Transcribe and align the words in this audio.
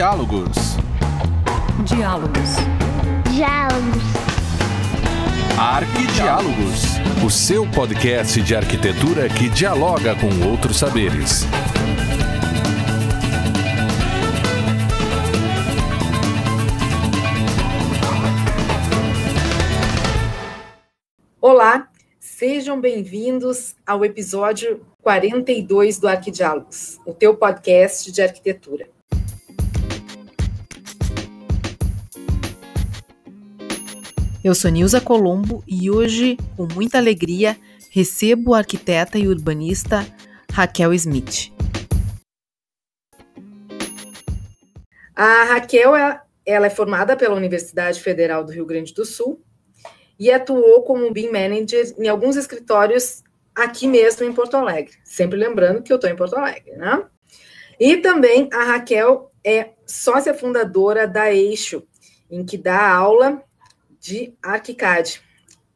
Diálogos. 0.00 0.56
Diálogos. 1.84 2.50
Diálogos. 3.30 4.02
Arquidiálogos. 5.58 6.84
O 7.22 7.28
seu 7.28 7.70
podcast 7.70 8.40
de 8.40 8.56
arquitetura 8.56 9.28
que 9.28 9.50
dialoga 9.50 10.16
com 10.16 10.48
outros 10.48 10.78
saberes. 10.78 11.44
Olá, 21.42 21.90
sejam 22.18 22.80
bem-vindos 22.80 23.76
ao 23.86 24.02
episódio 24.02 24.80
42 25.02 25.98
do 25.98 26.08
Arquidiálogos, 26.08 26.98
o 27.04 27.12
teu 27.12 27.36
podcast 27.36 28.10
de 28.10 28.22
arquitetura. 28.22 28.88
Eu 34.42 34.54
sou 34.54 34.70
Nilza 34.70 35.02
Colombo 35.02 35.62
e 35.68 35.90
hoje, 35.90 36.38
com 36.56 36.66
muita 36.74 36.96
alegria, 36.96 37.58
recebo 37.90 38.54
a 38.54 38.58
arquiteta 38.58 39.18
e 39.18 39.28
urbanista 39.28 40.06
Raquel 40.50 40.94
Smith. 40.94 41.52
A 45.14 45.44
Raquel 45.44 45.94
é, 45.94 46.22
ela 46.46 46.68
é 46.68 46.70
formada 46.70 47.18
pela 47.18 47.34
Universidade 47.34 48.00
Federal 48.00 48.42
do 48.42 48.50
Rio 48.50 48.64
Grande 48.64 48.94
do 48.94 49.04
Sul 49.04 49.44
e 50.18 50.30
atuou 50.30 50.84
como 50.84 51.12
BIM 51.12 51.30
Manager 51.30 51.94
em 51.98 52.08
alguns 52.08 52.34
escritórios 52.36 53.22
aqui 53.54 53.86
mesmo 53.86 54.24
em 54.24 54.32
Porto 54.32 54.56
Alegre. 54.56 54.94
Sempre 55.04 55.38
lembrando 55.38 55.82
que 55.82 55.92
eu 55.92 55.96
estou 55.96 56.08
em 56.08 56.16
Porto 56.16 56.36
Alegre, 56.36 56.78
né? 56.78 57.04
E 57.78 57.98
também 57.98 58.48
a 58.54 58.64
Raquel 58.64 59.30
é 59.44 59.72
sócia 59.86 60.32
fundadora 60.32 61.06
da 61.06 61.30
Eixo, 61.30 61.86
em 62.30 62.42
que 62.42 62.56
dá 62.56 62.90
aula 62.90 63.44
de 64.00 64.32
ArchiCAD. 64.42 65.20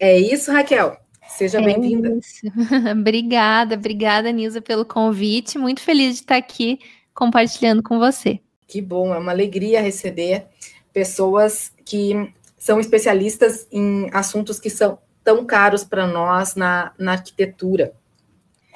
É 0.01 0.19
isso, 0.19 0.51
Raquel? 0.51 0.97
Seja 1.29 1.61
é 1.61 1.65
bem-vinda. 1.65 2.19
obrigada, 2.93 3.75
obrigada, 3.75 4.33
Nilza, 4.33 4.61
pelo 4.61 4.85
convite. 4.85 5.59
Muito 5.59 5.81
feliz 5.81 6.17
de 6.17 6.21
estar 6.23 6.37
aqui 6.37 6.79
compartilhando 7.15 7.83
com 7.83 7.99
você. 7.99 8.41
Que 8.67 8.81
bom, 8.81 9.15
é 9.15 9.19
uma 9.19 9.33
alegria 9.33 9.81
receber 9.81 10.47
pessoas 10.93 11.73
que 11.85 12.33
são 12.59 12.81
especialistas 12.81 13.67
em 13.71 14.09
assuntos 14.13 14.59
que 14.59 14.71
são 14.71 14.99
tão 15.23 15.45
caros 15.45 15.85
para 15.85 16.07
nós 16.07 16.55
na, 16.55 16.93
na 16.99 17.13
arquitetura. 17.13 17.93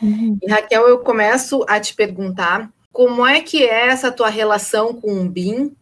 Uhum. 0.01 0.39
E 0.43 0.51
Raquel, 0.51 0.89
eu 0.89 0.99
começo 0.99 1.65
a 1.69 1.81
te 1.81 1.95
perguntar 1.95 2.71
como 2.93 3.27
é 3.27 3.41
que 3.41 3.65
é 3.65 3.89
essa 3.89 4.11
tua 4.11 4.29
relação 4.29 4.95
com 4.95 5.21
o 5.21 5.29
BIM 5.29 5.77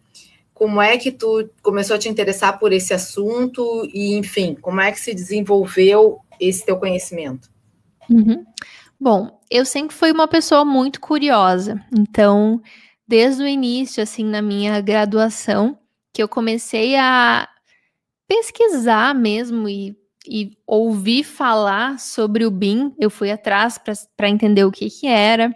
como 0.57 0.81
é 0.81 0.97
que 0.97 1.13
tu 1.13 1.51
começou 1.63 1.97
a 1.97 1.99
te 1.99 2.09
interessar 2.09 2.59
por 2.59 2.73
esse 2.73 2.95
assunto 2.95 3.87
e, 3.93 4.17
enfim, 4.17 4.55
como 4.55 4.81
é 4.81 4.91
que 4.91 4.99
se 4.99 5.13
desenvolveu 5.13 6.19
esse 6.41 6.65
teu 6.65 6.79
conhecimento? 6.79 7.51
Uhum. 8.09 8.43
Bom, 8.99 9.39
eu 9.51 9.67
sempre 9.67 9.95
fui 9.95 10.11
uma 10.11 10.27
pessoa 10.27 10.65
muito 10.65 10.99
curiosa, 10.99 11.79
então, 11.93 12.63
desde 13.07 13.43
o 13.43 13.47
início, 13.47 14.03
assim, 14.03 14.25
na 14.25 14.41
minha 14.41 14.81
graduação, 14.81 15.79
que 16.11 16.23
eu 16.23 16.29
comecei 16.29 16.97
a 16.97 17.47
pesquisar 18.27 19.15
mesmo 19.15 19.69
e, 19.69 19.95
e 20.27 20.57
ouvir 20.67 21.23
falar 21.23 22.01
sobre 22.01 22.47
o 22.47 22.51
BIM, 22.51 22.95
eu 22.99 23.11
fui 23.11 23.31
atrás 23.31 23.79
para 24.17 24.31
entender 24.31 24.65
o 24.65 24.73
que, 24.73 24.89
que 24.89 25.07
era. 25.07 25.55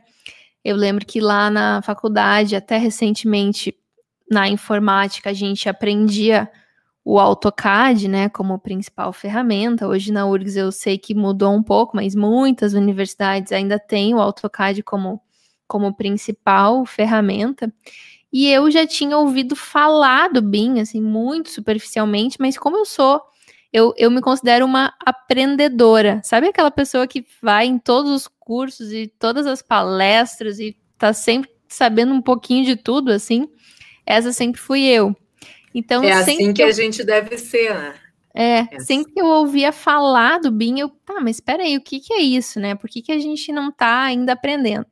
Eu 0.62 0.77
lembro 0.77 1.06
que 1.06 1.23
lá 1.23 1.48
na 1.48 1.81
faculdade, 1.81 2.55
até 2.55 2.77
recentemente, 2.77 3.75
na 4.30 4.48
informática 4.48 5.30
a 5.30 5.34
gente 5.34 5.68
aprendia 5.68 6.48
o 7.04 7.18
AutoCAD, 7.18 8.08
né, 8.08 8.28
como 8.28 8.58
principal 8.58 9.12
ferramenta. 9.12 9.88
Hoje 9.88 10.12
na 10.12 10.26
URGS 10.26 10.56
eu 10.56 10.70
sei 10.70 10.96
que 10.96 11.14
mudou 11.14 11.52
um 11.52 11.62
pouco, 11.62 11.96
mas 11.96 12.14
muitas 12.14 12.72
universidades 12.74 13.52
ainda 13.52 13.78
têm 13.78 14.14
o 14.14 14.20
AutoCAD 14.20 14.82
como, 14.82 15.20
como 15.66 15.94
principal 15.94 16.86
ferramenta. 16.86 17.72
E 18.32 18.46
eu 18.46 18.70
já 18.70 18.86
tinha 18.86 19.18
ouvido 19.18 19.56
falar 19.56 20.30
do 20.30 20.41
BIM, 20.41 20.78
assim, 20.78 21.02
muito 21.02 21.50
superficialmente, 21.50 22.36
mas 22.38 22.56
como 22.56 22.76
eu 22.76 22.84
sou, 22.84 23.20
eu, 23.72 23.92
eu 23.97 24.10
me 24.10 24.20
considero 24.20 24.64
uma 24.64 24.94
aprendedora. 25.04 26.20
Sabe 26.22 26.48
aquela 26.48 26.70
pessoa 26.70 27.08
que 27.08 27.24
vai 27.42 27.66
em 27.66 27.78
todos 27.78 28.10
os 28.12 28.28
cursos 28.28 28.92
e 28.92 29.08
todas 29.18 29.47
as 29.47 29.62
palestras 29.62 30.60
e 30.60 30.76
tá 30.97 31.12
sempre 31.12 31.50
sabendo 31.68 32.12
um 32.12 32.22
pouquinho 32.22 32.64
de 32.64 32.76
tudo, 32.76 33.10
assim? 33.10 33.48
Essa 34.10 34.32
sempre 34.32 34.60
fui 34.60 34.84
eu. 34.84 35.16
Então, 35.75 36.03
é 36.03 36.12
assim 36.12 36.53
que 36.53 36.62
eu... 36.62 36.66
a 36.66 36.72
gente 36.72 37.04
deve 37.04 37.38
ser, 37.38 37.75
né? 37.75 37.94
É, 38.34 38.66
é, 38.75 38.81
sempre 38.81 39.12
que 39.12 39.21
eu 39.21 39.26
ouvia 39.26 39.72
falar 39.72 40.38
do 40.38 40.50
BIM, 40.50 40.78
eu, 40.78 40.88
tá, 40.88 41.21
mas 41.21 41.37
espera 41.37 41.62
aí, 41.62 41.76
o 41.76 41.81
que 41.81 41.98
que 41.98 42.12
é 42.12 42.21
isso, 42.21 42.60
né? 42.60 42.75
Por 42.75 42.88
que 42.88 43.03
que 43.03 43.12
a 43.12 43.19
gente 43.19 43.53
não 43.53 43.72
tá 43.72 44.03
ainda 44.03 44.32
aprendendo? 44.32 44.87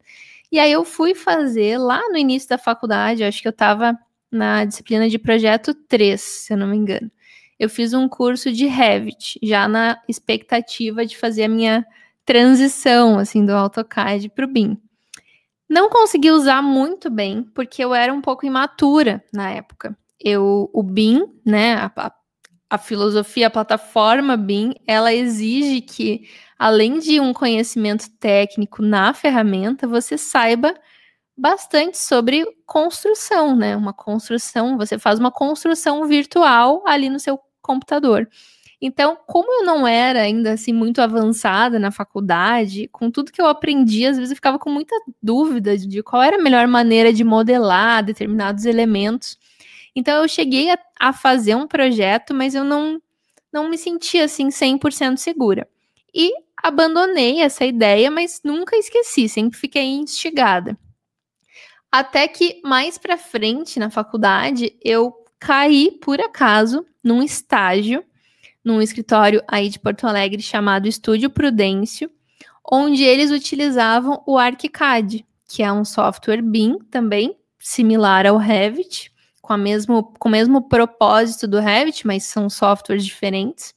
E 0.50 0.58
aí 0.58 0.72
eu 0.72 0.84
fui 0.84 1.14
fazer 1.14 1.78
lá 1.78 2.00
no 2.10 2.16
início 2.16 2.48
da 2.48 2.58
faculdade, 2.58 3.22
acho 3.22 3.40
que 3.40 3.46
eu 3.46 3.50
estava 3.50 3.96
na 4.30 4.64
disciplina 4.64 5.08
de 5.08 5.18
projeto 5.18 5.72
3, 5.72 6.20
se 6.20 6.52
eu 6.52 6.56
não 6.56 6.66
me 6.66 6.76
engano. 6.76 7.10
Eu 7.58 7.68
fiz 7.68 7.92
um 7.92 8.08
curso 8.08 8.52
de 8.52 8.66
Revit, 8.66 9.38
já 9.42 9.68
na 9.68 10.00
expectativa 10.08 11.04
de 11.04 11.16
fazer 11.16 11.44
a 11.44 11.48
minha 11.48 11.86
transição, 12.24 13.18
assim, 13.18 13.44
do 13.44 13.52
AutoCAD 13.52 14.28
para 14.30 14.44
o 14.44 14.48
BIM. 14.48 14.78
Não 15.68 15.90
consegui 15.90 16.30
usar 16.30 16.62
muito 16.62 17.10
bem, 17.10 17.42
porque 17.54 17.84
eu 17.84 17.94
era 17.94 18.12
um 18.12 18.20
pouco 18.20 18.46
imatura 18.46 19.22
na 19.32 19.50
época. 19.50 19.96
Eu, 20.18 20.70
o 20.72 20.82
BIM, 20.82 21.24
né, 21.44 21.74
a, 21.74 22.12
a 22.70 22.78
filosofia, 22.78 23.46
a 23.46 23.50
plataforma 23.50 24.36
BIM, 24.36 24.74
ela 24.86 25.12
exige 25.12 25.80
que, 25.80 26.28
além 26.58 26.98
de 26.98 27.20
um 27.20 27.32
conhecimento 27.32 28.10
técnico 28.18 28.82
na 28.82 29.12
ferramenta, 29.12 29.86
você 29.86 30.16
saiba 30.16 30.74
bastante 31.36 31.96
sobre 31.96 32.44
construção, 32.66 33.54
né? 33.54 33.76
Uma 33.76 33.92
construção, 33.92 34.76
você 34.76 34.98
faz 34.98 35.20
uma 35.20 35.30
construção 35.30 36.04
virtual 36.06 36.82
ali 36.86 37.08
no 37.08 37.20
seu 37.20 37.38
computador. 37.62 38.28
Então, 38.80 39.18
como 39.26 39.60
eu 39.60 39.64
não 39.64 39.86
era 39.86 40.20
ainda 40.22 40.52
assim 40.52 40.72
muito 40.72 41.00
avançada 41.02 41.78
na 41.78 41.90
faculdade, 41.90 42.88
com 42.92 43.10
tudo 43.10 43.32
que 43.32 43.42
eu 43.42 43.46
aprendi, 43.48 44.06
às 44.06 44.16
vezes 44.16 44.30
eu 44.30 44.36
ficava 44.36 44.58
com 44.58 44.70
muita 44.70 44.94
dúvida 45.20 45.76
de 45.76 46.00
qual 46.02 46.22
era 46.22 46.36
a 46.36 46.42
melhor 46.42 46.66
maneira 46.68 47.12
de 47.12 47.24
modelar 47.24 48.04
determinados 48.04 48.64
elementos. 48.64 49.36
Então, 49.96 50.22
eu 50.22 50.28
cheguei 50.28 50.70
a, 50.70 50.78
a 51.00 51.12
fazer 51.12 51.56
um 51.56 51.66
projeto, 51.66 52.32
mas 52.32 52.54
eu 52.54 52.62
não, 52.62 53.02
não 53.52 53.68
me 53.68 53.76
sentia 53.76 54.24
assim 54.24 54.48
100% 54.48 55.16
segura. 55.16 55.68
E 56.14 56.32
abandonei 56.62 57.40
essa 57.40 57.64
ideia, 57.64 58.10
mas 58.10 58.40
nunca 58.44 58.76
esqueci, 58.76 59.28
sempre 59.28 59.58
fiquei 59.58 59.84
instigada. 59.84 60.78
Até 61.90 62.28
que 62.28 62.60
mais 62.62 62.96
para 62.96 63.16
frente 63.16 63.80
na 63.80 63.90
faculdade, 63.90 64.76
eu 64.84 65.12
caí 65.38 65.98
por 66.00 66.20
acaso 66.20 66.86
num 67.02 67.22
estágio 67.22 68.04
num 68.64 68.82
escritório 68.82 69.42
aí 69.46 69.68
de 69.68 69.78
Porto 69.78 70.06
Alegre 70.06 70.42
chamado 70.42 70.88
Estúdio 70.88 71.30
Prudêncio, 71.30 72.10
onde 72.70 73.02
eles 73.02 73.30
utilizavam 73.30 74.22
o 74.26 74.36
ArchiCAD, 74.36 75.24
que 75.46 75.62
é 75.62 75.72
um 75.72 75.84
software 75.84 76.42
BIM 76.42 76.78
também, 76.90 77.36
similar 77.58 78.26
ao 78.26 78.36
Revit, 78.36 79.10
com, 79.40 79.52
a 79.52 79.58
mesmo, 79.58 80.02
com 80.18 80.28
o 80.28 80.32
mesmo 80.32 80.68
propósito 80.68 81.48
do 81.48 81.58
Revit, 81.58 82.06
mas 82.06 82.24
são 82.24 82.50
softwares 82.50 83.04
diferentes. 83.04 83.74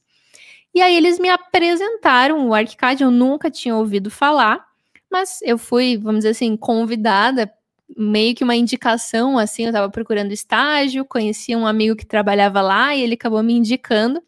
E 0.74 0.80
aí 0.80 0.96
eles 0.96 1.18
me 1.18 1.28
apresentaram 1.28 2.48
o 2.48 2.54
ArchiCAD, 2.54 3.02
eu 3.02 3.10
nunca 3.10 3.50
tinha 3.50 3.76
ouvido 3.76 4.10
falar, 4.10 4.64
mas 5.10 5.40
eu 5.42 5.58
fui, 5.58 5.98
vamos 5.98 6.20
dizer 6.20 6.30
assim, 6.30 6.56
convidada, 6.56 7.52
meio 7.96 8.34
que 8.34 8.44
uma 8.44 8.56
indicação, 8.56 9.38
assim, 9.38 9.64
eu 9.64 9.68
estava 9.68 9.90
procurando 9.90 10.32
estágio, 10.32 11.04
conhecia 11.04 11.58
um 11.58 11.66
amigo 11.66 11.96
que 11.96 12.06
trabalhava 12.06 12.62
lá 12.62 12.94
e 12.94 13.02
ele 13.02 13.14
acabou 13.14 13.42
me 13.42 13.52
indicando. 13.52 14.22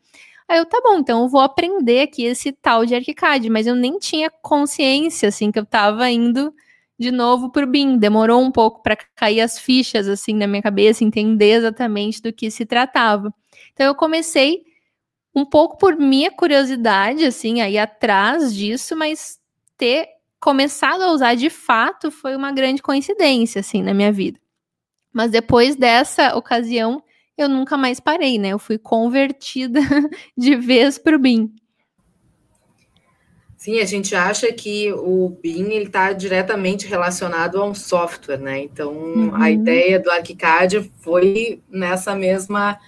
Aí 0.49 0.59
eu, 0.59 0.67
tá 0.67 0.81
bom, 0.83 0.99
então 0.99 1.23
eu 1.23 1.29
vou 1.29 1.41
aprender 1.41 2.03
aqui 2.03 2.25
esse 2.25 2.53
tal 2.53 2.85
de 2.85 2.95
ArchiCAD, 2.95 3.49
mas 3.49 3.67
eu 3.67 3.75
nem 3.75 3.99
tinha 3.99 4.31
consciência, 4.31 5.29
assim, 5.29 5.51
que 5.51 5.59
eu 5.59 5.65
tava 5.65 6.09
indo 6.11 6.53
de 6.99 7.11
novo 7.11 7.51
pro 7.51 7.67
BIM. 7.67 7.97
Demorou 7.99 8.43
um 8.43 8.51
pouco 8.53 8.83
para 8.83 8.97
cair 9.17 9.41
as 9.41 9.59
fichas, 9.59 10.07
assim, 10.07 10.35
na 10.35 10.47
minha 10.47 10.63
cabeça, 10.63 11.03
entender 11.03 11.53
exatamente 11.53 12.21
do 12.21 12.33
que 12.33 12.51
se 12.51 12.67
tratava. 12.67 13.33
Então 13.73 13.87
eu 13.87 13.95
comecei 13.95 14.63
um 15.35 15.45
pouco 15.45 15.79
por 15.79 15.97
minha 15.97 16.31
curiosidade, 16.31 17.25
assim, 17.25 17.61
aí 17.61 17.79
atrás 17.79 18.55
disso, 18.55 18.95
mas 18.95 19.41
ter 19.77 20.09
começado 20.39 21.03
a 21.03 21.11
usar 21.13 21.35
de 21.35 21.51
fato 21.51 22.11
foi 22.11 22.37
uma 22.37 22.53
grande 22.53 22.83
coincidência, 22.83 23.61
assim, 23.61 23.83
na 23.83 23.95
minha 23.95 24.13
vida. 24.13 24.39
Mas 25.13 25.31
depois 25.31 25.75
dessa 25.75 26.37
ocasião, 26.37 27.03
eu 27.37 27.49
nunca 27.49 27.77
mais 27.77 28.01
parei, 28.01 28.39
né? 28.39 28.49
Eu 28.49 28.59
fui 28.59 28.79
convertida 28.79 29.81
de 30.37 30.57
vez 30.57 30.99
para 30.99 31.17
o 31.17 31.19
BIM. 31.19 31.55
Sim, 33.57 33.81
a 33.81 33.85
gente 33.87 34.15
acha 34.15 34.53
que 34.53 34.93
o 34.93 35.31
BIM 35.43 35.71
está 35.79 36.13
diretamente 36.13 36.87
relacionado 36.87 37.59
a 37.61 37.65
um 37.65 37.75
software, 37.75 38.39
né? 38.39 38.61
Então, 38.61 38.93
uhum. 38.93 39.35
a 39.35 39.51
ideia 39.51 39.99
do 39.99 40.11
ArchiCAD 40.11 40.93
foi 41.01 41.63
nessa 41.71 42.15
mesma 42.15 42.79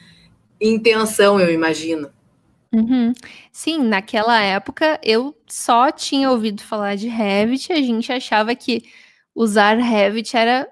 intenção, 0.61 1.41
eu 1.41 1.51
imagino. 1.51 2.11
Uhum. 2.75 3.15
Sim, 3.51 3.79
naquela 3.85 4.43
época 4.43 5.01
eu 5.03 5.35
só 5.47 5.91
tinha 5.91 6.31
ouvido 6.31 6.63
falar 6.63 6.95
de 6.95 7.09
Revit, 7.09 7.73
a 7.73 7.81
gente 7.81 8.13
achava 8.13 8.55
que 8.55 8.83
usar 9.35 9.79
Revit 9.79 10.37
era 10.37 10.69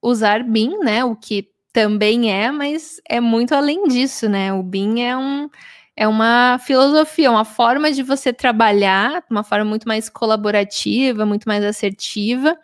usar 0.00 0.44
BIM, 0.44 0.78
né? 0.78 1.04
O 1.04 1.16
que 1.16 1.48
também 1.78 2.32
é, 2.32 2.50
mas 2.50 3.00
é 3.08 3.20
muito 3.20 3.54
além 3.54 3.86
disso, 3.86 4.28
né? 4.28 4.52
O 4.52 4.64
BIM 4.64 5.00
é 5.00 5.16
um 5.16 5.48
é 5.96 6.08
uma 6.08 6.58
filosofia, 6.58 7.30
uma 7.30 7.44
forma 7.44 7.92
de 7.92 8.02
você 8.02 8.32
trabalhar, 8.32 9.22
uma 9.30 9.44
forma 9.44 9.64
muito 9.64 9.86
mais 9.86 10.08
colaborativa, 10.08 11.24
muito 11.24 11.44
mais 11.48 11.62
assertiva, 11.64 12.56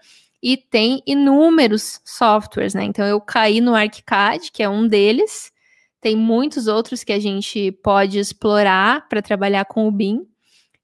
e 0.43 0.57
tem 0.57 1.01
inúmeros 1.07 2.01
softwares, 2.05 2.75
né? 2.75 2.83
Então 2.83 3.07
eu 3.07 3.21
caí 3.21 3.61
no 3.61 3.75
ArchiCAD, 3.77 4.51
que 4.53 4.65
é 4.65 4.69
um 4.69 4.87
deles, 4.89 5.53
tem 6.01 6.17
muitos 6.17 6.67
outros 6.67 7.05
que 7.05 7.13
a 7.13 7.21
gente 7.21 7.71
pode 7.85 8.19
explorar 8.19 9.09
para 9.09 9.23
trabalhar 9.23 9.65
com 9.65 9.87
o 9.87 9.93
BIM, 9.93 10.27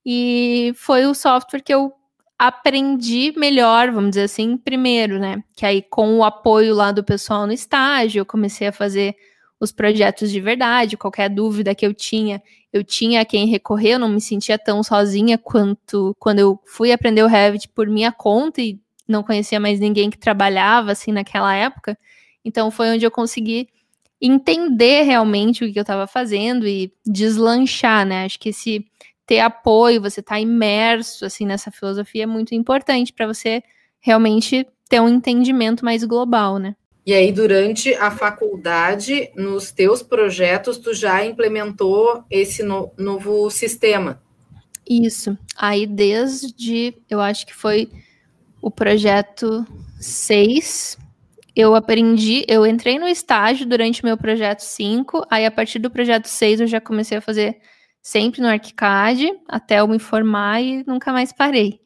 e 0.06 0.72
foi 0.76 1.04
o 1.04 1.14
software 1.14 1.62
que 1.62 1.74
eu 1.74 1.92
aprendi 2.40 3.34
melhor, 3.36 3.90
vamos 3.90 4.12
dizer 4.12 4.22
assim, 4.22 4.56
primeiro, 4.56 5.18
né? 5.18 5.44
Que 5.54 5.66
aí 5.66 5.82
com 5.82 6.16
o 6.16 6.24
apoio 6.24 6.74
lá 6.74 6.90
do 6.90 7.04
pessoal 7.04 7.46
no 7.46 7.52
estágio, 7.52 8.20
eu 8.20 8.24
comecei 8.24 8.68
a 8.68 8.72
fazer 8.72 9.14
os 9.60 9.70
projetos 9.70 10.30
de 10.30 10.40
verdade, 10.40 10.96
qualquer 10.96 11.28
dúvida 11.28 11.74
que 11.74 11.84
eu 11.84 11.92
tinha, 11.92 12.42
eu 12.72 12.82
tinha 12.82 13.20
a 13.20 13.26
quem 13.26 13.46
recorrer, 13.46 13.90
eu 13.90 13.98
não 13.98 14.08
me 14.08 14.22
sentia 14.22 14.58
tão 14.58 14.82
sozinha 14.82 15.36
quanto 15.36 16.16
quando 16.18 16.38
eu 16.38 16.58
fui 16.64 16.92
aprender 16.92 17.22
o 17.22 17.26
Revit 17.26 17.68
por 17.68 17.86
minha 17.86 18.10
conta 18.10 18.62
e 18.62 18.80
não 19.06 19.22
conhecia 19.22 19.60
mais 19.60 19.78
ninguém 19.78 20.08
que 20.08 20.16
trabalhava 20.16 20.92
assim 20.92 21.12
naquela 21.12 21.54
época. 21.54 21.98
Então 22.42 22.70
foi 22.70 22.88
onde 22.88 23.04
eu 23.04 23.10
consegui 23.10 23.68
entender 24.18 25.02
realmente 25.02 25.62
o 25.62 25.70
que 25.70 25.78
eu 25.78 25.82
estava 25.82 26.06
fazendo 26.06 26.66
e 26.66 26.90
deslanchar, 27.04 28.06
né? 28.06 28.24
Acho 28.24 28.38
que 28.38 28.48
esse 28.48 28.86
ter 29.30 29.38
apoio, 29.38 30.00
você 30.00 30.18
estar 30.18 30.34
tá 30.34 30.40
imerso 30.40 31.24
assim 31.24 31.46
nessa 31.46 31.70
filosofia 31.70 32.24
é 32.24 32.26
muito 32.26 32.52
importante 32.52 33.12
para 33.12 33.28
você 33.28 33.62
realmente 34.00 34.66
ter 34.88 35.00
um 35.00 35.08
entendimento 35.08 35.84
mais 35.84 36.02
global, 36.02 36.58
né? 36.58 36.74
E 37.06 37.14
aí, 37.14 37.30
durante 37.30 37.94
a 37.94 38.10
faculdade, 38.10 39.30
nos 39.36 39.70
teus 39.70 40.02
projetos, 40.02 40.78
tu 40.78 40.92
já 40.92 41.24
implementou 41.24 42.24
esse 42.28 42.64
no, 42.64 42.90
novo 42.98 43.48
sistema? 43.50 44.20
Isso. 44.88 45.38
Aí, 45.56 45.86
desde, 45.86 46.92
eu 47.08 47.20
acho 47.20 47.46
que 47.46 47.54
foi 47.54 47.88
o 48.60 48.68
projeto 48.68 49.64
6, 50.00 50.98
eu 51.54 51.76
aprendi, 51.76 52.44
eu 52.48 52.66
entrei 52.66 52.98
no 52.98 53.06
estágio 53.06 53.64
durante 53.64 54.04
meu 54.04 54.16
projeto 54.16 54.60
5, 54.60 55.24
aí 55.30 55.46
a 55.46 55.52
partir 55.52 55.78
do 55.78 55.88
projeto 55.88 56.26
6 56.26 56.62
eu 56.62 56.66
já 56.66 56.80
comecei 56.80 57.18
a 57.18 57.22
fazer 57.22 57.60
sempre 58.02 58.40
no 58.40 58.48
ArchiCAD, 58.48 59.32
até 59.48 59.80
eu 59.80 59.88
me 59.88 59.98
formar 59.98 60.60
e 60.62 60.84
nunca 60.86 61.12
mais 61.12 61.32
parei. 61.32 61.80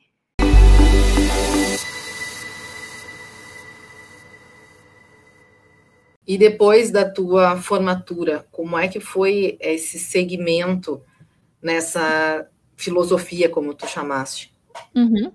E 6.26 6.38
depois 6.38 6.90
da 6.90 7.08
tua 7.08 7.56
formatura, 7.56 8.46
como 8.50 8.78
é 8.78 8.88
que 8.88 8.98
foi 8.98 9.58
esse 9.60 9.98
segmento 9.98 11.02
nessa 11.62 12.48
filosofia, 12.76 13.48
como 13.48 13.74
tu 13.74 13.86
chamaste? 13.86 14.52
Uhum. 14.94 15.30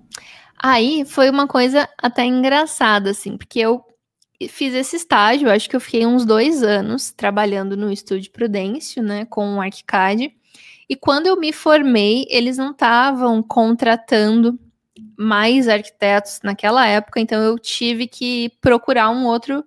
Aí 0.57 1.05
foi 1.05 1.29
uma 1.29 1.47
coisa 1.47 1.87
até 1.97 2.25
engraçada, 2.25 3.11
assim, 3.11 3.37
porque 3.37 3.59
eu 3.59 3.85
fiz 4.49 4.73
esse 4.73 4.95
estágio, 4.95 5.49
acho 5.49 5.69
que 5.69 5.75
eu 5.75 5.79
fiquei 5.79 6.05
uns 6.05 6.25
dois 6.25 6.63
anos 6.63 7.11
trabalhando 7.11 7.77
no 7.77 7.91
estúdio 7.91 8.31
Prudêncio, 8.31 9.03
né, 9.03 9.25
com 9.25 9.55
o 9.55 9.61
ArchiCAD. 9.61 10.35
E 10.89 10.95
quando 10.95 11.27
eu 11.27 11.39
me 11.39 11.53
formei, 11.53 12.25
eles 12.29 12.57
não 12.57 12.71
estavam 12.71 13.43
contratando 13.43 14.59
mais 15.15 15.67
arquitetos 15.67 16.39
naquela 16.43 16.87
época, 16.87 17.19
então 17.19 17.41
eu 17.41 17.59
tive 17.59 18.07
que 18.07 18.51
procurar 18.59 19.09
um 19.09 19.25
outro 19.25 19.63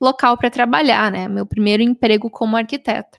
local 0.00 0.36
para 0.36 0.50
trabalhar, 0.50 1.10
né? 1.10 1.26
Meu 1.26 1.44
primeiro 1.44 1.82
emprego 1.82 2.30
como 2.30 2.56
arquiteta. 2.56 3.18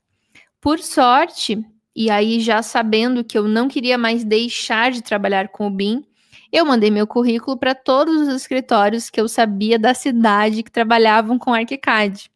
Por 0.62 0.80
sorte, 0.80 1.64
e 1.96 2.10
aí 2.10 2.40
já 2.40 2.62
sabendo 2.62 3.24
que 3.24 3.38
eu 3.38 3.48
não 3.48 3.68
queria 3.68 3.98
mais 3.98 4.24
deixar 4.24 4.92
de 4.92 5.04
trabalhar 5.04 5.50
com 5.50 5.68
o 5.68 5.72
BIM, 5.72 6.04
eu 6.52 6.66
mandei 6.66 6.90
meu 6.90 7.06
currículo 7.06 7.58
para 7.58 7.76
todos 7.76 8.28
os 8.28 8.34
escritórios 8.34 9.10
que 9.10 9.20
eu 9.20 9.28
sabia 9.28 9.78
da 9.78 9.94
cidade 9.94 10.64
que 10.64 10.72
trabalhavam 10.72 11.38
com 11.38 11.54
ArchiCAD. 11.54 12.32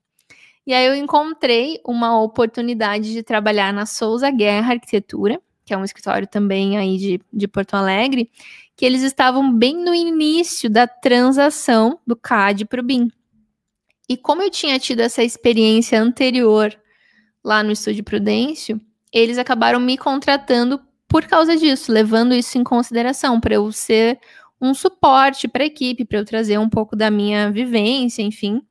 E 0.66 0.74
aí 0.74 0.86
eu 0.86 0.96
encontrei 0.96 1.80
uma 1.86 2.22
oportunidade 2.22 3.12
de 3.12 3.24
trabalhar 3.24 3.74
na 3.74 3.86
Souza 3.86 4.30
Guerra 4.30 4.74
Arquitetura, 4.74 5.42
que 5.66 5.74
é 5.74 5.78
um 5.78 5.84
escritório 5.84 6.28
também 6.28 6.78
aí 6.78 6.98
de, 6.98 7.22
de 7.32 7.48
Porto 7.48 7.76
Alegre, 7.76 8.30
que 8.76 8.86
eles 8.86 9.02
estavam 9.02 9.54
bem 9.54 9.76
no 9.76 9.94
início 9.94 10.70
da 10.70 10.88
transação 10.88 12.00
do 12.06 12.16
CAD 12.16 12.66
para 12.66 12.82
o 12.82 12.84
BIM. 12.84 13.12
E 14.08 14.18
como 14.18 14.42
eu 14.42 14.50
tinha 14.50 14.80
tido 14.80 15.02
essa 15.02 15.24
experiência 15.24 16.02
anterior 16.02 16.76
lá 17.44 17.62
no 17.62 17.72
Estúdio 17.72 18.04
Prudêncio, 18.04 18.82
eles 19.14 19.38
acabaram 19.38 19.80
me 19.80 19.98
contratando 19.98 20.82
por 21.08 21.26
causa 21.26 21.58
disso, 21.58 21.92
levando 21.92 22.34
isso 22.34 22.58
em 22.58 22.64
consideração, 22.64 23.40
para 23.40 23.56
eu 23.56 23.72
ser 23.72 24.20
um 24.62 24.74
suporte 24.74 25.48
para 25.48 25.64
a 25.64 25.68
equipe, 25.68 26.06
para 26.06 26.20
eu 26.20 26.26
trazer 26.26 26.58
um 26.60 26.70
pouco 26.70 26.96
da 26.96 27.10
minha 27.10 27.52
vivência, 27.52 28.22
enfim, 28.22 28.62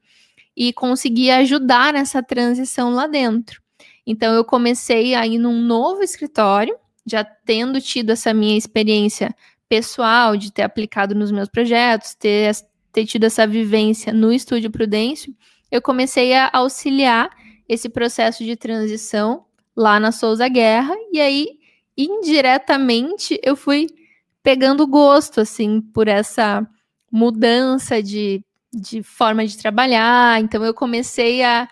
e 0.59 0.73
conseguir 0.73 1.31
ajudar 1.31 1.93
nessa 1.93 2.21
transição 2.21 2.91
lá 2.91 3.07
dentro. 3.07 3.63
Então, 4.05 4.35
eu 4.35 4.45
comecei 4.45 5.15
aí 5.15 5.39
num 5.39 5.63
novo 5.63 6.03
escritório, 6.03 6.77
já 7.07 7.23
tendo 7.23 7.81
tido 7.81 8.11
essa 8.11 8.35
minha 8.35 8.59
experiência 8.59 9.33
pessoal 9.69 10.37
de 10.37 10.53
ter 10.53 10.63
aplicado 10.63 11.15
nos 11.15 11.31
meus 11.31 11.49
projetos, 11.49 12.17
ter 12.17 12.51
ter 12.91 13.05
tido 13.07 13.25
essa 13.25 13.47
vivência 13.47 14.13
no 14.13 14.33
Estúdio 14.33 14.71
Prudêncio, 14.71 15.33
eu 15.71 15.81
comecei 15.81 16.35
a 16.35 16.51
auxiliar 16.53 17.31
esse 17.69 17.89
processo 17.89 18.43
de 18.43 18.57
transição 18.57 19.45
lá 19.77 20.01
na 20.01 20.11
Souza 20.11 20.49
Guerra, 20.49 20.95
e 21.13 21.21
aí, 21.21 21.59
indiretamente, 21.97 23.39
eu 23.45 23.55
fui 23.55 23.87
pegando 24.43 24.87
gosto, 24.87 25.41
assim, 25.41 25.81
por 25.81 26.09
essa 26.09 26.67
mudança 27.13 28.03
de, 28.03 28.43
de 28.81 29.03
forma 29.03 29.47
de 29.47 29.57
trabalhar. 29.57 30.41
Então, 30.41 30.65
eu 30.65 30.75
comecei 30.75 31.43
a 31.43 31.69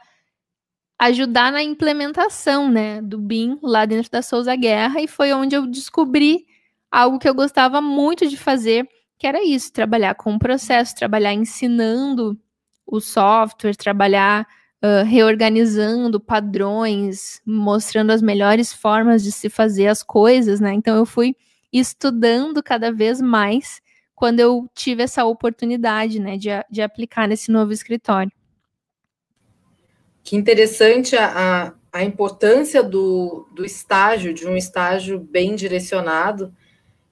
ajudar 0.98 1.52
na 1.52 1.62
implementação, 1.62 2.70
né, 2.70 3.02
do 3.02 3.18
BIM 3.18 3.58
lá 3.62 3.84
dentro 3.84 4.10
da 4.10 4.22
Souza 4.22 4.56
Guerra, 4.56 5.00
e 5.00 5.06
foi 5.06 5.32
onde 5.32 5.54
eu 5.54 5.66
descobri 5.66 6.46
algo 6.90 7.18
que 7.18 7.28
eu 7.28 7.34
gostava 7.34 7.80
muito 7.80 8.26
de 8.26 8.36
fazer, 8.36 8.88
que 9.18 9.26
era 9.26 9.44
isso, 9.44 9.72
trabalhar 9.72 10.14
com 10.14 10.34
o 10.34 10.38
processo, 10.38 10.94
trabalhar 10.94 11.34
ensinando 11.34 12.38
o 12.86 13.00
software, 13.00 13.74
trabalhar 13.74 14.46
uh, 14.82 15.04
reorganizando 15.04 16.20
padrões, 16.20 17.40
mostrando 17.44 18.12
as 18.12 18.22
melhores 18.22 18.72
formas 18.72 19.22
de 19.22 19.32
se 19.32 19.50
fazer 19.50 19.88
as 19.88 20.02
coisas, 20.02 20.60
né? 20.60 20.72
Então 20.72 20.96
eu 20.96 21.04
fui 21.04 21.34
estudando 21.72 22.62
cada 22.62 22.92
vez 22.92 23.20
mais 23.20 23.80
quando 24.16 24.40
eu 24.40 24.68
tive 24.74 25.02
essa 25.02 25.24
oportunidade, 25.26 26.18
né, 26.18 26.38
de, 26.38 26.48
de 26.70 26.80
aplicar 26.80 27.28
nesse 27.28 27.52
novo 27.52 27.70
escritório. 27.72 28.32
Que 30.24 30.34
interessante 30.34 31.14
a, 31.14 31.74
a 31.92 32.02
importância 32.02 32.82
do, 32.82 33.46
do 33.54 33.64
estágio, 33.64 34.32
de 34.32 34.46
um 34.46 34.56
estágio 34.56 35.20
bem 35.20 35.54
direcionado, 35.54 36.52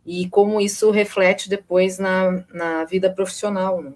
e 0.05 0.29
como 0.31 0.61
isso 0.61 0.91
reflete 0.91 1.49
depois 1.49 1.99
na, 1.99 2.45
na 2.53 2.85
vida 2.87 3.11
profissional. 3.11 3.83
Né? 3.83 3.93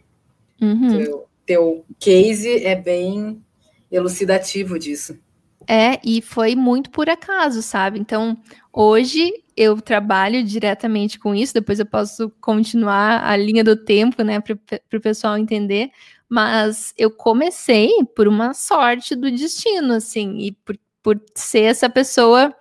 Uhum. 0.60 0.98
Teu, 0.98 1.28
teu 1.46 1.84
case 1.98 2.64
é 2.64 2.76
bem 2.76 3.42
elucidativo 3.90 4.78
disso. 4.78 5.18
É, 5.66 5.98
e 6.04 6.22
foi 6.22 6.54
muito 6.54 6.90
por 6.90 7.08
acaso, 7.08 7.62
sabe? 7.62 7.98
Então, 7.98 8.38
hoje 8.72 9.32
eu 9.58 9.80
trabalho 9.80 10.44
diretamente 10.44 11.18
com 11.18 11.34
isso, 11.34 11.52
depois 11.52 11.80
eu 11.80 11.86
posso 11.86 12.30
continuar 12.40 13.24
a 13.28 13.36
linha 13.36 13.64
do 13.64 13.74
tempo, 13.74 14.22
né, 14.22 14.38
para 14.38 14.54
o 14.96 15.00
pessoal 15.00 15.36
entender. 15.36 15.90
Mas 16.28 16.94
eu 16.96 17.10
comecei 17.10 17.90
por 18.14 18.28
uma 18.28 18.54
sorte 18.54 19.16
do 19.16 19.28
destino, 19.28 19.94
assim, 19.94 20.38
e 20.38 20.52
por, 20.52 20.78
por 21.02 21.20
ser 21.34 21.62
essa 21.62 21.90
pessoa 21.90 22.54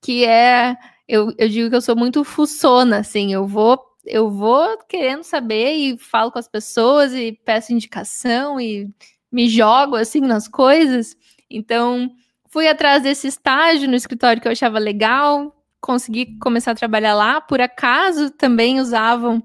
que 0.00 0.24
é 0.24 0.76
eu, 1.08 1.32
eu 1.36 1.48
digo 1.48 1.68
que 1.70 1.76
eu 1.76 1.80
sou 1.80 1.96
muito 1.96 2.22
fuçona, 2.22 2.98
assim, 2.98 3.32
eu 3.32 3.44
vou 3.46 3.84
eu 4.04 4.30
vou 4.30 4.78
querendo 4.88 5.24
saber 5.24 5.72
e 5.72 5.98
falo 5.98 6.30
com 6.30 6.38
as 6.38 6.46
pessoas 6.46 7.12
e 7.12 7.32
peço 7.44 7.72
indicação 7.72 8.60
e 8.60 8.88
me 9.32 9.48
jogo 9.48 9.96
assim 9.96 10.20
nas 10.20 10.46
coisas. 10.46 11.16
Então, 11.50 12.08
fui 12.48 12.68
atrás 12.68 13.02
desse 13.02 13.26
estágio 13.26 13.88
no 13.88 13.96
escritório 13.96 14.40
que 14.40 14.46
eu 14.46 14.52
achava 14.52 14.78
legal, 14.78 15.55
consegui 15.86 16.36
começar 16.40 16.72
a 16.72 16.74
trabalhar 16.74 17.14
lá, 17.14 17.40
por 17.40 17.60
acaso 17.60 18.30
também 18.30 18.80
usavam 18.80 19.40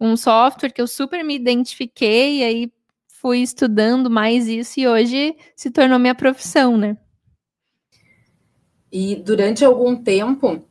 um 0.00 0.16
software 0.16 0.72
que 0.72 0.82
eu 0.82 0.88
super 0.88 1.24
me 1.24 1.36
identifiquei, 1.36 2.40
e 2.40 2.42
aí 2.42 2.72
fui 3.06 3.38
estudando 3.38 4.10
mais 4.10 4.48
isso 4.48 4.80
e 4.80 4.88
hoje 4.88 5.36
se 5.54 5.70
tornou 5.70 6.00
minha 6.00 6.14
profissão, 6.14 6.76
né? 6.76 6.96
E 8.90 9.14
durante 9.16 9.64
algum 9.64 9.96
tempo, 9.96 10.62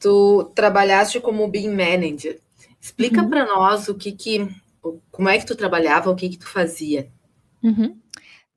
tu 0.00 0.44
trabalhaste 0.54 1.20
como 1.20 1.48
BIM 1.48 1.68
Manager. 1.68 2.40
Explica 2.80 3.22
uhum. 3.22 3.30
para 3.30 3.44
nós 3.44 3.88
o 3.88 3.94
que 3.94 4.12
que, 4.12 4.48
como 5.10 5.28
é 5.28 5.38
que 5.38 5.46
tu 5.46 5.56
trabalhava, 5.56 6.10
o 6.10 6.16
que 6.16 6.28
que 6.28 6.38
tu 6.38 6.48
fazia. 6.48 7.10
Uhum. 7.62 7.96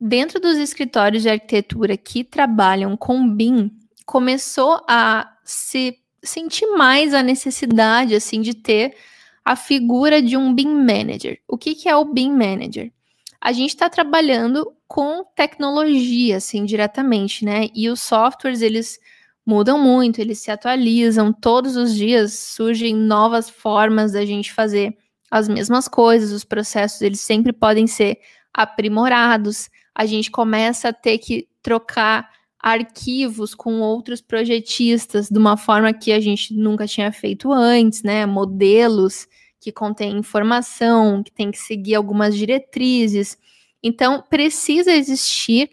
Dentro 0.00 0.40
dos 0.40 0.56
escritórios 0.56 1.22
de 1.22 1.28
arquitetura 1.28 1.96
que 1.96 2.24
trabalham 2.24 2.96
com 2.96 3.28
BIM, 3.28 3.70
começou 4.04 4.82
a 4.88 5.35
se 5.46 5.98
sentir 6.22 6.66
mais 6.76 7.14
a 7.14 7.22
necessidade 7.22 8.14
assim 8.14 8.40
de 8.40 8.52
ter 8.52 8.96
a 9.44 9.54
figura 9.54 10.20
de 10.20 10.36
um 10.36 10.52
BIM 10.52 10.68
Manager. 10.68 11.38
O 11.46 11.56
que, 11.56 11.74
que 11.74 11.88
é 11.88 11.96
o 11.96 12.04
BIM 12.04 12.32
Manager? 12.32 12.92
A 13.40 13.52
gente 13.52 13.70
está 13.70 13.88
trabalhando 13.88 14.74
com 14.88 15.24
tecnologia, 15.36 16.38
assim, 16.38 16.64
diretamente, 16.64 17.44
né? 17.44 17.68
E 17.72 17.88
os 17.88 18.00
softwares, 18.00 18.60
eles 18.60 18.98
mudam 19.46 19.78
muito, 19.78 20.20
eles 20.20 20.40
se 20.40 20.50
atualizam, 20.50 21.32
todos 21.32 21.76
os 21.76 21.94
dias 21.94 22.32
surgem 22.32 22.96
novas 22.96 23.48
formas 23.48 24.12
da 24.12 24.26
gente 24.26 24.52
fazer 24.52 24.96
as 25.30 25.48
mesmas 25.48 25.86
coisas, 25.86 26.32
os 26.32 26.44
processos, 26.44 27.00
eles 27.00 27.20
sempre 27.20 27.52
podem 27.52 27.86
ser 27.86 28.18
aprimorados, 28.52 29.70
a 29.94 30.04
gente 30.06 30.30
começa 30.30 30.88
a 30.88 30.92
ter 30.92 31.18
que 31.18 31.48
trocar 31.62 32.28
arquivos 32.66 33.54
com 33.54 33.80
outros 33.80 34.20
projetistas 34.20 35.28
de 35.28 35.38
uma 35.38 35.56
forma 35.56 35.92
que 35.92 36.10
a 36.10 36.18
gente 36.18 36.52
nunca 36.52 36.84
tinha 36.84 37.12
feito 37.12 37.52
antes, 37.52 38.02
né? 38.02 38.26
Modelos 38.26 39.28
que 39.60 39.70
contêm 39.70 40.18
informação, 40.18 41.22
que 41.22 41.30
tem 41.30 41.52
que 41.52 41.58
seguir 41.58 41.94
algumas 41.94 42.36
diretrizes. 42.36 43.38
Então, 43.80 44.20
precisa 44.28 44.92
existir 44.92 45.70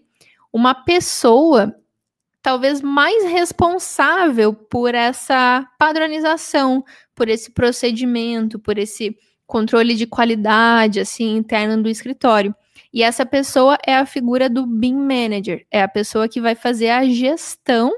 uma 0.53 0.75
pessoa 0.75 1.75
talvez 2.43 2.79
mais 2.79 3.23
responsável 3.23 4.53
por 4.53 4.93
essa 4.93 5.67
padronização, 5.79 6.85
por 7.15 7.27
esse 7.27 7.49
procedimento, 7.49 8.59
por 8.59 8.77
esse 8.77 9.17
controle 9.47 9.95
de 9.95 10.05
qualidade 10.05 10.99
assim 10.99 11.37
interno 11.37 11.81
do 11.81 11.89
escritório. 11.89 12.53
E 12.93 13.01
essa 13.01 13.25
pessoa 13.25 13.77
é 13.85 13.95
a 13.95 14.05
figura 14.05 14.47
do 14.47 14.67
BIM 14.67 14.93
Manager, 14.93 15.65
é 15.71 15.81
a 15.81 15.87
pessoa 15.87 16.29
que 16.29 16.39
vai 16.39 16.53
fazer 16.53 16.89
a 16.89 17.03
gestão 17.05 17.91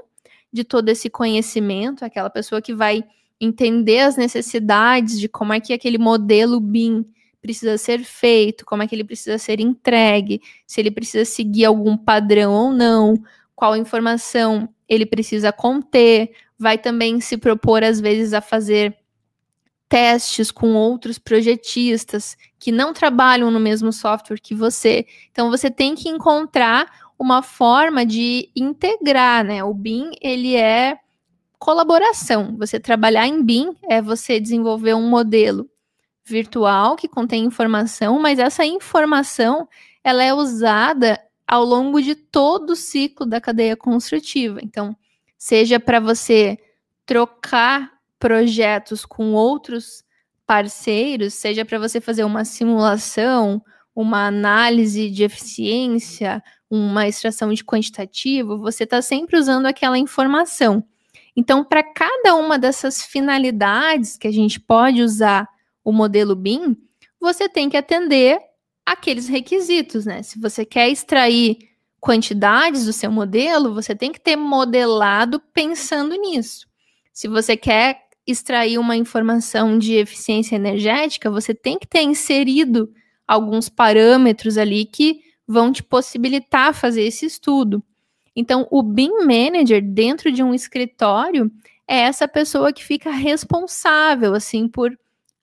de 0.50 0.64
todo 0.64 0.88
esse 0.88 1.10
conhecimento, 1.10 2.02
aquela 2.02 2.30
pessoa 2.30 2.62
que 2.62 2.74
vai 2.74 3.04
entender 3.38 4.00
as 4.00 4.16
necessidades 4.16 5.20
de 5.20 5.28
como 5.28 5.52
é 5.52 5.60
que 5.60 5.74
aquele 5.74 5.98
modelo 5.98 6.58
BIM 6.58 7.04
precisa 7.42 7.76
ser 7.76 8.02
feito, 8.04 8.64
como 8.64 8.82
é 8.82 8.86
que 8.86 8.94
ele 8.94 9.04
precisa 9.04 9.36
ser 9.36 9.60
entregue, 9.60 10.40
se 10.66 10.80
ele 10.80 10.90
precisa 10.90 11.26
seguir 11.26 11.66
algum 11.66 11.96
padrão 11.96 12.52
ou 12.54 12.72
não, 12.72 13.22
qual 13.54 13.76
informação 13.76 14.68
ele 14.88 15.04
precisa 15.04 15.52
conter, 15.52 16.30
vai 16.58 16.78
também 16.78 17.20
se 17.20 17.36
propor 17.36 17.84
às 17.84 18.00
vezes 18.00 18.32
a 18.32 18.40
fazer 18.40 18.96
testes 19.88 20.50
com 20.50 20.74
outros 20.74 21.18
projetistas 21.18 22.36
que 22.58 22.72
não 22.72 22.92
trabalham 22.92 23.50
no 23.50 23.60
mesmo 23.60 23.92
software 23.92 24.40
que 24.40 24.54
você. 24.54 25.06
Então 25.30 25.50
você 25.50 25.70
tem 25.70 25.94
que 25.94 26.08
encontrar 26.08 26.86
uma 27.18 27.42
forma 27.42 28.04
de 28.04 28.50
integrar, 28.54 29.44
né? 29.44 29.64
O 29.64 29.72
BIM, 29.72 30.10
ele 30.20 30.56
é 30.56 30.98
colaboração. 31.58 32.56
Você 32.58 32.78
trabalhar 32.78 33.26
em 33.26 33.42
BIM 33.42 33.74
é 33.88 34.02
você 34.02 34.38
desenvolver 34.38 34.94
um 34.94 35.08
modelo 35.08 35.68
virtual 36.24 36.96
que 36.96 37.08
contém 37.08 37.44
informação, 37.44 38.18
mas 38.18 38.38
essa 38.38 38.64
informação 38.66 39.68
ela 40.02 40.22
é 40.22 40.34
usada 40.34 41.20
ao 41.46 41.64
longo 41.64 42.02
de 42.02 42.14
todo 42.14 42.70
o 42.70 42.76
ciclo 42.76 43.24
da 43.24 43.40
cadeia 43.40 43.76
construtiva. 43.76 44.58
Então, 44.62 44.96
seja 45.38 45.78
para 45.78 46.00
você 46.00 46.58
trocar 47.04 47.95
projetos 48.18 49.04
com 49.04 49.32
outros 49.32 50.04
parceiros, 50.46 51.34
seja 51.34 51.64
para 51.64 51.78
você 51.78 52.00
fazer 52.00 52.24
uma 52.24 52.44
simulação, 52.44 53.62
uma 53.94 54.26
análise 54.26 55.10
de 55.10 55.24
eficiência, 55.24 56.42
uma 56.70 57.08
extração 57.08 57.52
de 57.52 57.64
quantitativo, 57.64 58.58
você 58.58 58.84
está 58.84 59.00
sempre 59.00 59.38
usando 59.38 59.66
aquela 59.66 59.98
informação. 59.98 60.84
Então, 61.34 61.64
para 61.64 61.82
cada 61.82 62.34
uma 62.34 62.58
dessas 62.58 63.02
finalidades 63.02 64.16
que 64.16 64.26
a 64.26 64.32
gente 64.32 64.58
pode 64.58 65.02
usar 65.02 65.48
o 65.84 65.92
modelo 65.92 66.34
BIM, 66.34 66.76
você 67.20 67.48
tem 67.48 67.68
que 67.68 67.76
atender 67.76 68.38
aqueles 68.84 69.28
requisitos, 69.28 70.06
né? 70.06 70.22
Se 70.22 70.38
você 70.38 70.64
quer 70.64 70.88
extrair 70.88 71.58
quantidades 72.00 72.86
do 72.86 72.92
seu 72.92 73.10
modelo, 73.10 73.74
você 73.74 73.94
tem 73.94 74.12
que 74.12 74.20
ter 74.20 74.36
modelado 74.36 75.40
pensando 75.52 76.14
nisso. 76.14 76.66
Se 77.12 77.28
você 77.28 77.56
quer 77.56 78.05
extrair 78.26 78.78
uma 78.78 78.96
informação 78.96 79.78
de 79.78 79.94
eficiência 79.94 80.56
energética, 80.56 81.30
você 81.30 81.54
tem 81.54 81.78
que 81.78 81.86
ter 81.86 82.02
inserido 82.02 82.92
alguns 83.26 83.68
parâmetros 83.68 84.58
ali 84.58 84.84
que 84.84 85.20
vão 85.46 85.72
te 85.72 85.82
possibilitar 85.82 86.74
fazer 86.74 87.02
esse 87.02 87.24
estudo. 87.24 87.82
Então, 88.34 88.66
o 88.70 88.82
BIM 88.82 89.24
Manager 89.24 89.82
dentro 89.82 90.30
de 90.30 90.42
um 90.42 90.52
escritório 90.52 91.50
é 91.88 92.00
essa 92.00 92.26
pessoa 92.26 92.72
que 92.72 92.84
fica 92.84 93.10
responsável 93.10 94.34
assim 94.34 94.68
por 94.68 94.96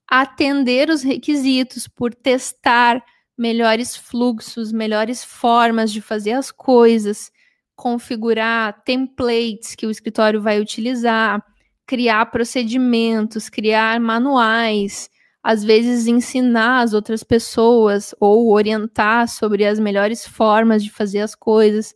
atender 0.07 0.89
os 0.89 1.01
requisitos, 1.01 1.87
por 1.87 2.13
testar 2.13 3.03
melhores 3.37 3.95
fluxos, 3.95 4.71
melhores 4.71 5.23
formas 5.23 5.91
de 5.91 6.01
fazer 6.01 6.33
as 6.33 6.51
coisas, 6.51 7.31
configurar 7.75 8.83
templates 8.83 9.73
que 9.73 9.87
o 9.87 9.91
escritório 9.91 10.41
vai 10.41 10.59
utilizar, 10.59 11.43
criar 11.85 12.25
procedimentos, 12.27 13.49
criar 13.49 13.99
manuais, 13.99 15.09
às 15.43 15.63
vezes 15.63 16.07
ensinar 16.07 16.81
as 16.81 16.93
outras 16.93 17.23
pessoas 17.23 18.15
ou 18.19 18.51
orientar 18.51 19.27
sobre 19.27 19.65
as 19.65 19.77
melhores 19.77 20.25
formas 20.25 20.83
de 20.83 20.89
fazer 20.89 21.19
as 21.19 21.35
coisas. 21.35 21.93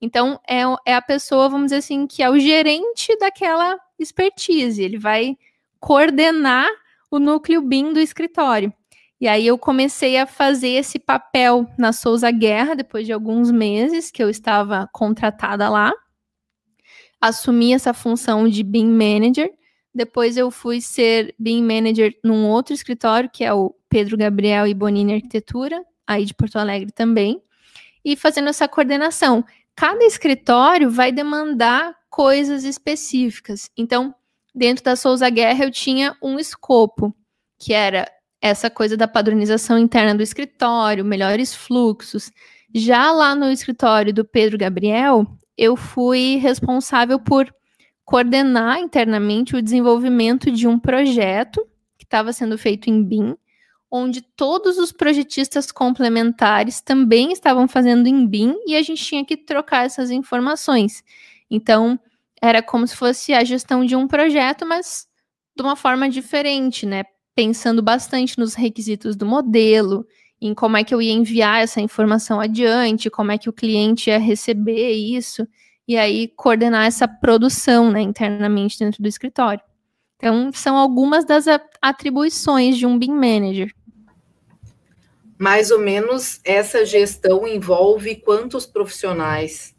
Então, 0.00 0.38
é, 0.48 0.62
é 0.84 0.94
a 0.94 1.02
pessoa, 1.02 1.48
vamos 1.48 1.66
dizer 1.66 1.76
assim, 1.76 2.06
que 2.06 2.22
é 2.22 2.30
o 2.30 2.38
gerente 2.38 3.16
daquela 3.18 3.78
expertise. 3.98 4.82
Ele 4.82 4.98
vai 4.98 5.36
coordenar 5.80 6.68
o 7.10 7.18
núcleo 7.18 7.62
BIM 7.62 7.92
do 7.92 8.00
escritório. 8.00 8.72
E 9.20 9.26
aí 9.26 9.46
eu 9.46 9.58
comecei 9.58 10.16
a 10.16 10.26
fazer 10.26 10.68
esse 10.68 10.98
papel 10.98 11.66
na 11.76 11.92
Souza 11.92 12.30
Guerra, 12.30 12.74
depois 12.74 13.06
de 13.06 13.12
alguns 13.12 13.50
meses 13.50 14.10
que 14.10 14.22
eu 14.22 14.30
estava 14.30 14.88
contratada 14.92 15.68
lá 15.68 15.92
assumi 17.20 17.72
essa 17.72 17.92
função 17.92 18.48
de 18.48 18.62
BIM 18.62 18.88
Manager. 18.88 19.50
Depois 19.94 20.36
eu 20.36 20.50
fui 20.50 20.80
ser 20.80 21.34
BIM 21.38 21.62
Manager 21.62 22.16
num 22.22 22.46
outro 22.46 22.74
escritório, 22.74 23.30
que 23.32 23.44
é 23.44 23.52
o 23.52 23.74
Pedro 23.88 24.16
Gabriel 24.16 24.66
e 24.66 24.74
Bonini 24.74 25.14
Arquitetura, 25.14 25.82
aí 26.06 26.24
de 26.24 26.34
Porto 26.34 26.56
Alegre 26.56 26.92
também, 26.92 27.42
e 28.04 28.16
fazendo 28.16 28.48
essa 28.48 28.68
coordenação. 28.68 29.44
Cada 29.74 30.04
escritório 30.04 30.90
vai 30.90 31.12
demandar 31.12 31.94
coisas 32.10 32.64
específicas. 32.64 33.70
Então, 33.76 34.14
dentro 34.54 34.84
da 34.84 34.96
Souza 34.96 35.28
Guerra, 35.30 35.64
eu 35.64 35.70
tinha 35.70 36.16
um 36.22 36.38
escopo, 36.38 37.14
que 37.58 37.72
era 37.72 38.10
essa 38.40 38.70
coisa 38.70 38.96
da 38.96 39.08
padronização 39.08 39.78
interna 39.78 40.14
do 40.14 40.22
escritório, 40.22 41.04
melhores 41.04 41.54
fluxos. 41.54 42.30
Já 42.74 43.10
lá 43.10 43.34
no 43.34 43.50
escritório 43.50 44.12
do 44.12 44.24
Pedro 44.24 44.58
Gabriel, 44.58 45.26
eu 45.58 45.76
fui 45.76 46.36
responsável 46.36 47.18
por 47.18 47.52
coordenar 48.04 48.78
internamente 48.78 49.56
o 49.56 49.60
desenvolvimento 49.60 50.50
de 50.52 50.68
um 50.68 50.78
projeto 50.78 51.66
que 51.98 52.04
estava 52.04 52.32
sendo 52.32 52.56
feito 52.56 52.88
em 52.88 53.02
BIM, 53.02 53.36
onde 53.90 54.22
todos 54.22 54.78
os 54.78 54.92
projetistas 54.92 55.72
complementares 55.72 56.80
também 56.80 57.32
estavam 57.32 57.66
fazendo 57.66 58.06
em 58.06 58.24
BIM 58.24 58.54
e 58.66 58.76
a 58.76 58.82
gente 58.82 59.04
tinha 59.04 59.24
que 59.24 59.36
trocar 59.36 59.84
essas 59.84 60.10
informações. 60.10 61.02
Então, 61.50 61.98
era 62.40 62.62
como 62.62 62.86
se 62.86 62.94
fosse 62.94 63.34
a 63.34 63.42
gestão 63.42 63.84
de 63.84 63.96
um 63.96 64.06
projeto, 64.06 64.64
mas 64.64 65.08
de 65.56 65.62
uma 65.62 65.74
forma 65.74 66.08
diferente, 66.08 66.86
né? 66.86 67.02
Pensando 67.34 67.82
bastante 67.82 68.38
nos 68.38 68.54
requisitos 68.54 69.16
do 69.16 69.26
modelo, 69.26 70.06
em 70.40 70.54
como 70.54 70.76
é 70.76 70.84
que 70.84 70.94
eu 70.94 71.02
ia 71.02 71.12
enviar 71.12 71.62
essa 71.62 71.80
informação 71.80 72.40
adiante, 72.40 73.10
como 73.10 73.32
é 73.32 73.38
que 73.38 73.48
o 73.48 73.52
cliente 73.52 74.10
ia 74.10 74.18
receber 74.18 74.92
isso, 74.92 75.46
e 75.86 75.96
aí 75.96 76.28
coordenar 76.28 76.86
essa 76.86 77.08
produção 77.08 77.90
né, 77.90 78.00
internamente 78.00 78.78
dentro 78.78 79.02
do 79.02 79.08
escritório. 79.08 79.62
Então, 80.16 80.50
são 80.52 80.76
algumas 80.76 81.24
das 81.24 81.46
atribuições 81.80 82.76
de 82.76 82.84
um 82.84 82.98
BIM 82.98 83.12
Manager. 83.12 83.72
Mais 85.38 85.70
ou 85.70 85.78
menos 85.78 86.40
essa 86.44 86.84
gestão 86.84 87.46
envolve 87.46 88.16
quantos 88.16 88.66
profissionais? 88.66 89.74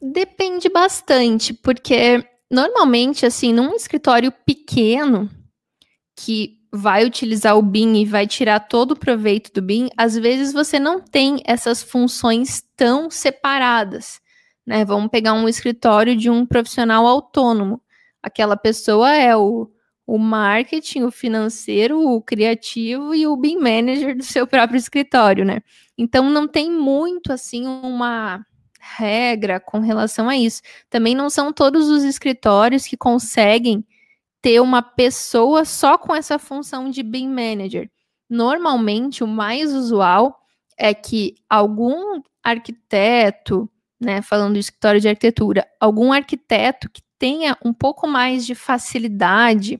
Depende 0.00 0.68
bastante, 0.68 1.52
porque 1.52 2.24
normalmente, 2.50 3.26
assim, 3.26 3.52
num 3.52 3.74
escritório 3.74 4.32
pequeno 4.32 5.28
que 6.16 6.59
vai 6.72 7.04
utilizar 7.04 7.56
o 7.56 7.62
BIM 7.62 7.96
e 7.96 8.04
vai 8.04 8.26
tirar 8.26 8.60
todo 8.60 8.92
o 8.92 8.98
proveito 8.98 9.52
do 9.52 9.62
BIM, 9.62 9.88
às 9.96 10.16
vezes 10.16 10.52
você 10.52 10.78
não 10.78 11.00
tem 11.00 11.42
essas 11.44 11.82
funções 11.82 12.62
tão 12.76 13.10
separadas. 13.10 14.20
Né? 14.64 14.84
Vamos 14.84 15.10
pegar 15.10 15.32
um 15.32 15.48
escritório 15.48 16.16
de 16.16 16.30
um 16.30 16.46
profissional 16.46 17.06
autônomo. 17.06 17.82
Aquela 18.22 18.56
pessoa 18.56 19.12
é 19.12 19.36
o, 19.36 19.70
o 20.06 20.18
marketing, 20.18 21.02
o 21.02 21.10
financeiro, 21.10 22.00
o 22.00 22.22
criativo 22.22 23.14
e 23.14 23.26
o 23.26 23.36
BIM 23.36 23.58
manager 23.58 24.16
do 24.16 24.22
seu 24.22 24.46
próprio 24.46 24.78
escritório, 24.78 25.44
né? 25.44 25.60
Então 25.96 26.30
não 26.30 26.46
tem 26.46 26.70
muito 26.70 27.32
assim 27.32 27.66
uma 27.66 28.44
regra 28.78 29.60
com 29.60 29.80
relação 29.80 30.28
a 30.28 30.36
isso. 30.36 30.62
Também 30.88 31.14
não 31.14 31.28
são 31.28 31.52
todos 31.52 31.88
os 31.88 32.02
escritórios 32.02 32.86
que 32.86 32.96
conseguem 32.96 33.84
ter 34.42 34.60
uma 34.60 34.82
pessoa 34.82 35.64
só 35.64 35.98
com 35.98 36.14
essa 36.14 36.38
função 36.38 36.90
de 36.90 37.02
BIM 37.02 37.28
manager. 37.28 37.90
Normalmente, 38.28 39.22
o 39.22 39.26
mais 39.26 39.72
usual 39.72 40.38
é 40.78 40.94
que 40.94 41.34
algum 41.48 42.22
arquiteto, 42.42 43.68
né, 44.00 44.22
falando 44.22 44.54
do 44.54 44.58
escritório 44.58 45.00
de 45.00 45.08
arquitetura, 45.08 45.66
algum 45.78 46.12
arquiteto 46.12 46.88
que 46.88 47.02
tenha 47.18 47.56
um 47.62 47.72
pouco 47.72 48.06
mais 48.06 48.46
de 48.46 48.54
facilidade 48.54 49.78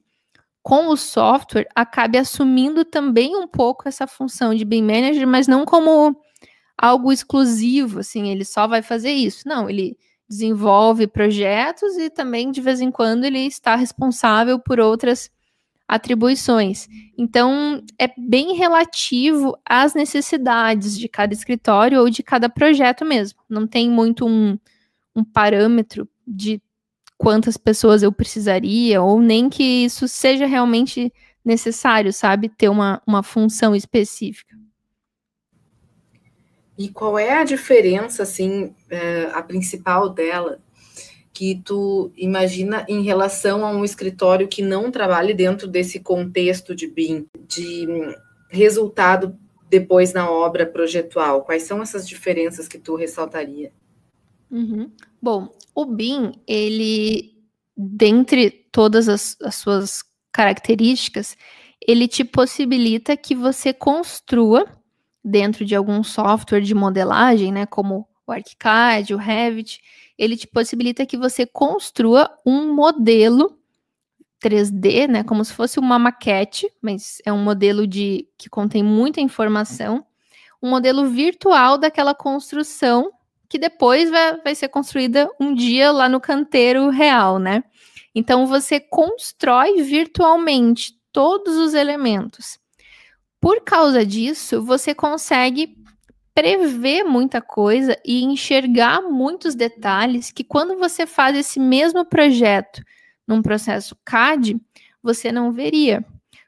com 0.63 0.89
o 0.89 0.97
software 0.97 1.67
acabe 1.75 2.19
assumindo 2.19 2.85
também 2.85 3.35
um 3.35 3.49
pouco 3.49 3.89
essa 3.89 4.07
função 4.07 4.55
de 4.55 4.65
BIM 4.65 4.83
manager, 4.83 5.27
mas 5.27 5.49
não 5.49 5.65
como 5.65 6.15
algo 6.77 7.13
exclusivo, 7.13 8.01
assim, 8.01 8.29
ele 8.29 8.45
só 8.45 8.67
vai 8.67 8.83
fazer 8.83 9.11
isso. 9.13 9.49
Não, 9.49 9.71
ele 9.71 9.97
desenvolve 10.31 11.09
projetos 11.09 11.97
e 11.97 12.09
também 12.09 12.53
de 12.53 12.61
vez 12.61 12.81
em 12.81 12.89
quando 12.89 13.25
ele 13.25 13.41
está 13.41 13.75
responsável 13.75 14.61
por 14.61 14.79
outras 14.79 15.29
atribuições. 15.89 16.87
Então, 17.19 17.83
é 17.99 18.09
bem 18.17 18.55
relativo 18.55 19.59
às 19.69 19.93
necessidades 19.93 20.97
de 20.97 21.09
cada 21.09 21.35
escritório 21.35 21.99
ou 21.99 22.09
de 22.09 22.23
cada 22.23 22.49
projeto 22.49 23.05
mesmo. 23.05 23.41
Não 23.49 23.67
tem 23.67 23.91
muito 23.91 24.25
um, 24.25 24.57
um 25.17 25.25
parâmetro 25.25 26.09
de 26.25 26.63
quantas 27.19 27.57
pessoas 27.57 28.05
eu 28.05 28.13
precisaria, 28.13 29.03
ou 29.03 29.21
nem 29.21 29.51
que 29.51 29.65
isso 29.65 30.07
seja 30.07 30.47
realmente 30.47 31.13
necessário, 31.45 32.13
sabe? 32.13 32.49
Ter 32.49 32.69
uma, 32.69 33.03
uma 33.05 33.25
função 33.25 33.75
específica. 33.75 34.57
E 36.81 36.89
qual 36.89 37.19
é 37.19 37.35
a 37.35 37.45
diferença, 37.45 38.23
assim, 38.23 38.75
é, 38.89 39.29
a 39.35 39.43
principal 39.43 40.09
dela, 40.09 40.63
que 41.31 41.61
tu 41.63 42.11
imagina 42.17 42.87
em 42.89 43.03
relação 43.03 43.67
a 43.67 43.71
um 43.71 43.85
escritório 43.85 44.49
que 44.49 44.63
não 44.63 44.91
trabalhe 44.91 45.35
dentro 45.35 45.69
desse 45.69 46.01
contexto 46.01 46.75
de 46.75 46.87
BIM, 46.87 47.27
de 47.47 47.87
resultado 48.49 49.37
depois 49.69 50.15
na 50.15 50.31
obra 50.31 50.65
projetual? 50.65 51.43
Quais 51.43 51.65
são 51.65 51.83
essas 51.83 52.09
diferenças 52.09 52.67
que 52.67 52.79
tu 52.79 52.95
ressaltaria? 52.95 53.71
Uhum. 54.51 54.91
Bom, 55.21 55.55
o 55.75 55.85
BIM, 55.85 56.33
ele, 56.49 57.35
dentre 57.77 58.51
todas 58.73 59.07
as, 59.07 59.37
as 59.43 59.57
suas 59.57 60.03
características, 60.33 61.37
ele 61.87 62.09
te 62.09 62.25
possibilita 62.25 63.19
que 63.19 63.35
você 63.35 63.71
construa 63.71 64.80
dentro 65.25 65.65
de 65.65 65.75
algum 65.75 66.03
software 66.03 66.61
de 66.61 66.75
modelagem, 66.75 67.53
né, 67.53 67.67
como 67.67 68.09
o 68.27 68.33
ArchiCAD, 68.33 69.15
o 69.15 69.19
Revit, 69.19 69.81
ele 70.17 70.37
te 70.37 70.47
possibilita 70.47 71.07
que 71.07 71.17
você 71.17 71.47
construa 71.47 72.31
um 72.45 72.75
modelo 72.75 73.59
3D, 74.43 75.09
né, 75.09 75.25
como 75.25 75.45
se 75.45 75.53
fosse 75.53 75.79
uma 75.79 75.99
maquete, 75.99 76.71
mas 76.81 77.19
é 77.25 77.33
um 77.33 77.43
modelo 77.43 77.87
de 77.87 78.27
que 78.39 78.49
contém 78.49 78.83
muita 78.83 79.21
informação, 79.21 80.05
um 80.63 80.71
modelo 80.71 81.07
virtual 81.09 81.77
daquela 81.79 82.15
construção 82.15 83.11
que 83.49 83.59
depois 83.59 84.09
vai, 84.11 84.41
vai 84.41 84.55
ser 84.55 84.69
construída 84.69 85.29
um 85.41 85.53
dia 85.53 85.91
lá 85.91 86.09
no 86.09 86.21
canteiro 86.21 86.89
real, 86.89 87.39
né? 87.39 87.65
Então 88.15 88.47
você 88.47 88.79
constrói 88.79 89.83
virtualmente 89.83 90.95
todos 91.13 91.57
os 91.57 91.75
elementos. 91.75 92.59
Por 93.41 93.63
causa 93.63 94.05
disso, 94.05 94.63
você 94.63 94.95
consegue 94.95 95.77
prever 96.35 97.05
muita 97.05 97.41
coisa 97.41 97.97
e 98.05 98.23
enxergar 98.23 99.03
muitos 99.03 99.55
detalhes 99.55 100.31
que 100.31 100.45
quando 100.45 100.79
você 100.79 101.07
faz 101.07 101.37
esse 101.37 101.59
mesmo 101.59 102.05
projeto 102.05 102.83
num 103.27 103.43
processo 103.43 103.97
CAD, 104.05 104.61
você 105.03 105.33
não 105.33 105.53
veria. 105.53 106.05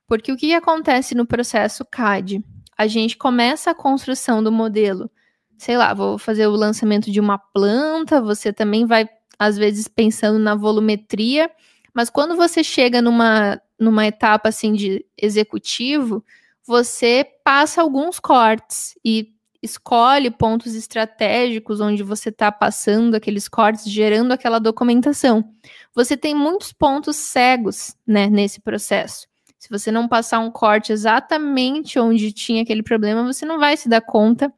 Porque 0.07 0.31
o 0.31 0.37
que 0.37 0.53
acontece 0.53 1.15
no 1.15 1.27
processo 1.27 1.85
CAD? 1.85 2.45
A 2.77 2.87
gente 2.87 3.17
começa 3.17 3.71
a 3.71 3.75
construção 3.75 4.43
do 4.43 4.53
modelo, 4.53 5.11
sei 5.57 5.77
lá, 5.77 5.95
vou 5.95 6.19
fazer 6.19 6.47
o 6.47 6.57
lançamento 6.57 7.11
de 7.11 7.21
uma 7.21 7.39
planta, 7.39 8.21
você 8.21 8.53
também 8.53 8.85
vai, 8.85 9.09
às 9.39 9.57
vezes, 9.57 9.89
pensando 9.89 10.39
na 10.39 10.55
volumetria, 10.55 11.51
mas 11.95 12.11
quando 12.11 12.37
você 12.37 12.65
chega 12.65 13.01
numa, 13.01 13.61
numa 13.79 14.07
etapa 14.07 14.49
assim 14.49 14.73
de 14.73 15.05
executivo, 15.17 16.25
você 16.67 17.27
passa 17.45 17.83
alguns 17.83 18.21
cortes 18.21 18.95
e 19.05 19.33
escolhe 19.63 20.31
pontos 20.31 20.75
estratégicos 20.75 21.81
onde 21.81 22.03
você 22.03 22.31
está 22.31 22.51
passando 22.51 23.15
aqueles 23.15 23.49
cortes, 23.49 23.85
gerando 23.85 24.33
aquela 24.33 24.59
documentação. 24.59 25.49
Você 25.95 26.17
tem 26.17 26.35
muitos 26.35 26.73
pontos 26.73 27.17
cegos 27.17 27.97
né, 28.07 28.27
nesse 28.27 28.61
processo. 28.61 29.29
Se 29.59 29.71
você 29.71 29.93
não 29.93 30.09
passar 30.09 30.41
um 30.41 30.51
corte 30.51 30.93
exatamente 30.93 31.97
onde 31.97 32.33
tinha 32.33 32.63
aquele 32.63 32.83
problema, 32.83 33.23
você 33.23 33.47
não 33.47 33.61
vai 33.61 33.77
se 33.77 33.89
dar 33.89 34.01
conta 34.01 34.53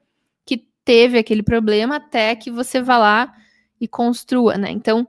que 0.47 0.67
teve 0.83 1.19
aquele 1.19 1.43
problema 1.43 1.97
até 1.97 2.35
que 2.35 2.51
você 2.51 2.81
vá 2.81 2.97
lá 2.97 3.35
e 3.79 3.87
construa, 3.87 4.57
né? 4.57 4.71
Então, 4.71 5.07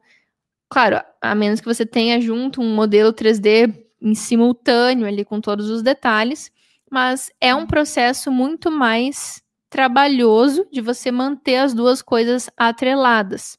claro, 0.68 1.02
a 1.22 1.34
menos 1.34 1.62
que 1.62 1.66
você 1.66 1.86
tenha 1.86 2.20
junto 2.20 2.62
um 2.62 2.76
modelo 2.76 3.14
3D 3.14 3.74
em 4.02 4.14
simultâneo 4.14 5.08
ali 5.08 5.24
com 5.24 5.40
todos 5.40 5.70
os 5.70 5.82
detalhes, 5.82 6.52
mas 6.92 7.32
é 7.40 7.54
um 7.54 7.66
processo 7.66 8.32
muito 8.32 8.72
mais 8.72 9.44
trabalhoso 9.70 10.68
de 10.72 10.82
você 10.82 11.12
manter 11.12 11.58
as 11.58 11.74
duas 11.74 12.02
coisas 12.02 12.50
atreladas. 12.56 13.58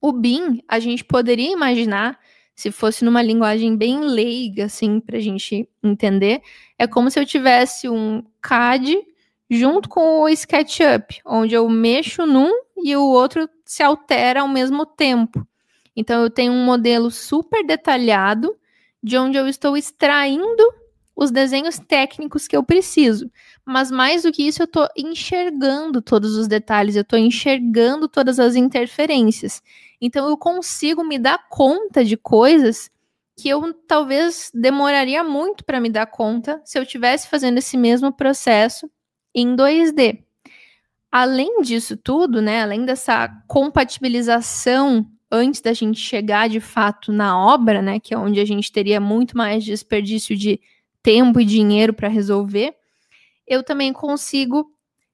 O 0.00 0.12
BIM, 0.12 0.62
a 0.66 0.80
gente 0.80 1.04
poderia 1.04 1.52
imaginar, 1.52 2.18
se 2.54 2.70
fosse 2.70 3.04
numa 3.04 3.22
linguagem 3.22 3.76
bem 3.76 4.00
leiga, 4.00 4.64
assim, 4.64 4.98
para 4.98 5.18
a 5.18 5.20
gente 5.20 5.68
entender, 5.82 6.42
é 6.78 6.86
como 6.86 7.10
se 7.10 7.20
eu 7.20 7.26
tivesse 7.26 7.88
um 7.88 8.24
CAD 8.40 8.98
junto 9.48 9.88
com 9.88 10.20
o 10.20 10.28
SketchUp, 10.28 11.20
onde 11.24 11.54
eu 11.54 11.68
mexo 11.68 12.26
num 12.26 12.50
e 12.82 12.96
o 12.96 13.04
outro 13.04 13.48
se 13.64 13.82
altera 13.82 14.40
ao 14.40 14.48
mesmo 14.48 14.86
tempo. 14.86 15.46
Então, 15.94 16.22
eu 16.22 16.30
tenho 16.30 16.52
um 16.52 16.64
modelo 16.64 17.10
super 17.10 17.64
detalhado 17.64 18.56
de 19.02 19.18
onde 19.18 19.36
eu 19.36 19.46
estou 19.46 19.76
extraindo 19.76 20.79
os 21.20 21.30
desenhos 21.30 21.78
técnicos 21.78 22.48
que 22.48 22.56
eu 22.56 22.62
preciso. 22.62 23.30
Mas 23.62 23.90
mais 23.90 24.22
do 24.22 24.32
que 24.32 24.42
isso, 24.42 24.62
eu 24.62 24.64
estou 24.64 24.88
enxergando 24.96 26.00
todos 26.00 26.34
os 26.34 26.48
detalhes, 26.48 26.96
eu 26.96 27.02
estou 27.02 27.18
enxergando 27.18 28.08
todas 28.08 28.40
as 28.40 28.56
interferências. 28.56 29.62
Então 30.00 30.26
eu 30.30 30.36
consigo 30.38 31.04
me 31.04 31.18
dar 31.18 31.46
conta 31.50 32.02
de 32.02 32.16
coisas 32.16 32.90
que 33.36 33.50
eu 33.50 33.74
talvez 33.86 34.50
demoraria 34.54 35.22
muito 35.22 35.62
para 35.62 35.78
me 35.78 35.90
dar 35.90 36.06
conta 36.06 36.58
se 36.64 36.78
eu 36.78 36.84
estivesse 36.84 37.28
fazendo 37.28 37.58
esse 37.58 37.76
mesmo 37.76 38.10
processo 38.10 38.90
em 39.34 39.54
2D. 39.54 40.22
Além 41.12 41.60
disso 41.60 41.98
tudo, 41.98 42.40
né, 42.40 42.62
além 42.62 42.86
dessa 42.86 43.28
compatibilização 43.46 45.06
antes 45.30 45.60
da 45.60 45.74
gente 45.74 46.00
chegar 46.00 46.48
de 46.48 46.60
fato 46.60 47.12
na 47.12 47.38
obra, 47.38 47.82
né, 47.82 48.00
que 48.00 48.14
é 48.14 48.18
onde 48.18 48.40
a 48.40 48.44
gente 48.46 48.72
teria 48.72 49.00
muito 49.00 49.36
mais 49.36 49.62
desperdício 49.62 50.34
de 50.34 50.58
tempo 51.02 51.40
e 51.40 51.44
dinheiro 51.44 51.92
para 51.92 52.08
resolver, 52.08 52.74
eu 53.46 53.62
também 53.62 53.92
consigo 53.92 54.70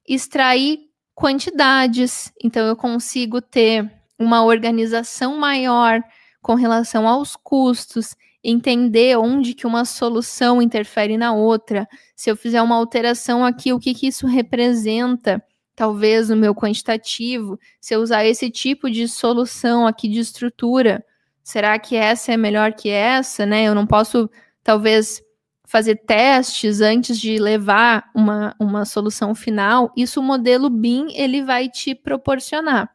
extrair 0.06 0.80
quantidades. 1.14 2.32
Então, 2.42 2.66
eu 2.66 2.76
consigo 2.76 3.40
ter 3.40 3.90
uma 4.18 4.44
organização 4.44 5.36
maior 5.38 6.02
com 6.42 6.54
relação 6.54 7.08
aos 7.08 7.34
custos, 7.34 8.14
entender 8.42 9.18
onde 9.18 9.54
que 9.54 9.66
uma 9.66 9.84
solução 9.84 10.62
interfere 10.62 11.16
na 11.16 11.34
outra. 11.34 11.88
Se 12.14 12.30
eu 12.30 12.36
fizer 12.36 12.62
uma 12.62 12.76
alteração 12.76 13.44
aqui, 13.44 13.72
o 13.72 13.80
que, 13.80 13.92
que 13.92 14.06
isso 14.06 14.26
representa? 14.26 15.42
Talvez 15.74 16.28
no 16.28 16.36
meu 16.36 16.54
quantitativo, 16.54 17.58
se 17.80 17.94
eu 17.94 18.00
usar 18.00 18.24
esse 18.24 18.50
tipo 18.50 18.90
de 18.90 19.08
solução 19.08 19.86
aqui 19.86 20.08
de 20.08 20.20
estrutura, 20.20 21.04
será 21.42 21.78
que 21.78 21.96
essa 21.96 22.32
é 22.32 22.36
melhor 22.36 22.72
que 22.72 22.88
essa, 22.88 23.44
né? 23.44 23.64
Eu 23.64 23.74
não 23.74 23.86
posso, 23.86 24.30
talvez, 24.62 25.22
fazer 25.66 25.96
testes 25.96 26.80
antes 26.80 27.20
de 27.20 27.38
levar 27.38 28.08
uma, 28.14 28.54
uma 28.58 28.84
solução 28.84 29.34
final, 29.34 29.92
isso 29.96 30.20
o 30.20 30.22
modelo 30.22 30.70
BIM 30.70 31.08
ele 31.12 31.42
vai 31.42 31.68
te 31.68 31.94
proporcionar. 31.94 32.88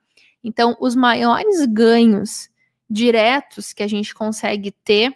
Então, 0.44 0.76
os 0.80 0.96
maiores 0.96 1.66
ganhos 1.66 2.50
diretos 2.90 3.74
que 3.74 3.84
a 3.84 3.88
gente 3.88 4.16
consegue 4.16 4.72
ter 4.72 5.14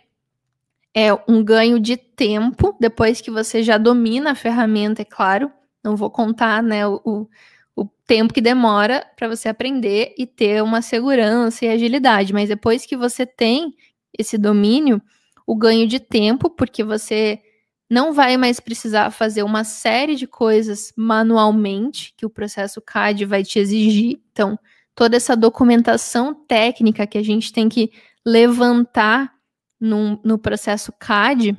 é 0.93 1.13
um 1.27 1.43
ganho 1.43 1.79
de 1.79 1.97
tempo, 1.97 2.75
depois 2.79 3.19
que 3.19 3.31
você 3.31 3.61
já 3.63 3.77
domina 3.77 4.31
a 4.31 4.35
ferramenta, 4.35 5.01
é 5.01 5.05
claro. 5.05 5.51
Não 5.83 5.95
vou 5.95 6.09
contar 6.09 6.63
né, 6.63 6.87
o, 6.87 7.27
o, 7.75 7.85
tempo 8.07 8.33
que 8.33 8.39
demora 8.39 9.05
para 9.15 9.27
você 9.27 9.49
aprender 9.49 10.13
e 10.17 10.25
ter 10.25 10.63
uma 10.63 10.81
segurança 10.81 11.65
e 11.65 11.69
agilidade, 11.69 12.31
mas 12.31 12.49
depois 12.49 12.85
que 12.85 12.95
você 12.95 13.25
tem 13.25 13.75
esse 14.17 14.37
domínio, 14.37 15.01
o 15.45 15.55
ganho 15.55 15.87
de 15.87 15.99
tempo, 15.99 16.49
porque 16.49 16.83
você 16.83 17.41
não 17.89 18.13
vai 18.13 18.35
mais 18.37 18.59
precisar 18.59 19.11
fazer 19.11 19.43
uma 19.43 19.63
série 19.63 20.15
de 20.15 20.25
coisas 20.25 20.91
manualmente 20.95 22.13
que 22.17 22.25
o 22.25 22.29
processo 22.29 22.81
CAD 22.81 23.25
vai 23.25 23.43
te 23.43 23.59
exigir. 23.59 24.19
Então, 24.31 24.57
toda 24.95 25.15
essa 25.15 25.35
documentação 25.35 26.33
técnica 26.33 27.05
que 27.05 27.17
a 27.17 27.23
gente 27.23 27.53
tem 27.53 27.69
que 27.69 27.91
levantar 28.25 29.31
no, 29.79 30.19
no 30.23 30.37
processo 30.37 30.91
CAD, 30.99 31.55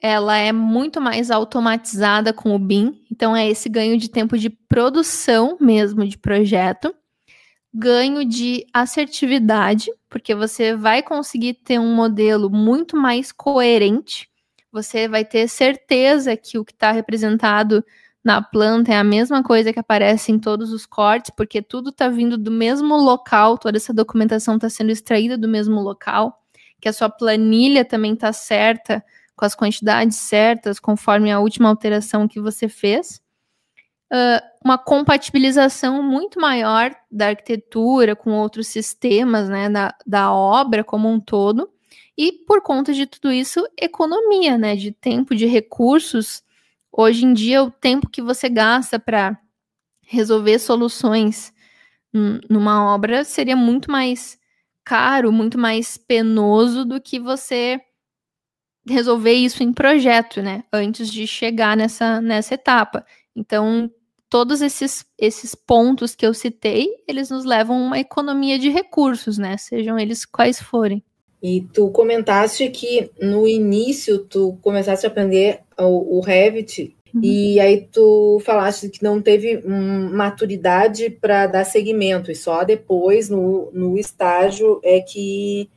ela 0.00 0.36
é 0.36 0.52
muito 0.52 1.00
mais 1.00 1.30
automatizada 1.30 2.32
com 2.32 2.54
o 2.54 2.58
BIM. 2.58 3.02
Então, 3.10 3.36
é 3.36 3.48
esse 3.48 3.68
ganho 3.68 3.98
de 3.98 4.08
tempo 4.08 4.38
de 4.38 4.48
produção 4.48 5.58
mesmo 5.60 6.06
de 6.06 6.16
projeto, 6.16 6.94
ganho 7.72 8.24
de 8.24 8.64
assertividade, 8.72 9.90
porque 10.08 10.34
você 10.34 10.74
vai 10.74 11.02
conseguir 11.02 11.54
ter 11.54 11.78
um 11.78 11.94
modelo 11.94 12.48
muito 12.48 12.96
mais 12.96 13.30
coerente 13.30 14.28
você 14.74 15.06
vai 15.06 15.24
ter 15.24 15.46
certeza 15.48 16.36
que 16.36 16.58
o 16.58 16.64
que 16.64 16.72
está 16.72 16.90
representado 16.90 17.84
na 18.24 18.42
planta 18.42 18.92
é 18.92 18.96
a 18.96 19.04
mesma 19.04 19.40
coisa 19.40 19.72
que 19.72 19.78
aparece 19.78 20.32
em 20.32 20.38
todos 20.38 20.72
os 20.72 20.84
cortes, 20.84 21.30
porque 21.36 21.62
tudo 21.62 21.90
está 21.90 22.08
vindo 22.08 22.36
do 22.36 22.50
mesmo 22.50 22.96
local, 22.96 23.56
toda 23.56 23.76
essa 23.76 23.94
documentação 23.94 24.56
está 24.56 24.68
sendo 24.68 24.90
extraída 24.90 25.38
do 25.38 25.46
mesmo 25.46 25.80
local, 25.80 26.42
que 26.80 26.88
a 26.88 26.92
sua 26.92 27.08
planilha 27.08 27.84
também 27.84 28.14
está 28.14 28.32
certa, 28.32 29.04
com 29.36 29.44
as 29.44 29.54
quantidades 29.54 30.16
certas, 30.16 30.80
conforme 30.80 31.30
a 31.30 31.38
última 31.38 31.68
alteração 31.68 32.26
que 32.26 32.40
você 32.40 32.68
fez. 32.68 33.22
Uh, 34.12 34.42
uma 34.64 34.76
compatibilização 34.76 36.02
muito 36.02 36.40
maior 36.40 36.92
da 37.08 37.28
arquitetura 37.28 38.16
com 38.16 38.32
outros 38.32 38.66
sistemas, 38.66 39.48
né, 39.48 39.70
da, 39.70 39.94
da 40.04 40.32
obra 40.32 40.82
como 40.82 41.08
um 41.08 41.20
todo. 41.20 41.73
E 42.16 42.32
por 42.46 42.62
conta 42.62 42.92
de 42.92 43.06
tudo 43.06 43.32
isso, 43.32 43.66
economia, 43.76 44.56
né? 44.56 44.76
De 44.76 44.92
tempo, 44.92 45.34
de 45.34 45.46
recursos. 45.46 46.42
Hoje 46.92 47.24
em 47.24 47.32
dia, 47.32 47.62
o 47.62 47.70
tempo 47.70 48.08
que 48.08 48.22
você 48.22 48.48
gasta 48.48 48.98
para 48.98 49.38
resolver 50.02 50.58
soluções 50.58 51.52
numa 52.48 52.94
obra 52.94 53.24
seria 53.24 53.56
muito 53.56 53.90
mais 53.90 54.38
caro, 54.84 55.32
muito 55.32 55.58
mais 55.58 55.96
penoso 55.96 56.84
do 56.84 57.00
que 57.00 57.18
você 57.18 57.80
resolver 58.88 59.32
isso 59.32 59.62
em 59.62 59.72
projeto, 59.72 60.42
né? 60.42 60.62
Antes 60.72 61.10
de 61.10 61.26
chegar 61.26 61.76
nessa, 61.76 62.20
nessa 62.20 62.54
etapa. 62.54 63.04
Então, 63.34 63.90
todos 64.28 64.60
esses, 64.60 65.04
esses 65.18 65.54
pontos 65.54 66.14
que 66.14 66.26
eu 66.26 66.34
citei, 66.34 66.88
eles 67.08 67.30
nos 67.30 67.44
levam 67.44 67.76
a 67.76 67.86
uma 67.86 67.98
economia 67.98 68.58
de 68.58 68.68
recursos, 68.68 69.38
né? 69.38 69.56
Sejam 69.56 69.98
eles 69.98 70.24
quais 70.24 70.60
forem. 70.60 71.02
E 71.46 71.60
tu 71.74 71.90
comentaste 71.90 72.70
que 72.70 73.10
no 73.20 73.46
início 73.46 74.18
tu 74.18 74.58
começaste 74.62 75.04
a 75.04 75.10
aprender 75.10 75.60
o, 75.78 76.16
o 76.16 76.20
Revit 76.22 76.96
uhum. 77.12 77.20
e 77.22 77.60
aí 77.60 77.86
tu 77.92 78.40
falaste 78.42 78.88
que 78.88 79.02
não 79.02 79.20
teve 79.20 79.62
maturidade 79.62 81.10
para 81.10 81.46
dar 81.46 81.64
seguimento 81.64 82.32
e 82.32 82.34
só 82.34 82.64
depois 82.64 83.28
no, 83.28 83.70
no 83.74 83.98
estágio 83.98 84.80
é 84.82 85.00
que, 85.00 85.68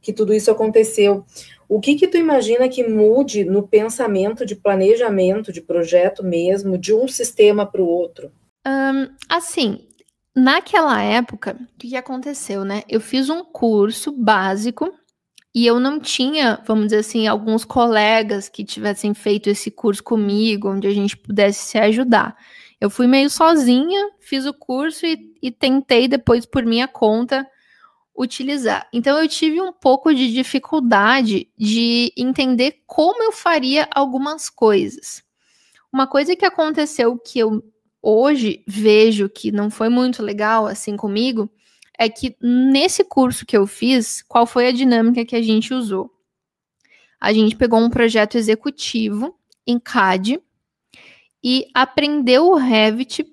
que 0.00 0.12
tudo 0.12 0.34
isso 0.34 0.50
aconteceu. 0.50 1.24
O 1.68 1.78
que 1.78 1.94
que 1.94 2.08
tu 2.08 2.16
imagina 2.16 2.68
que 2.68 2.82
mude 2.82 3.44
no 3.44 3.62
pensamento 3.62 4.44
de 4.44 4.56
planejamento 4.56 5.52
de 5.52 5.60
projeto 5.60 6.24
mesmo 6.24 6.76
de 6.76 6.92
um 6.92 7.06
sistema 7.06 7.64
para 7.64 7.80
o 7.80 7.86
outro? 7.86 8.32
Um, 8.66 9.08
assim, 9.28 9.86
naquela 10.34 11.00
época, 11.00 11.56
o 11.60 11.78
que, 11.78 11.90
que 11.90 11.96
aconteceu, 11.96 12.64
né? 12.64 12.82
Eu 12.88 13.00
fiz 13.00 13.30
um 13.30 13.44
curso 13.44 14.10
básico 14.10 14.92
e 15.54 15.66
eu 15.66 15.78
não 15.78 16.00
tinha, 16.00 16.62
vamos 16.66 16.86
dizer 16.86 16.98
assim, 16.98 17.26
alguns 17.26 17.64
colegas 17.64 18.48
que 18.48 18.64
tivessem 18.64 19.12
feito 19.12 19.50
esse 19.50 19.70
curso 19.70 20.02
comigo, 20.02 20.70
onde 20.70 20.86
a 20.86 20.94
gente 20.94 21.16
pudesse 21.16 21.64
se 21.64 21.78
ajudar. 21.78 22.36
Eu 22.80 22.88
fui 22.88 23.06
meio 23.06 23.28
sozinha, 23.28 24.10
fiz 24.18 24.46
o 24.46 24.54
curso 24.54 25.04
e, 25.04 25.34
e 25.42 25.50
tentei 25.50 26.08
depois, 26.08 26.46
por 26.46 26.64
minha 26.64 26.88
conta, 26.88 27.46
utilizar. 28.16 28.88
Então, 28.92 29.18
eu 29.18 29.28
tive 29.28 29.60
um 29.60 29.72
pouco 29.72 30.14
de 30.14 30.32
dificuldade 30.32 31.48
de 31.56 32.12
entender 32.16 32.82
como 32.86 33.22
eu 33.22 33.32
faria 33.32 33.86
algumas 33.94 34.48
coisas. 34.48 35.22
Uma 35.92 36.06
coisa 36.06 36.34
que 36.34 36.46
aconteceu 36.46 37.18
que 37.18 37.38
eu 37.38 37.62
hoje 38.00 38.64
vejo 38.66 39.28
que 39.28 39.52
não 39.52 39.70
foi 39.70 39.88
muito 39.88 40.22
legal 40.22 40.66
assim 40.66 40.96
comigo 40.96 41.48
é 42.02 42.08
que 42.08 42.36
nesse 42.40 43.04
curso 43.04 43.46
que 43.46 43.56
eu 43.56 43.66
fiz, 43.66 44.22
qual 44.22 44.46
foi 44.46 44.68
a 44.68 44.72
dinâmica 44.72 45.24
que 45.24 45.36
a 45.36 45.42
gente 45.42 45.72
usou? 45.72 46.10
A 47.20 47.32
gente 47.32 47.56
pegou 47.56 47.78
um 47.78 47.90
projeto 47.90 48.36
executivo 48.36 49.34
em 49.66 49.78
CAD 49.78 50.40
e 51.42 51.66
aprendeu 51.72 52.48
o 52.48 52.56
Revit 52.56 53.24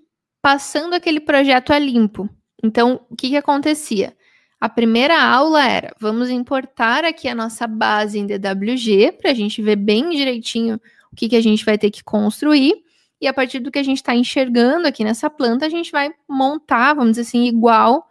passando 0.42 0.94
aquele 0.94 1.20
projeto 1.20 1.74
a 1.74 1.80
limpo. 1.80 2.30
Então, 2.64 3.02
o 3.10 3.16
que, 3.16 3.30
que 3.30 3.38
acontecia? 3.38 4.16
A 4.60 4.68
primeira 4.68 5.22
aula 5.22 5.66
era: 5.66 5.96
vamos 6.00 6.30
importar 6.30 7.04
aqui 7.06 7.28
a 7.28 7.36
nossa 7.36 7.66
base 7.66 8.20
em 8.20 8.28
DWG 8.28 9.14
para 9.14 9.32
a 9.32 9.34
gente 9.34 9.62
ver 9.62 9.78
bem 9.78 10.10
direitinho 10.10 10.80
o 11.12 11.16
que, 11.16 11.30
que 11.30 11.36
a 11.36 11.42
gente 11.42 11.66
vai 11.66 11.78
ter 11.78 11.90
que 11.90 12.04
construir. 12.04 12.84
E 13.22 13.28
a 13.28 13.34
partir 13.34 13.60
do 13.60 13.72
que 13.72 13.80
a 13.80 13.84
gente 13.84 13.98
está 13.98 14.16
enxergando 14.16 14.88
aqui 14.88 15.04
nessa 15.04 15.30
planta, 15.30 15.66
a 15.66 15.70
gente 15.70 15.92
vai 15.92 16.12
montar, 16.28 16.94
vamos 16.94 17.12
dizer 17.12 17.22
assim, 17.24 17.46
igual 17.46 18.08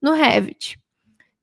no 0.00 0.12
Revit. 0.12 0.78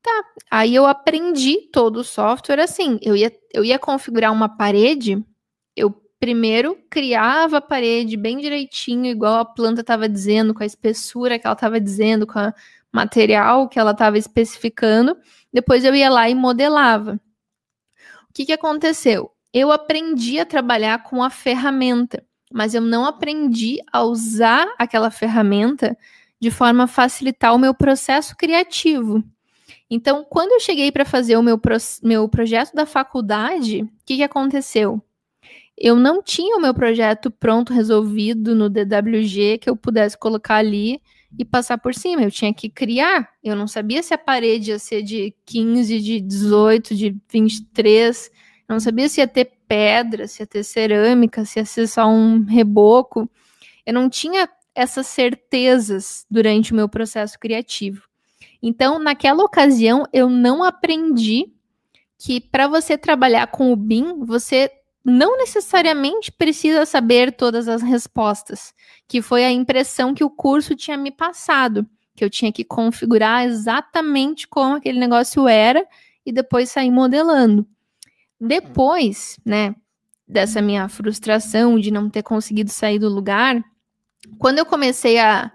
Tá, 0.02 0.24
aí 0.52 0.76
eu 0.76 0.86
aprendi 0.86 1.70
todo 1.72 1.98
o 1.98 2.04
software 2.04 2.60
assim. 2.60 3.00
Eu 3.02 3.16
ia, 3.16 3.32
eu 3.54 3.64
ia 3.64 3.80
configurar 3.80 4.34
uma 4.34 4.50
parede, 4.50 5.24
eu 5.76 5.92
primeiro 6.20 6.78
criava 6.90 7.58
a 7.58 7.62
parede 7.62 8.18
bem 8.18 8.38
direitinho, 8.38 9.06
igual 9.06 9.40
a 9.40 9.46
planta 9.46 9.82
estava 9.82 10.08
dizendo, 10.08 10.54
com 10.54 10.64
a 10.64 10.66
espessura 10.66 11.40
que 11.40 11.48
ela 11.48 11.54
estava 11.54 11.80
dizendo, 11.80 12.28
com 12.28 12.40
o 12.40 12.54
material 12.92 13.68
que 13.70 13.80
ela 13.80 13.92
estava 13.92 14.18
especificando. 14.18 15.18
Depois 15.52 15.86
eu 15.86 15.96
ia 15.96 16.10
lá 16.10 16.30
e 16.30 16.36
modelava. 16.36 17.20
O 18.30 18.34
que, 18.34 18.46
que 18.46 18.54
aconteceu? 18.54 19.32
Eu 19.54 19.72
aprendi 19.72 20.40
a 20.40 20.46
trabalhar 20.46 21.04
com 21.04 21.24
a 21.24 21.30
ferramenta, 21.30 22.26
mas 22.52 22.74
eu 22.74 22.82
não 22.82 23.06
aprendi 23.06 23.78
a 23.92 24.04
usar 24.04 24.74
aquela 24.78 25.12
ferramenta 25.12 25.98
de 26.44 26.52
forma 26.52 26.84
a 26.84 26.88
facilitar 26.88 27.56
o 27.56 27.58
meu 27.58 27.74
processo 27.74 28.36
criativo. 28.36 29.24
Então, 29.90 30.26
quando 30.30 30.52
eu 30.52 30.60
cheguei 30.60 30.92
para 30.92 31.06
fazer 31.06 31.38
o 31.38 31.42
meu, 31.42 31.58
pro, 31.58 31.78
meu 32.04 32.28
projeto 32.28 32.74
da 32.74 32.86
faculdade, 32.86 33.84
o 33.84 33.90
que, 34.06 34.18
que 34.18 34.24
aconteceu? 34.24 35.02
Eu 35.78 35.96
não 35.96 36.22
tinha 36.22 36.58
o 36.58 36.62
meu 36.62 36.74
projeto 36.74 37.32
pronto, 37.32 37.72
resolvido 37.72 38.54
no 38.54 38.70
DWG, 38.70 39.60
que 39.60 39.70
eu 39.70 39.76
pudesse 39.78 40.18
colocar 40.18 40.58
ali 40.58 41.02
e 41.40 41.46
passar 41.46 41.78
por 41.78 41.96
cima. 41.96 42.24
Eu 42.24 42.30
tinha 42.30 42.54
que 42.54 42.70
criar. 42.70 43.30
Eu 43.42 43.56
não 43.56 43.66
sabia 43.66 44.04
se 44.04 44.14
a 44.14 44.18
parede 44.18 44.72
ia 44.72 44.80
ser 44.80 45.02
de 45.02 45.34
15, 45.46 46.02
de 46.02 46.20
18, 46.20 46.94
de 46.94 47.16
23. 47.32 48.32
Eu 48.68 48.74
não 48.74 48.82
sabia 48.82 49.08
se 49.08 49.22
ia 49.22 49.28
ter 49.30 49.50
pedra, 49.66 50.28
se 50.28 50.44
ia 50.44 50.48
ter 50.48 50.66
cerâmica, 50.66 51.46
se 51.46 51.58
ia 51.58 51.66
ser 51.66 51.88
só 51.88 52.06
um 52.06 52.44
reboco. 52.44 53.30
Eu 53.86 53.94
não 53.94 54.10
tinha 54.10 54.50
essas 54.76 55.08
certezas 55.08 56.26
durante 56.30 56.72
o 56.72 56.76
meu 56.76 56.90
processo 56.90 57.38
criativo. 57.40 58.04
Então, 58.62 58.98
naquela 58.98 59.44
ocasião, 59.44 60.06
eu 60.14 60.30
não 60.30 60.64
aprendi 60.64 61.52
que 62.18 62.40
para 62.40 62.68
você 62.68 62.98
trabalhar 62.98 63.48
com 63.48 63.72
o 63.72 63.76
BIM, 63.76 64.24
você 64.24 64.72
não 65.04 65.38
necessariamente 65.38 66.32
precisa 66.32 66.86
saber 66.86 67.34
todas 67.34 67.68
as 67.68 67.82
respostas, 67.82 68.74
que 69.08 69.22
foi 69.22 69.44
a 69.44 69.52
impressão 69.52 70.14
que 70.14 70.24
o 70.24 70.30
curso 70.30 70.76
tinha 70.76 70.96
me 70.96 71.12
passado, 71.12 71.86
que 72.16 72.24
eu 72.24 72.30
tinha 72.30 72.54
que 72.54 72.64
configurar 72.64 73.46
exatamente 73.46 74.48
como 74.48 74.76
aquele 74.76 75.00
negócio 75.00 75.48
era 75.48 75.86
e 76.26 76.32
depois 76.32 76.72
sair 76.72 76.90
modelando. 76.90 77.68
Depois, 78.40 79.38
né, 79.46 79.76
dessa 80.26 80.62
minha 80.62 80.88
frustração 80.88 81.78
de 81.78 81.92
não 81.92 82.10
ter 82.10 82.24
conseguido 82.24 82.72
sair 82.72 83.00
do 83.00 83.10
lugar, 83.10 83.62
quando 84.38 84.60
eu 84.60 84.66
comecei 84.66 85.20
a 85.20 85.52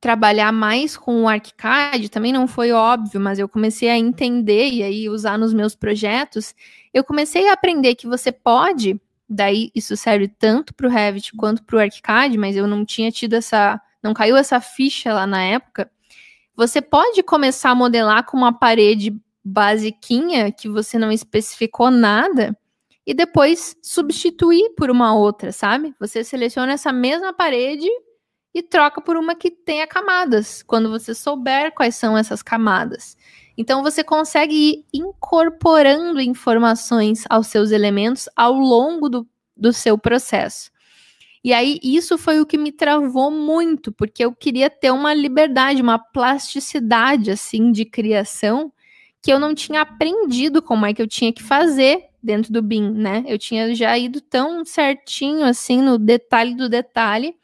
trabalhar 0.00 0.52
mais 0.52 0.96
com 0.96 1.22
o 1.22 1.28
ArchiCAD, 1.28 2.10
também 2.10 2.32
não 2.32 2.46
foi 2.46 2.72
óbvio, 2.72 3.18
mas 3.18 3.38
eu 3.38 3.48
comecei 3.48 3.88
a 3.88 3.96
entender 3.96 4.68
e 4.68 4.82
aí 4.82 5.08
usar 5.08 5.38
nos 5.38 5.54
meus 5.54 5.74
projetos, 5.74 6.54
eu 6.92 7.02
comecei 7.02 7.48
a 7.48 7.54
aprender 7.54 7.94
que 7.94 8.06
você 8.06 8.30
pode, 8.30 9.00
daí 9.26 9.70
isso 9.74 9.96
serve 9.96 10.28
tanto 10.28 10.74
para 10.74 10.86
o 10.86 10.90
Revit 10.90 11.32
quanto 11.34 11.62
para 11.62 11.76
o 11.76 11.78
ArchiCAD, 11.78 12.36
mas 12.36 12.54
eu 12.54 12.66
não 12.66 12.84
tinha 12.84 13.10
tido 13.10 13.32
essa, 13.32 13.80
não 14.02 14.12
caiu 14.12 14.36
essa 14.36 14.60
ficha 14.60 15.12
lá 15.14 15.26
na 15.26 15.42
época. 15.42 15.90
Você 16.54 16.82
pode 16.82 17.22
começar 17.22 17.70
a 17.70 17.74
modelar 17.74 18.24
com 18.26 18.36
uma 18.36 18.52
parede 18.52 19.16
basiquinha 19.42 20.52
que 20.52 20.68
você 20.68 20.98
não 20.98 21.10
especificou 21.10 21.90
nada 21.90 22.54
e 23.06 23.12
depois 23.12 23.76
substituir 23.82 24.70
por 24.76 24.90
uma 24.90 25.14
outra, 25.14 25.52
sabe? 25.52 25.94
Você 26.00 26.24
seleciona 26.24 26.72
essa 26.72 26.92
mesma 26.92 27.32
parede 27.32 27.88
e 28.54 28.62
troca 28.62 29.00
por 29.00 29.16
uma 29.16 29.34
que 29.34 29.50
tenha 29.50 29.86
camadas, 29.86 30.62
quando 30.62 30.88
você 30.88 31.14
souber 31.14 31.72
quais 31.74 31.96
são 31.96 32.16
essas 32.16 32.42
camadas. 32.42 33.16
Então 33.56 33.82
você 33.82 34.02
consegue 34.02 34.54
ir 34.54 34.84
incorporando 34.92 36.20
informações 36.20 37.24
aos 37.28 37.48
seus 37.48 37.70
elementos 37.72 38.28
ao 38.34 38.54
longo 38.54 39.08
do, 39.08 39.26
do 39.56 39.72
seu 39.72 39.98
processo. 39.98 40.72
E 41.42 41.52
aí, 41.52 41.78
isso 41.82 42.16
foi 42.16 42.40
o 42.40 42.46
que 42.46 42.56
me 42.56 42.72
travou 42.72 43.30
muito, 43.30 43.92
porque 43.92 44.24
eu 44.24 44.34
queria 44.34 44.70
ter 44.70 44.90
uma 44.90 45.12
liberdade, 45.12 45.82
uma 45.82 45.98
plasticidade, 45.98 47.30
assim, 47.30 47.70
de 47.70 47.84
criação, 47.84 48.72
que 49.20 49.30
eu 49.30 49.38
não 49.38 49.54
tinha 49.54 49.82
aprendido 49.82 50.62
como 50.62 50.86
é 50.86 50.94
que 50.94 51.02
eu 51.02 51.06
tinha 51.06 51.30
que 51.34 51.42
fazer 51.42 52.08
dentro 52.24 52.52
do 52.52 52.62
BIM, 52.62 52.90
né? 52.90 53.24
Eu 53.26 53.38
tinha 53.38 53.74
já 53.74 53.96
ido 53.98 54.20
tão 54.20 54.64
certinho, 54.64 55.44
assim, 55.44 55.82
no 55.82 55.98
detalhe 55.98 56.54
do 56.54 56.68
detalhe, 56.68 57.36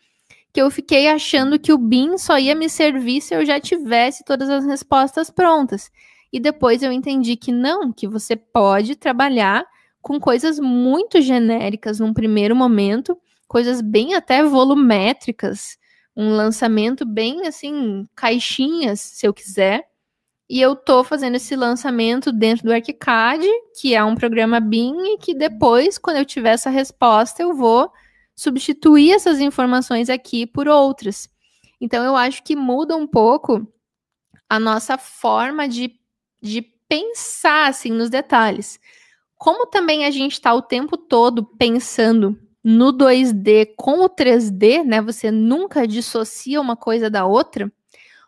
que 0.53 0.61
eu 0.61 0.71
fiquei 0.71 1.09
achando 1.09 1.59
que 1.59 1.73
o 1.73 1.79
BIM 1.79 2.19
só 2.19 2.39
ia 2.39 2.55
me 2.55 2.69
servir 2.69 3.21
se 3.21 3.35
eu 3.35 3.45
já 3.45 3.61
tivesse 3.61 4.25
todas 4.25 4.49
as 4.49 4.65
respostas 4.65 5.31
prontas. 5.31 5.91
E 6.33 6.41
depois 6.41 6.83
eu 6.83 6.93
entendi 6.93 7.37
que 7.37 7.53
não, 7.53 7.93
que 7.93 8.09
você 8.09 8.37
pode 8.37 8.97
trabalhar 8.97 9.65
com 10.01 10.19
coisas 10.19 10.59
muito 10.59 11.21
genéricas 11.21 12.01
num 12.01 12.15
primeiro 12.15 12.57
momento, 12.57 13.19
coisas 13.47 13.81
bem 13.81 14.15
até 14.15 14.43
volumétricas, 14.43 15.77
um 16.17 16.31
lançamento 16.31 17.05
bem 17.05 17.47
assim, 17.47 18.07
caixinhas, 18.15 19.01
se 19.01 19.27
eu 19.27 19.35
quiser. 19.35 19.90
E 20.51 20.61
eu 20.61 20.75
tô 20.75 21.05
fazendo 21.05 21.37
esse 21.37 21.55
lançamento 21.55 22.33
dentro 22.33 22.65
do 22.65 22.73
ArchiCAD, 22.73 23.47
que 23.81 23.95
é 23.95 24.03
um 24.03 24.17
programa 24.17 24.59
BIM, 24.59 25.15
e 25.15 25.19
que 25.19 25.33
depois, 25.33 25.97
quando 25.97 26.17
eu 26.17 26.25
tiver 26.25 26.51
essa 26.51 26.69
resposta, 26.69 27.41
eu 27.41 27.55
vou 27.55 27.93
substituir 28.35 29.13
essas 29.13 29.39
informações 29.39 30.11
aqui 30.11 30.45
por 30.45 30.67
outras. 30.67 31.31
Então, 31.81 32.03
eu 32.05 32.17
acho 32.17 32.43
que 32.43 32.57
muda 32.57 32.97
um 32.97 33.07
pouco 33.07 33.65
a 34.49 34.59
nossa 34.59 34.99
forma 34.99 35.69
de, 35.69 35.95
de 36.43 36.63
pensar 36.89 37.69
assim 37.69 37.93
nos 37.93 38.11
detalhes. 38.11 38.81
Como 39.39 39.67
também 39.67 40.05
a 40.05 40.11
gente 40.11 40.33
está 40.33 40.53
o 40.53 40.61
tempo 40.61 40.97
todo 40.97 41.45
pensando 41.45 42.37
no 42.63 42.93
2D 42.93 43.75
com 43.77 44.01
o 44.01 44.11
3D, 44.11 44.83
né? 44.83 45.01
Você 45.01 45.31
nunca 45.31 45.87
dissocia 45.87 46.61
uma 46.61 46.75
coisa 46.75 47.09
da 47.09 47.25
outra. 47.25 47.73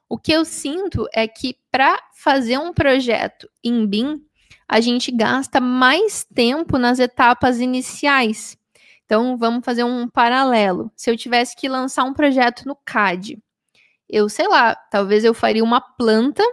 O 0.09 0.17
que 0.17 0.31
eu 0.31 0.45
sinto 0.45 1.09
é 1.13 1.27
que 1.27 1.57
para 1.73 1.99
fazer 2.13 2.59
um 2.59 2.73
projeto 2.73 3.49
em 3.65 3.87
BIM, 3.87 4.23
a 4.69 4.81
gente 4.81 5.11
gasta 5.11 5.59
mais 5.59 6.23
tempo 6.23 6.77
nas 6.77 6.99
etapas 6.99 7.61
iniciais. 7.61 8.57
Então, 9.07 9.37
vamos 9.39 9.65
fazer 9.65 9.83
um 9.83 10.07
paralelo. 10.07 10.93
Se 10.95 11.11
eu 11.11 11.17
tivesse 11.17 11.57
que 11.57 11.69
lançar 11.69 12.05
um 12.05 12.15
projeto 12.15 12.67
no 12.67 12.77
CAD, 12.77 13.43
eu 14.09 14.29
sei 14.29 14.47
lá, 14.47 14.77
talvez 14.91 15.25
eu 15.25 15.33
faria 15.33 15.65
uma 15.65 15.81
planta 15.81 16.45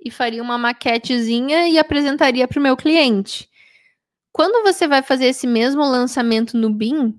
e 0.00 0.10
faria 0.10 0.42
uma 0.42 0.56
maquetezinha 0.56 1.68
e 1.68 1.76
apresentaria 1.76 2.46
para 2.46 2.60
o 2.60 2.62
meu 2.62 2.76
cliente. 2.76 3.48
Quando 4.32 4.62
você 4.62 4.86
vai 4.86 5.02
fazer 5.02 5.26
esse 5.26 5.46
mesmo 5.46 5.82
lançamento 5.82 6.56
no 6.56 6.72
BIM, 6.72 7.14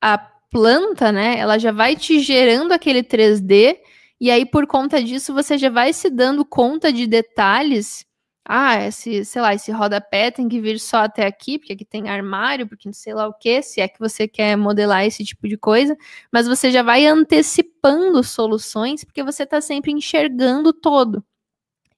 a 0.00 0.18
planta, 0.18 1.10
né, 1.10 1.38
ela 1.38 1.58
já 1.58 1.72
vai 1.72 1.96
te 1.96 2.20
gerando 2.20 2.72
aquele 2.72 3.02
3D, 3.02 3.78
e 4.20 4.30
aí 4.30 4.44
por 4.44 4.66
conta 4.66 5.02
disso 5.02 5.32
você 5.34 5.56
já 5.58 5.70
vai 5.70 5.92
se 5.92 6.10
dando 6.10 6.44
conta 6.44 6.92
de 6.92 7.06
detalhes. 7.06 8.04
Ah, 8.44 8.76
esse, 8.86 9.24
sei 9.26 9.42
lá, 9.42 9.54
esse 9.54 9.70
rodapé 9.70 10.30
tem 10.30 10.48
que 10.48 10.60
vir 10.60 10.80
só 10.80 10.98
até 10.98 11.26
aqui, 11.26 11.58
porque 11.58 11.74
aqui 11.74 11.84
tem 11.84 12.08
armário, 12.08 12.66
porque 12.66 12.88
não 12.88 12.94
sei 12.94 13.12
lá 13.12 13.28
o 13.28 13.34
que, 13.34 13.60
se 13.62 13.80
é 13.80 13.86
que 13.88 13.98
você 13.98 14.26
quer 14.26 14.56
modelar 14.56 15.04
esse 15.04 15.22
tipo 15.24 15.46
de 15.46 15.58
coisa, 15.58 15.94
mas 16.32 16.48
você 16.48 16.70
já 16.70 16.82
vai 16.82 17.04
antecipando 17.04 18.24
soluções, 18.24 19.04
porque 19.04 19.22
você 19.22 19.42
está 19.42 19.60
sempre 19.60 19.92
enxergando 19.92 20.72
todo. 20.72 21.22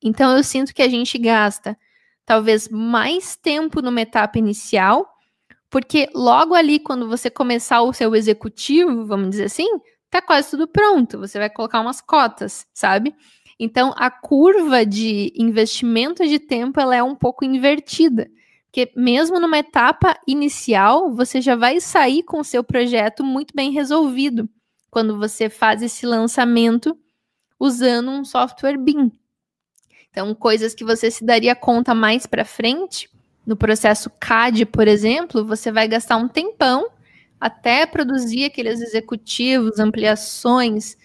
Então 0.03 0.37
eu 0.37 0.43
sinto 0.43 0.75
que 0.75 0.83
a 0.83 0.89
gente 0.89 1.17
gasta 1.19 1.79
talvez 2.27 2.69
mais 2.69 3.37
tempo 3.37 3.83
numa 3.83 4.01
etapa 4.01 4.39
inicial, 4.39 5.09
porque 5.71 6.09
logo 6.15 6.55
ali, 6.55 6.81
quando 6.81 7.09
você 7.09 7.31
começar 7.31 7.83
o 7.83 7.93
seu 7.93 8.15
executivo, 8.15 9.07
vamos 9.07 9.31
dizer 9.31 9.45
assim, 9.45 9.69
tá 10.11 10.21
quase 10.21 10.51
tudo 10.51 10.67
pronto. 10.67 11.19
Você 11.19 11.39
vai 11.39 11.49
colocar 11.49 11.81
umas 11.81 12.01
cotas, 12.01 12.67
sabe? 12.75 13.15
Então, 13.59 13.95
a 13.97 14.11
curva 14.11 14.85
de 14.85 15.33
investimento 15.37 16.27
de 16.27 16.39
tempo 16.39 16.81
ela 16.81 16.97
é 16.97 17.03
um 17.03 17.15
pouco 17.15 17.45
invertida. 17.45 18.31
Porque 18.67 18.93
mesmo 18.97 19.39
numa 19.41 19.59
etapa 19.59 20.19
inicial, 20.27 21.13
você 21.13 21.41
já 21.41 21.57
vai 21.57 21.81
sair 21.81 22.23
com 22.23 22.41
o 22.41 22.45
seu 22.45 22.63
projeto 22.63 23.25
muito 23.25 23.55
bem 23.55 23.73
resolvido 23.73 24.49
quando 24.91 25.19
você 25.19 25.49
faz 25.49 25.83
esse 25.83 26.07
lançamento 26.07 26.97
usando 27.59 28.11
um 28.11 28.25
software 28.25 28.79
BIM. 28.79 29.13
Então, 30.11 30.35
coisas 30.35 30.75
que 30.75 30.85
você 30.85 31.11
se 31.11 31.25
daria 31.25 31.55
conta 31.55 31.95
mais 31.95 32.27
para 32.27 32.45
frente, 32.45 33.09
no 33.47 33.57
processo 33.57 34.11
CAD, 34.19 34.67
por 34.67 34.89
exemplo, 34.89 35.45
você 35.45 35.71
vai 35.71 35.87
gastar 35.87 36.17
um 36.17 36.29
tempão 36.29 36.89
até 37.41 37.87
produzir 37.87 38.45
aqueles 38.45 38.81
executivos, 38.81 39.79
ampliações, 39.79 40.97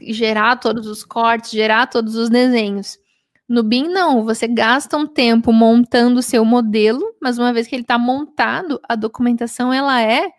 gerar 0.00 0.56
todos 0.56 0.86
os 0.86 1.04
cortes, 1.04 1.50
gerar 1.50 1.88
todos 1.88 2.14
os 2.14 2.30
desenhos. 2.30 2.98
No 3.48 3.62
BIM, 3.62 3.88
não, 3.88 4.24
você 4.24 4.46
gasta 4.46 4.96
um 4.96 5.06
tempo 5.06 5.52
montando 5.52 6.20
o 6.20 6.22
seu 6.22 6.44
modelo, 6.44 7.02
mas 7.20 7.36
uma 7.36 7.52
vez 7.52 7.66
que 7.66 7.74
ele 7.74 7.82
está 7.82 7.98
montado, 7.98 8.80
a 8.88 8.94
documentação 8.94 9.72
ela 9.72 10.00
é 10.00 10.30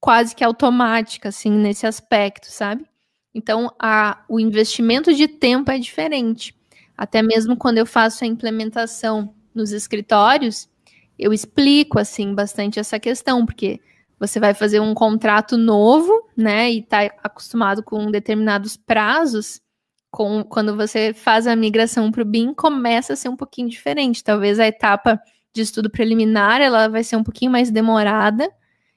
quase 0.00 0.34
que 0.34 0.42
automática, 0.42 1.28
assim, 1.28 1.50
nesse 1.50 1.86
aspecto, 1.86 2.46
sabe? 2.46 2.84
Então, 3.34 3.72
a, 3.78 4.24
o 4.28 4.40
investimento 4.40 5.14
de 5.14 5.28
tempo 5.28 5.70
é 5.70 5.78
diferente. 5.78 6.54
Até 6.96 7.22
mesmo 7.22 7.56
quando 7.56 7.78
eu 7.78 7.86
faço 7.86 8.24
a 8.24 8.26
implementação 8.26 9.34
nos 9.54 9.70
escritórios, 9.70 10.68
eu 11.18 11.32
explico 11.32 11.98
assim 11.98 12.34
bastante 12.34 12.80
essa 12.80 12.98
questão, 12.98 13.46
porque 13.46 13.80
você 14.22 14.38
vai 14.38 14.54
fazer 14.54 14.78
um 14.78 14.94
contrato 14.94 15.56
novo, 15.56 16.28
né, 16.36 16.70
e 16.70 16.78
está 16.78 17.10
acostumado 17.24 17.82
com 17.82 18.08
determinados 18.08 18.76
prazos, 18.76 19.60
com, 20.12 20.44
quando 20.44 20.76
você 20.76 21.12
faz 21.12 21.44
a 21.44 21.56
migração 21.56 22.12
para 22.12 22.22
o 22.22 22.24
BIM, 22.24 22.54
começa 22.54 23.14
a 23.14 23.16
ser 23.16 23.28
um 23.28 23.36
pouquinho 23.36 23.68
diferente. 23.68 24.22
Talvez 24.22 24.60
a 24.60 24.66
etapa 24.66 25.20
de 25.52 25.62
estudo 25.62 25.90
preliminar 25.90 26.60
ela 26.60 26.86
vai 26.86 27.02
ser 27.02 27.16
um 27.16 27.24
pouquinho 27.24 27.50
mais 27.50 27.68
demorada 27.68 28.48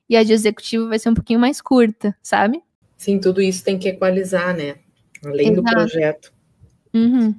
e 0.07 0.15
a 0.15 0.23
de 0.23 0.31
executivo 0.31 0.89
vai 0.89 0.99
ser 0.99 1.09
um 1.09 1.15
pouquinho 1.15 1.39
mais 1.39 1.59
curta, 1.59 2.15
sabe? 2.21 2.61
Sim, 2.95 3.19
tudo 3.19 3.41
isso 3.41 3.63
tem 3.63 3.79
que 3.79 3.89
equalizar, 3.89 4.55
né? 4.55 4.75
Além 5.25 5.53
Exato. 5.53 5.63
do 5.63 5.71
projeto. 5.71 6.33
Uhum. 6.93 7.33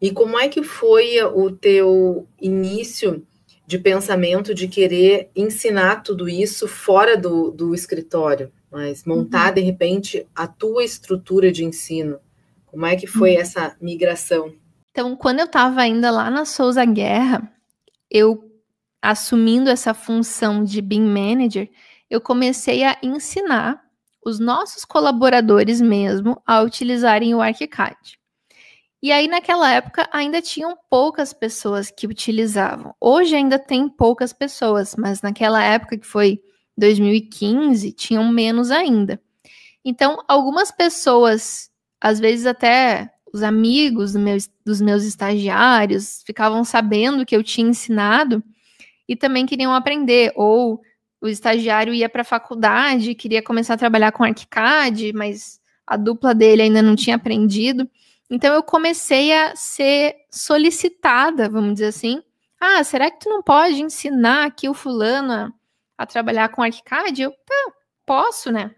E 0.00 0.12
como 0.12 0.38
é 0.38 0.48
que 0.48 0.62
foi 0.62 1.20
o 1.24 1.50
teu 1.50 2.28
início 2.40 3.26
de 3.68 3.78
pensamento 3.78 4.54
de 4.54 4.66
querer 4.66 5.30
ensinar 5.36 6.02
tudo 6.02 6.26
isso 6.26 6.66
fora 6.66 7.18
do, 7.18 7.50
do 7.50 7.74
escritório, 7.74 8.50
mas 8.72 9.04
montar 9.04 9.48
uhum. 9.48 9.54
de 9.56 9.60
repente 9.60 10.26
a 10.34 10.46
tua 10.46 10.82
estrutura 10.82 11.52
de 11.52 11.66
ensino? 11.66 12.18
Como 12.64 12.86
é 12.86 12.96
que 12.96 13.06
foi 13.06 13.34
uhum. 13.34 13.40
essa 13.42 13.76
migração? 13.78 14.54
Então, 14.90 15.14
quando 15.14 15.40
eu 15.40 15.44
estava 15.44 15.82
ainda 15.82 16.10
lá 16.10 16.30
na 16.30 16.46
Souza 16.46 16.82
Guerra, 16.86 17.52
eu 18.10 18.50
assumindo 19.02 19.68
essa 19.68 19.92
função 19.92 20.64
de 20.64 20.80
BIM 20.80 21.02
Manager, 21.02 21.68
eu 22.08 22.22
comecei 22.22 22.82
a 22.84 22.96
ensinar 23.02 23.82
os 24.24 24.38
nossos 24.38 24.82
colaboradores 24.82 25.78
mesmo 25.78 26.40
a 26.46 26.62
utilizarem 26.62 27.34
o 27.34 27.42
ArchiCAD. 27.42 28.17
E 29.00 29.12
aí, 29.12 29.28
naquela 29.28 29.70
época, 29.70 30.08
ainda 30.12 30.42
tinham 30.42 30.76
poucas 30.90 31.32
pessoas 31.32 31.90
que 31.90 32.06
utilizavam. 32.06 32.94
Hoje 33.00 33.36
ainda 33.36 33.58
tem 33.58 33.88
poucas 33.88 34.32
pessoas, 34.32 34.96
mas 34.96 35.22
naquela 35.22 35.62
época, 35.62 35.96
que 35.96 36.06
foi 36.06 36.40
2015, 36.76 37.92
tinham 37.92 38.28
menos 38.32 38.72
ainda. 38.72 39.20
Então, 39.84 40.18
algumas 40.26 40.72
pessoas, 40.72 41.70
às 42.00 42.18
vezes 42.18 42.44
até 42.44 43.10
os 43.32 43.42
amigos 43.42 44.12
do 44.12 44.18
meu, 44.18 44.36
dos 44.64 44.80
meus 44.80 45.04
estagiários, 45.04 46.22
ficavam 46.26 46.64
sabendo 46.64 47.24
que 47.24 47.36
eu 47.36 47.42
tinha 47.42 47.68
ensinado 47.68 48.42
e 49.08 49.14
também 49.14 49.46
queriam 49.46 49.72
aprender. 49.72 50.32
Ou 50.34 50.80
o 51.20 51.28
estagiário 51.28 51.94
ia 51.94 52.08
para 52.08 52.22
a 52.22 52.24
faculdade, 52.24 53.14
queria 53.14 53.42
começar 53.42 53.74
a 53.74 53.78
trabalhar 53.78 54.10
com 54.10 54.24
ArchiCAD, 54.24 55.12
mas 55.12 55.60
a 55.86 55.96
dupla 55.96 56.34
dele 56.34 56.62
ainda 56.62 56.82
não 56.82 56.96
tinha 56.96 57.16
aprendido. 57.16 57.88
Então 58.30 58.54
eu 58.54 58.62
comecei 58.62 59.32
a 59.32 59.56
ser 59.56 60.14
solicitada, 60.30 61.48
vamos 61.48 61.74
dizer 61.74 61.86
assim. 61.86 62.22
Ah, 62.60 62.82
será 62.84 63.10
que 63.10 63.20
tu 63.20 63.28
não 63.28 63.42
pode 63.42 63.80
ensinar 63.80 64.44
aqui 64.46 64.68
o 64.68 64.74
fulano 64.74 65.32
a, 65.32 65.52
a 65.96 66.06
trabalhar 66.06 66.48
com 66.50 66.62
ArchiCAD? 66.62 67.22
Eu, 67.22 67.30
tá, 67.30 67.72
posso, 68.04 68.50
né? 68.50 68.74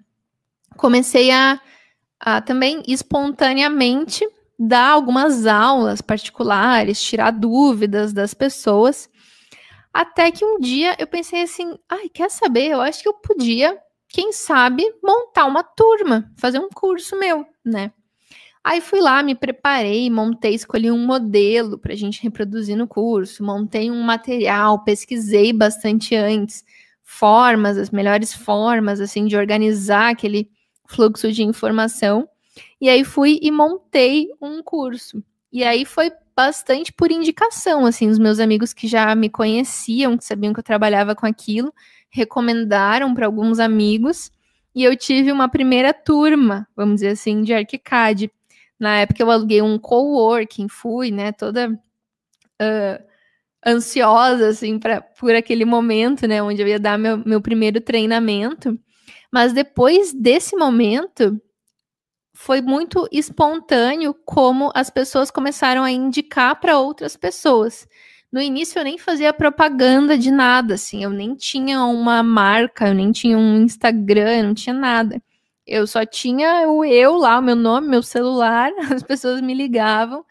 Comecei 0.76 1.30
a, 1.30 1.60
a 2.20 2.40
também 2.40 2.82
espontaneamente, 2.86 4.28
dar 4.58 4.90
algumas 4.90 5.46
aulas 5.46 6.00
particulares, 6.00 7.02
tirar 7.02 7.32
dúvidas 7.32 8.12
das 8.12 8.34
pessoas. 8.34 9.08
Até 9.92 10.30
que 10.30 10.44
um 10.44 10.60
dia 10.60 10.94
eu 10.98 11.06
pensei 11.06 11.42
assim: 11.42 11.76
ai, 11.88 12.08
quer 12.08 12.30
saber? 12.30 12.68
Eu 12.68 12.80
acho 12.80 13.02
que 13.02 13.08
eu 13.08 13.14
podia, 13.14 13.76
quem 14.08 14.32
sabe, 14.32 14.84
montar 15.02 15.46
uma 15.46 15.64
turma, 15.64 16.30
fazer 16.36 16.60
um 16.60 16.68
curso 16.68 17.18
meu, 17.18 17.44
né? 17.64 17.92
Aí 18.70 18.80
fui 18.80 19.00
lá, 19.00 19.20
me 19.20 19.34
preparei, 19.34 20.08
montei, 20.08 20.54
escolhi 20.54 20.92
um 20.92 21.04
modelo 21.04 21.76
para 21.76 21.92
a 21.92 21.96
gente 21.96 22.22
reproduzir 22.22 22.76
no 22.76 22.86
curso, 22.86 23.42
montei 23.42 23.90
um 23.90 24.00
material, 24.00 24.84
pesquisei 24.84 25.52
bastante 25.52 26.14
antes, 26.14 26.64
formas, 27.02 27.76
as 27.76 27.90
melhores 27.90 28.32
formas, 28.32 29.00
assim, 29.00 29.26
de 29.26 29.36
organizar 29.36 30.10
aquele 30.10 30.48
fluxo 30.86 31.32
de 31.32 31.42
informação. 31.42 32.28
E 32.80 32.88
aí 32.88 33.02
fui 33.02 33.40
e 33.42 33.50
montei 33.50 34.28
um 34.40 34.62
curso. 34.62 35.20
E 35.52 35.64
aí 35.64 35.84
foi 35.84 36.12
bastante 36.36 36.92
por 36.92 37.10
indicação, 37.10 37.84
assim, 37.84 38.08
os 38.08 38.20
meus 38.20 38.38
amigos 38.38 38.72
que 38.72 38.86
já 38.86 39.12
me 39.16 39.28
conheciam, 39.28 40.16
que 40.16 40.24
sabiam 40.24 40.52
que 40.52 40.60
eu 40.60 40.64
trabalhava 40.64 41.16
com 41.16 41.26
aquilo, 41.26 41.74
recomendaram 42.08 43.12
para 43.14 43.26
alguns 43.26 43.58
amigos. 43.58 44.30
E 44.72 44.84
eu 44.84 44.96
tive 44.96 45.32
uma 45.32 45.48
primeira 45.48 45.92
turma, 45.92 46.68
vamos 46.76 47.00
dizer 47.00 47.08
assim, 47.08 47.42
de 47.42 47.52
ArchiCAD. 47.52 48.30
Na 48.80 49.00
época 49.00 49.22
eu 49.22 49.30
aluguei 49.30 49.60
um 49.60 49.78
coworking, 49.78 50.66
fui, 50.68 51.10
né, 51.10 51.32
toda 51.32 51.70
uh, 51.70 53.04
ansiosa, 53.66 54.48
assim, 54.48 54.78
pra, 54.78 55.02
por 55.02 55.34
aquele 55.34 55.66
momento, 55.66 56.26
né, 56.26 56.42
onde 56.42 56.62
eu 56.62 56.66
ia 56.66 56.80
dar 56.80 56.98
meu, 56.98 57.18
meu 57.18 57.42
primeiro 57.42 57.80
treinamento. 57.80 58.78
Mas 59.30 59.52
depois 59.52 60.14
desse 60.14 60.56
momento, 60.56 61.40
foi 62.34 62.62
muito 62.62 63.06
espontâneo 63.12 64.14
como 64.24 64.72
as 64.74 64.88
pessoas 64.88 65.30
começaram 65.30 65.84
a 65.84 65.90
indicar 65.90 66.58
para 66.58 66.78
outras 66.78 67.16
pessoas. 67.16 67.86
No 68.32 68.40
início 68.40 68.78
eu 68.78 68.84
nem 68.84 68.96
fazia 68.96 69.32
propaganda 69.32 70.16
de 70.16 70.30
nada, 70.30 70.74
assim, 70.74 71.04
eu 71.04 71.10
nem 71.10 71.34
tinha 71.34 71.84
uma 71.84 72.22
marca, 72.22 72.88
eu 72.88 72.94
nem 72.94 73.12
tinha 73.12 73.36
um 73.36 73.62
Instagram, 73.62 74.38
eu 74.38 74.44
não 74.44 74.54
tinha 74.54 74.74
nada. 74.74 75.20
Eu 75.70 75.86
só 75.86 76.04
tinha 76.04 76.68
o 76.68 76.84
eu 76.84 77.14
lá, 77.14 77.38
o 77.38 77.42
meu 77.42 77.54
nome, 77.54 77.86
meu 77.86 78.02
celular, 78.02 78.72
as 78.92 79.04
pessoas 79.04 79.40
me 79.40 79.54
ligavam 79.54 80.24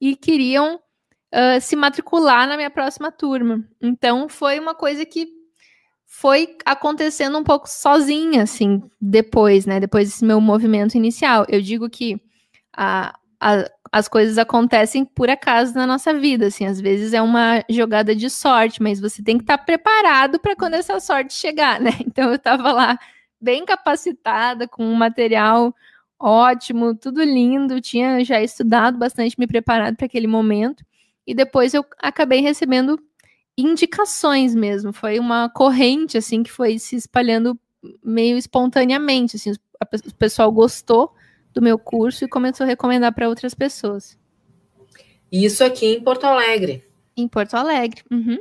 e 0.00 0.16
queriam 0.16 0.76
uh, 0.76 1.60
se 1.60 1.76
matricular 1.76 2.48
na 2.48 2.56
minha 2.56 2.70
próxima 2.70 3.12
turma. 3.12 3.62
Então 3.78 4.26
foi 4.26 4.58
uma 4.58 4.74
coisa 4.74 5.04
que 5.04 5.28
foi 6.06 6.56
acontecendo 6.64 7.36
um 7.36 7.44
pouco 7.44 7.68
sozinha, 7.68 8.42
assim, 8.42 8.82
depois, 8.98 9.66
né? 9.66 9.78
Depois 9.78 10.08
desse 10.08 10.24
meu 10.24 10.40
movimento 10.40 10.96
inicial. 10.96 11.44
Eu 11.46 11.60
digo 11.60 11.90
que 11.90 12.18
a, 12.74 13.14
a, 13.38 13.70
as 13.92 14.08
coisas 14.08 14.38
acontecem 14.38 15.04
por 15.04 15.28
acaso 15.28 15.74
na 15.74 15.86
nossa 15.86 16.14
vida, 16.14 16.46
assim, 16.46 16.64
às 16.64 16.80
vezes 16.80 17.12
é 17.12 17.20
uma 17.20 17.62
jogada 17.68 18.16
de 18.16 18.30
sorte, 18.30 18.82
mas 18.82 18.98
você 18.98 19.22
tem 19.22 19.36
que 19.36 19.44
estar 19.44 19.58
preparado 19.58 20.38
para 20.38 20.56
quando 20.56 20.72
essa 20.72 20.98
sorte 21.00 21.34
chegar, 21.34 21.78
né? 21.78 21.90
Então 22.00 22.30
eu 22.30 22.36
estava 22.36 22.72
lá 22.72 22.98
bem 23.46 23.64
capacitada, 23.64 24.66
com 24.66 24.84
um 24.84 24.94
material 24.94 25.72
ótimo, 26.18 26.96
tudo 26.96 27.22
lindo, 27.22 27.80
tinha 27.80 28.24
já 28.24 28.42
estudado 28.42 28.98
bastante, 28.98 29.38
me 29.38 29.46
preparado 29.46 29.96
para 29.96 30.06
aquele 30.06 30.26
momento, 30.26 30.84
e 31.24 31.32
depois 31.32 31.72
eu 31.72 31.84
acabei 32.00 32.40
recebendo 32.40 32.98
indicações 33.56 34.52
mesmo. 34.52 34.92
Foi 34.92 35.20
uma 35.20 35.48
corrente 35.48 36.18
assim 36.18 36.42
que 36.42 36.50
foi 36.50 36.76
se 36.78 36.96
espalhando 36.96 37.58
meio 38.02 38.36
espontaneamente. 38.36 39.36
Assim, 39.36 39.52
o 39.52 40.14
pessoal 40.14 40.50
gostou 40.50 41.14
do 41.54 41.62
meu 41.62 41.78
curso 41.78 42.24
e 42.24 42.28
começou 42.28 42.64
a 42.64 42.68
recomendar 42.68 43.14
para 43.14 43.28
outras 43.28 43.54
pessoas. 43.54 44.18
Isso 45.30 45.62
aqui 45.62 45.86
em 45.86 46.00
Porto 46.02 46.24
Alegre. 46.24 46.84
Em 47.16 47.28
Porto 47.28 47.54
Alegre, 47.54 48.02
uhum. 48.10 48.38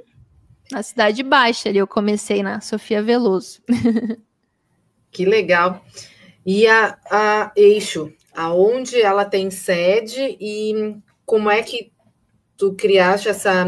na 0.71 0.83
cidade 0.83 1.23
baixa 1.23 1.69
ali. 1.69 1.77
Eu 1.77 1.87
comecei 1.87 2.41
na 2.41 2.59
Sofia 2.59 3.01
Veloso. 3.01 3.61
que 5.15 5.25
legal. 5.25 5.81
E 6.45 6.67
a, 6.67 6.97
a 7.09 7.51
Eixo, 7.55 8.11
aonde 8.35 9.01
ela 9.01 9.23
tem 9.23 9.49
sede 9.49 10.37
e 10.39 10.95
como 11.25 11.49
é 11.49 11.63
que 11.63 11.91
tu 12.57 12.73
criaste 12.73 13.29
essa 13.29 13.65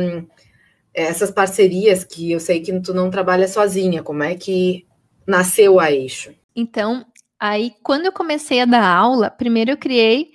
essas 0.93 1.29
parcerias 1.29 2.03
que 2.03 2.31
eu 2.31 2.39
sei 2.39 2.60
que 2.60 2.79
tu 2.79 2.91
não 2.91 3.12
trabalha 3.12 3.47
sozinha, 3.47 4.01
como 4.01 4.23
é 4.23 4.33
que 4.33 4.86
nasceu 5.27 5.79
a 5.79 5.91
Eixo? 5.91 6.33
Então, 6.55 7.05
aí 7.39 7.71
quando 7.83 8.05
eu 8.07 8.12
comecei 8.12 8.60
a 8.62 8.65
dar 8.65 8.83
aula, 8.83 9.29
primeiro 9.29 9.71
eu 9.71 9.77
criei 9.77 10.31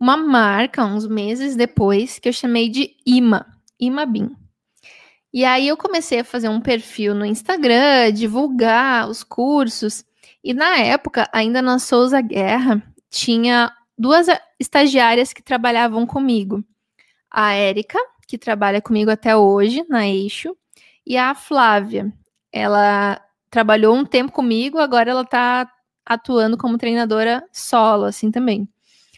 uma 0.00 0.16
marca 0.16 0.84
uns 0.84 1.06
meses 1.06 1.54
depois 1.54 2.18
que 2.18 2.28
eu 2.28 2.32
chamei 2.32 2.68
de 2.68 2.96
Ima, 3.06 3.46
Imabim. 3.78 4.34
E 5.32 5.44
aí 5.44 5.68
eu 5.68 5.76
comecei 5.76 6.20
a 6.20 6.24
fazer 6.24 6.48
um 6.48 6.62
perfil 6.62 7.14
no 7.14 7.26
Instagram, 7.26 8.10
divulgar 8.10 9.06
os 9.06 9.22
cursos. 9.22 10.02
E 10.46 10.54
na 10.54 10.78
época, 10.78 11.28
ainda 11.32 11.60
na 11.60 11.76
Souza 11.80 12.20
Guerra, 12.20 12.80
tinha 13.10 13.72
duas 13.98 14.28
estagiárias 14.60 15.32
que 15.32 15.42
trabalhavam 15.42 16.06
comigo. 16.06 16.62
A 17.28 17.54
Érica, 17.54 17.98
que 18.28 18.38
trabalha 18.38 18.80
comigo 18.80 19.10
até 19.10 19.36
hoje 19.36 19.84
na 19.88 20.06
Eixo, 20.06 20.56
e 21.04 21.16
a 21.16 21.34
Flávia. 21.34 22.12
Ela 22.52 23.20
trabalhou 23.50 23.96
um 23.96 24.04
tempo 24.04 24.30
comigo, 24.30 24.78
agora 24.78 25.10
ela 25.10 25.22
está 25.22 25.68
atuando 26.04 26.56
como 26.56 26.78
treinadora 26.78 27.42
solo, 27.52 28.04
assim 28.04 28.30
também. 28.30 28.68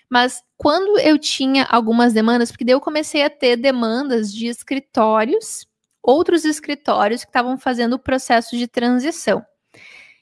Mas 0.08 0.42
quando 0.56 0.98
eu 0.98 1.18
tinha 1.18 1.64
algumas 1.64 2.14
demandas, 2.14 2.50
porque 2.50 2.64
daí 2.64 2.72
eu 2.72 2.80
comecei 2.80 3.22
a 3.22 3.28
ter 3.28 3.54
demandas 3.54 4.32
de 4.32 4.46
escritórios, 4.46 5.66
outros 6.02 6.46
escritórios 6.46 7.22
que 7.22 7.28
estavam 7.28 7.58
fazendo 7.58 7.96
o 7.96 7.98
processo 7.98 8.56
de 8.56 8.66
transição. 8.66 9.44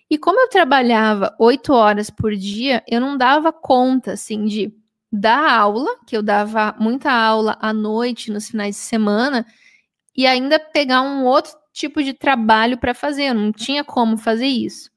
E 0.09 0.17
como 0.17 0.41
eu 0.41 0.49
trabalhava 0.49 1.35
oito 1.39 1.73
horas 1.73 2.11
por 2.11 2.35
dia, 2.35 2.83
eu 2.87 3.01
não 3.01 3.17
dava 3.17 3.53
conta, 3.53 4.13
assim, 4.13 4.45
de 4.45 4.73
da 5.11 5.53
aula, 5.53 5.99
que 6.07 6.17
eu 6.17 6.23
dava 6.23 6.75
muita 6.79 7.11
aula 7.11 7.57
à 7.61 7.73
noite, 7.73 8.31
nos 8.31 8.49
finais 8.49 8.77
de 8.77 8.83
semana, 8.83 9.47
e 10.17 10.27
ainda 10.27 10.59
pegar 10.59 11.03
um 11.03 11.25
outro 11.25 11.53
tipo 11.73 12.03
de 12.03 12.13
trabalho 12.13 12.79
para 12.79 12.95
fazer. 12.95 13.25
Eu 13.25 13.35
não 13.35 13.53
tinha 13.53 13.85
como 13.85 14.17
fazer 14.17 14.47
isso. 14.47 14.91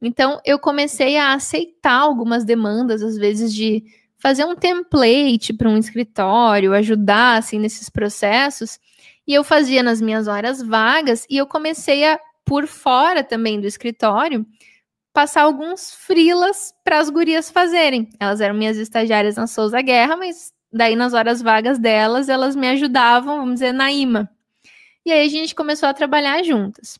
Então, 0.00 0.40
eu 0.44 0.58
comecei 0.58 1.16
a 1.16 1.32
aceitar 1.32 2.00
algumas 2.00 2.44
demandas, 2.44 3.02
às 3.02 3.16
vezes, 3.16 3.52
de 3.54 3.84
fazer 4.18 4.44
um 4.44 4.54
template 4.54 5.52
para 5.52 5.68
um 5.68 5.78
escritório, 5.78 6.72
ajudar 6.72 7.38
assim 7.38 7.58
nesses 7.58 7.88
processos. 7.88 8.78
E 9.26 9.32
eu 9.34 9.44
fazia 9.44 9.82
nas 9.82 10.00
minhas 10.00 10.28
horas 10.28 10.62
vagas 10.62 11.26
e 11.28 11.36
eu 11.36 11.46
comecei 11.46 12.06
a, 12.06 12.18
por 12.44 12.66
fora 12.66 13.24
também 13.24 13.60
do 13.60 13.66
escritório, 13.66 14.46
passar 15.12 15.42
alguns 15.42 15.92
frilas 15.94 16.74
para 16.82 16.98
as 16.98 17.08
gurias 17.08 17.50
fazerem. 17.50 18.10
Elas 18.18 18.40
eram 18.40 18.54
minhas 18.54 18.76
estagiárias 18.76 19.36
na 19.36 19.46
Souza 19.46 19.80
Guerra, 19.80 20.16
mas 20.16 20.52
daí 20.72 20.96
nas 20.96 21.14
horas 21.14 21.40
vagas 21.40 21.78
delas, 21.78 22.28
elas 22.28 22.56
me 22.56 22.68
ajudavam, 22.68 23.38
vamos 23.38 23.54
dizer, 23.54 23.72
na 23.72 23.90
IMA. 23.92 24.28
E 25.06 25.12
aí 25.12 25.26
a 25.26 25.30
gente 25.30 25.54
começou 25.54 25.88
a 25.88 25.94
trabalhar 25.94 26.42
juntas. 26.42 26.98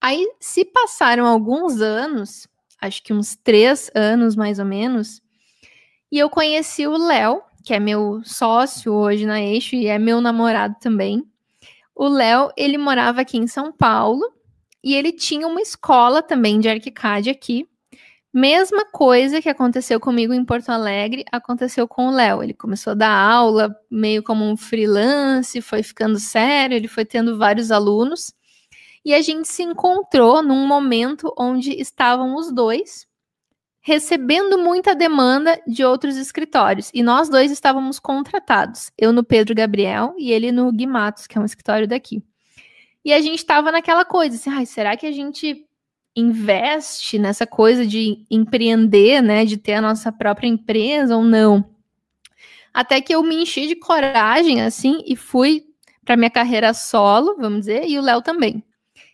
Aí 0.00 0.26
se 0.40 0.64
passaram 0.64 1.26
alguns 1.26 1.80
anos, 1.80 2.48
acho 2.80 3.02
que 3.02 3.12
uns 3.12 3.36
três 3.36 3.90
anos 3.94 4.34
mais 4.34 4.58
ou 4.58 4.64
menos, 4.64 5.20
e 6.10 6.18
eu 6.18 6.30
conheci 6.30 6.86
o 6.86 6.96
Léo, 6.96 7.42
que 7.64 7.74
é 7.74 7.80
meu 7.80 8.22
sócio 8.24 8.92
hoje 8.92 9.26
na 9.26 9.42
Eixo 9.42 9.74
e 9.74 9.86
é 9.86 9.98
meu 9.98 10.20
namorado 10.20 10.76
também. 10.80 11.24
O 11.94 12.08
Léo, 12.08 12.50
ele 12.56 12.78
morava 12.78 13.22
aqui 13.22 13.36
em 13.36 13.46
São 13.46 13.72
Paulo 13.72 14.35
e 14.86 14.94
ele 14.94 15.10
tinha 15.10 15.48
uma 15.48 15.60
escola 15.60 16.22
também 16.22 16.60
de 16.60 16.68
ArchiCAD 16.68 17.28
aqui. 17.28 17.68
Mesma 18.32 18.84
coisa 18.84 19.42
que 19.42 19.48
aconteceu 19.48 19.98
comigo 19.98 20.32
em 20.32 20.44
Porto 20.44 20.68
Alegre, 20.68 21.24
aconteceu 21.32 21.88
com 21.88 22.06
o 22.06 22.12
Léo. 22.12 22.40
Ele 22.40 22.54
começou 22.54 22.92
a 22.92 22.94
dar 22.94 23.10
aula 23.10 23.76
meio 23.90 24.22
como 24.22 24.44
um 24.44 24.56
freelance, 24.56 25.60
foi 25.60 25.82
ficando 25.82 26.20
sério, 26.20 26.76
ele 26.76 26.86
foi 26.86 27.04
tendo 27.04 27.36
vários 27.36 27.72
alunos. 27.72 28.32
E 29.04 29.12
a 29.12 29.20
gente 29.20 29.48
se 29.48 29.64
encontrou 29.64 30.40
num 30.40 30.64
momento 30.68 31.34
onde 31.36 31.72
estavam 31.72 32.36
os 32.36 32.52
dois 32.52 33.08
recebendo 33.80 34.56
muita 34.56 34.94
demanda 34.94 35.60
de 35.66 35.84
outros 35.84 36.16
escritórios. 36.16 36.92
E 36.94 37.02
nós 37.02 37.28
dois 37.28 37.50
estávamos 37.50 37.98
contratados. 37.98 38.92
Eu 38.96 39.12
no 39.12 39.24
Pedro 39.24 39.52
Gabriel 39.52 40.14
e 40.16 40.30
ele 40.30 40.52
no 40.52 40.70
Guimatos, 40.70 41.26
que 41.26 41.36
é 41.36 41.40
um 41.40 41.44
escritório 41.44 41.88
daqui. 41.88 42.22
E 43.06 43.12
a 43.12 43.20
gente 43.20 43.38
estava 43.38 43.70
naquela 43.70 44.04
coisa, 44.04 44.34
assim, 44.34 44.64
será 44.64 44.96
que 44.96 45.06
a 45.06 45.12
gente 45.12 45.64
investe 46.16 47.20
nessa 47.20 47.46
coisa 47.46 47.86
de 47.86 48.26
empreender, 48.28 49.22
né, 49.22 49.44
de 49.44 49.56
ter 49.56 49.74
a 49.74 49.80
nossa 49.80 50.10
própria 50.10 50.48
empresa 50.48 51.16
ou 51.16 51.22
não? 51.22 51.64
Até 52.74 53.00
que 53.00 53.14
eu 53.14 53.22
me 53.22 53.36
enchi 53.36 53.68
de 53.68 53.76
coragem, 53.76 54.60
assim, 54.60 55.04
e 55.06 55.14
fui 55.14 55.64
para 56.04 56.16
minha 56.16 56.28
carreira 56.28 56.74
solo, 56.74 57.36
vamos 57.38 57.60
dizer, 57.60 57.88
e 57.88 57.96
o 57.96 58.02
Léo 58.02 58.22
também. 58.22 58.60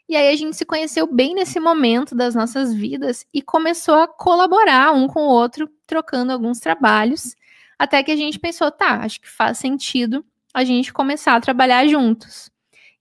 E 0.08 0.16
aí 0.16 0.32
a 0.32 0.36
gente 0.36 0.56
se 0.56 0.64
conheceu 0.64 1.06
bem 1.06 1.34
nesse 1.34 1.60
momento 1.60 2.14
das 2.14 2.34
nossas 2.34 2.72
vidas 2.72 3.26
e 3.30 3.42
começou 3.42 3.96
a 3.96 4.08
colaborar 4.08 4.92
um 4.92 5.06
com 5.06 5.20
o 5.20 5.28
outro, 5.28 5.68
trocando 5.86 6.32
alguns 6.32 6.60
trabalhos, 6.60 7.36
Até 7.78 8.02
que 8.02 8.12
a 8.12 8.16
gente 8.16 8.38
pensou, 8.38 8.70
tá, 8.70 9.00
acho 9.02 9.20
que 9.20 9.28
faz 9.28 9.58
sentido 9.58 10.24
a 10.54 10.64
gente 10.64 10.92
começar 10.94 11.34
a 11.34 11.40
trabalhar 11.40 11.86
juntos. 11.86 12.51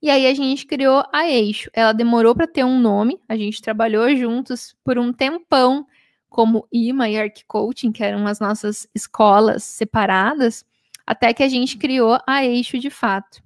E 0.02 0.10
aí 0.10 0.26
a 0.26 0.34
gente 0.34 0.66
criou 0.66 1.04
a 1.14 1.30
Eixo. 1.30 1.70
Ela 1.74 1.93
demorou 1.93 2.34
para 2.34 2.47
ter 2.47 2.64
um 2.64 2.80
nome, 2.80 3.20
a 3.30 3.38
gente 3.38 3.62
trabalhou 3.62 4.14
juntos 4.16 4.76
por 4.84 4.97
um 4.97 5.14
tempão 5.14 5.86
como 6.28 6.66
IMA 6.72 7.10
e 7.10 7.20
Arc 7.20 7.43
Coaching, 7.45 7.91
que 7.91 8.04
eram 8.04 8.26
as 8.26 8.39
nossas 8.39 8.88
escolas 8.95 9.64
separadas, 9.64 10.66
até 11.06 11.34
que 11.34 11.43
a 11.43 11.49
gente 11.49 11.78
criou 11.78 12.18
a 12.26 12.43
Eixo 12.45 12.80
de 12.80 12.89
fato. 12.89 13.43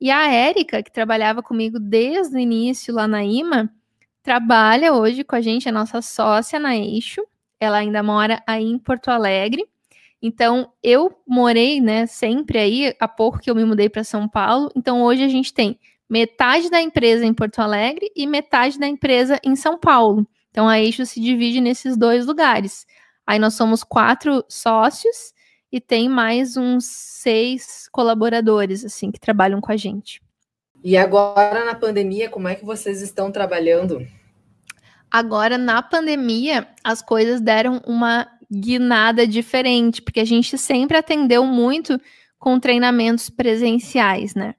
E 0.00 0.10
a 0.10 0.30
Érica, 0.30 0.82
que 0.82 0.92
trabalhava 0.92 1.42
comigo 1.42 1.80
desde 1.80 2.36
o 2.36 2.38
início 2.38 2.94
lá 2.94 3.08
na 3.08 3.24
IMA, 3.24 3.72
trabalha 4.22 4.92
hoje 4.92 5.24
com 5.24 5.34
a 5.34 5.40
gente, 5.40 5.68
é 5.68 5.72
nossa 5.72 6.02
sócia 6.02 6.60
na 6.60 6.76
Eixo. 6.76 7.26
Ela 7.58 7.78
ainda 7.78 8.02
mora 8.02 8.42
aí 8.46 8.64
em 8.64 8.78
Porto 8.78 9.08
Alegre. 9.08 9.66
Então, 10.20 10.72
eu 10.82 11.16
morei, 11.26 11.80
né, 11.80 12.06
sempre 12.06 12.58
aí, 12.58 12.94
há 12.98 13.06
pouco 13.06 13.38
que 13.38 13.50
eu 13.50 13.54
me 13.54 13.64
mudei 13.64 13.88
para 13.88 14.02
São 14.02 14.28
Paulo. 14.28 14.70
Então, 14.74 15.02
hoje 15.02 15.22
a 15.22 15.28
gente 15.28 15.54
tem 15.54 15.78
metade 16.08 16.70
da 16.70 16.80
empresa 16.80 17.24
em 17.24 17.34
Porto 17.34 17.60
Alegre 17.60 18.10
e 18.16 18.26
metade 18.26 18.78
da 18.78 18.86
empresa 18.86 19.38
em 19.44 19.54
São 19.54 19.78
Paulo. 19.78 20.26
Então, 20.50 20.68
a 20.68 20.80
Eixo 20.80 21.06
se 21.06 21.20
divide 21.20 21.60
nesses 21.60 21.96
dois 21.96 22.26
lugares. 22.26 22.86
Aí 23.26 23.38
nós 23.38 23.54
somos 23.54 23.84
quatro 23.84 24.44
sócios 24.48 25.32
e 25.70 25.80
tem 25.80 26.08
mais 26.08 26.56
uns 26.56 26.86
seis 26.86 27.88
colaboradores, 27.92 28.84
assim, 28.84 29.12
que 29.12 29.20
trabalham 29.20 29.60
com 29.60 29.70
a 29.70 29.76
gente. 29.76 30.20
E 30.82 30.96
agora, 30.96 31.64
na 31.64 31.74
pandemia, 31.74 32.30
como 32.30 32.48
é 32.48 32.54
que 32.54 32.64
vocês 32.64 33.02
estão 33.02 33.30
trabalhando? 33.30 34.06
Agora, 35.10 35.58
na 35.58 35.82
pandemia, 35.82 36.68
as 36.82 37.02
coisas 37.02 37.40
deram 37.40 37.82
uma 37.86 38.28
guinada 38.50 39.26
diferente, 39.26 40.00
porque 40.00 40.20
a 40.20 40.24
gente 40.24 40.56
sempre 40.56 40.96
atendeu 40.96 41.44
muito 41.44 42.00
com 42.38 42.58
treinamentos 42.58 43.28
presenciais, 43.28 44.34
né? 44.34 44.54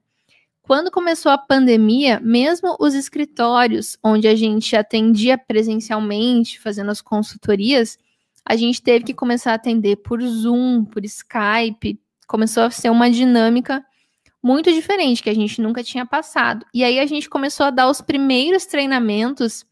Quando 0.61 0.91
começou 0.91 1.31
a 1.31 1.37
pandemia, 1.37 2.19
mesmo 2.19 2.77
os 2.79 2.93
escritórios 2.93 3.97
onde 4.03 4.27
a 4.27 4.35
gente 4.35 4.75
atendia 4.75 5.35
presencialmente, 5.35 6.59
fazendo 6.59 6.91
as 6.91 7.01
consultorias, 7.01 7.97
a 8.45 8.55
gente 8.55 8.81
teve 8.81 9.05
que 9.05 9.13
começar 9.13 9.51
a 9.51 9.55
atender 9.55 9.95
por 9.97 10.21
Zoom, 10.21 10.85
por 10.85 11.03
Skype. 11.03 11.99
Começou 12.27 12.63
a 12.63 12.69
ser 12.69 12.91
uma 12.91 13.09
dinâmica 13.09 13.83
muito 14.43 14.71
diferente 14.71 15.23
que 15.23 15.29
a 15.29 15.35
gente 15.35 15.59
nunca 15.59 15.83
tinha 15.83 16.05
passado. 16.05 16.65
E 16.73 16.83
aí 16.83 16.99
a 16.99 17.05
gente 17.05 17.29
começou 17.29 17.65
a 17.65 17.71
dar 17.71 17.89
os 17.89 17.99
primeiros 17.99 18.65
treinamentos 18.65 19.65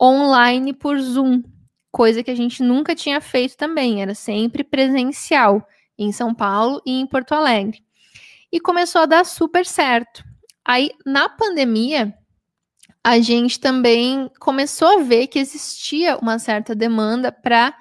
online 0.00 0.72
por 0.72 0.98
Zoom, 1.00 1.42
coisa 1.90 2.22
que 2.22 2.30
a 2.30 2.34
gente 2.34 2.62
nunca 2.62 2.94
tinha 2.94 3.20
feito 3.20 3.56
também, 3.56 4.02
era 4.02 4.14
sempre 4.14 4.62
presencial 4.64 5.66
em 5.98 6.12
São 6.12 6.34
Paulo 6.34 6.80
e 6.86 6.92
em 6.92 7.06
Porto 7.06 7.32
Alegre. 7.32 7.82
E 8.52 8.58
começou 8.60 9.02
a 9.02 9.06
dar 9.06 9.24
super 9.24 9.66
certo. 9.66 10.24
Aí, 10.64 10.90
na 11.04 11.28
pandemia, 11.28 12.14
a 13.02 13.18
gente 13.18 13.58
também 13.58 14.30
começou 14.38 14.88
a 14.88 15.02
ver 15.02 15.26
que 15.26 15.38
existia 15.38 16.16
uma 16.18 16.38
certa 16.38 16.74
demanda 16.74 17.32
para 17.32 17.74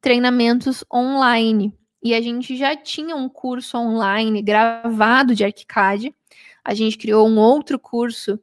treinamentos 0.00 0.84
online. 0.92 1.76
E 2.02 2.14
a 2.14 2.20
gente 2.20 2.56
já 2.56 2.76
tinha 2.76 3.16
um 3.16 3.28
curso 3.28 3.78
online 3.78 4.42
gravado 4.42 5.34
de 5.34 5.44
ArchiCAD. 5.44 6.14
A 6.62 6.74
gente 6.74 6.98
criou 6.98 7.28
um 7.28 7.38
outro 7.38 7.78
curso 7.78 8.38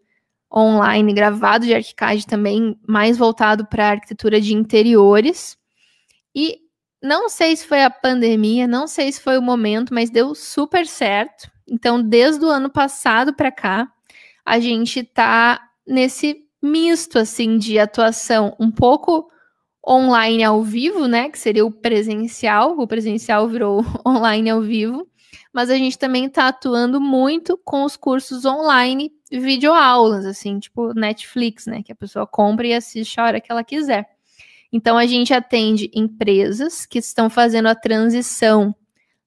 online 0.53 1.13
gravado 1.13 1.65
de 1.65 1.73
ArchiCAD 1.73 2.27
também, 2.27 2.77
mais 2.87 3.17
voltado 3.17 3.65
para 3.65 3.89
arquitetura 3.89 4.41
de 4.41 4.53
interiores. 4.53 5.57
E 6.35 6.59
não 7.01 7.29
sei 7.29 7.55
se 7.55 7.65
foi 7.65 7.83
a 7.83 7.89
pandemia, 7.89 8.67
não 8.67 8.87
sei 8.87 9.11
se 9.11 9.21
foi 9.21 9.37
o 9.37 9.41
momento, 9.41 9.93
mas 9.93 10.09
deu 10.09 10.35
super 10.35 10.85
certo. 10.85 11.49
Então, 11.67 12.01
desde 12.01 12.43
o 12.43 12.49
ano 12.49 12.69
passado 12.69 13.33
para 13.33 13.51
cá, 13.51 13.91
a 14.45 14.59
gente 14.59 14.99
está 14.99 15.61
nesse 15.87 16.45
misto 16.61 17.17
assim 17.17 17.57
de 17.57 17.79
atuação, 17.79 18.55
um 18.59 18.69
pouco 18.69 19.27
online 19.87 20.43
ao 20.43 20.61
vivo, 20.61 21.07
né, 21.07 21.29
que 21.29 21.39
seria 21.39 21.65
o 21.65 21.71
presencial, 21.71 22.77
o 22.77 22.85
presencial 22.85 23.47
virou 23.47 23.83
online 24.05 24.49
ao 24.49 24.61
vivo, 24.61 25.07
mas 25.51 25.69
a 25.69 25.75
gente 25.75 25.97
também 25.97 26.25
está 26.25 26.49
atuando 26.49 27.01
muito 27.01 27.59
com 27.65 27.83
os 27.83 27.97
cursos 27.97 28.45
online, 28.45 29.11
videoaulas, 29.39 30.25
assim, 30.25 30.59
tipo 30.59 30.93
Netflix, 30.93 31.65
né, 31.65 31.81
que 31.81 31.91
a 31.91 31.95
pessoa 31.95 32.27
compra 32.27 32.67
e 32.67 32.73
assiste 32.73 33.19
a 33.19 33.25
hora 33.25 33.41
que 33.41 33.51
ela 33.51 33.63
quiser. 33.63 34.09
Então 34.71 34.97
a 34.97 35.05
gente 35.05 35.33
atende 35.33 35.91
empresas 35.93 36.85
que 36.85 36.99
estão 36.99 37.29
fazendo 37.29 37.67
a 37.67 37.75
transição 37.75 38.75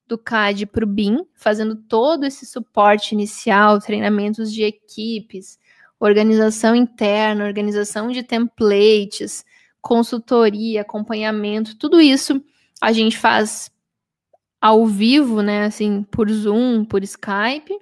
do 0.06 0.18
CAD 0.18 0.66
para 0.66 0.84
o 0.84 0.88
BIM, 0.88 1.24
fazendo 1.34 1.76
todo 1.76 2.24
esse 2.24 2.44
suporte 2.46 3.14
inicial, 3.14 3.78
treinamentos 3.78 4.52
de 4.52 4.62
equipes, 4.62 5.58
organização 5.98 6.74
interna, 6.74 7.46
organização 7.46 8.08
de 8.10 8.22
templates, 8.22 9.44
consultoria, 9.80 10.82
acompanhamento, 10.82 11.76
tudo 11.76 12.00
isso 12.00 12.42
a 12.80 12.92
gente 12.92 13.16
faz 13.16 13.70
ao 14.60 14.86
vivo, 14.86 15.42
né, 15.42 15.64
assim, 15.64 16.02
por 16.04 16.30
Zoom, 16.30 16.84
por 16.84 17.02
Skype. 17.02 17.78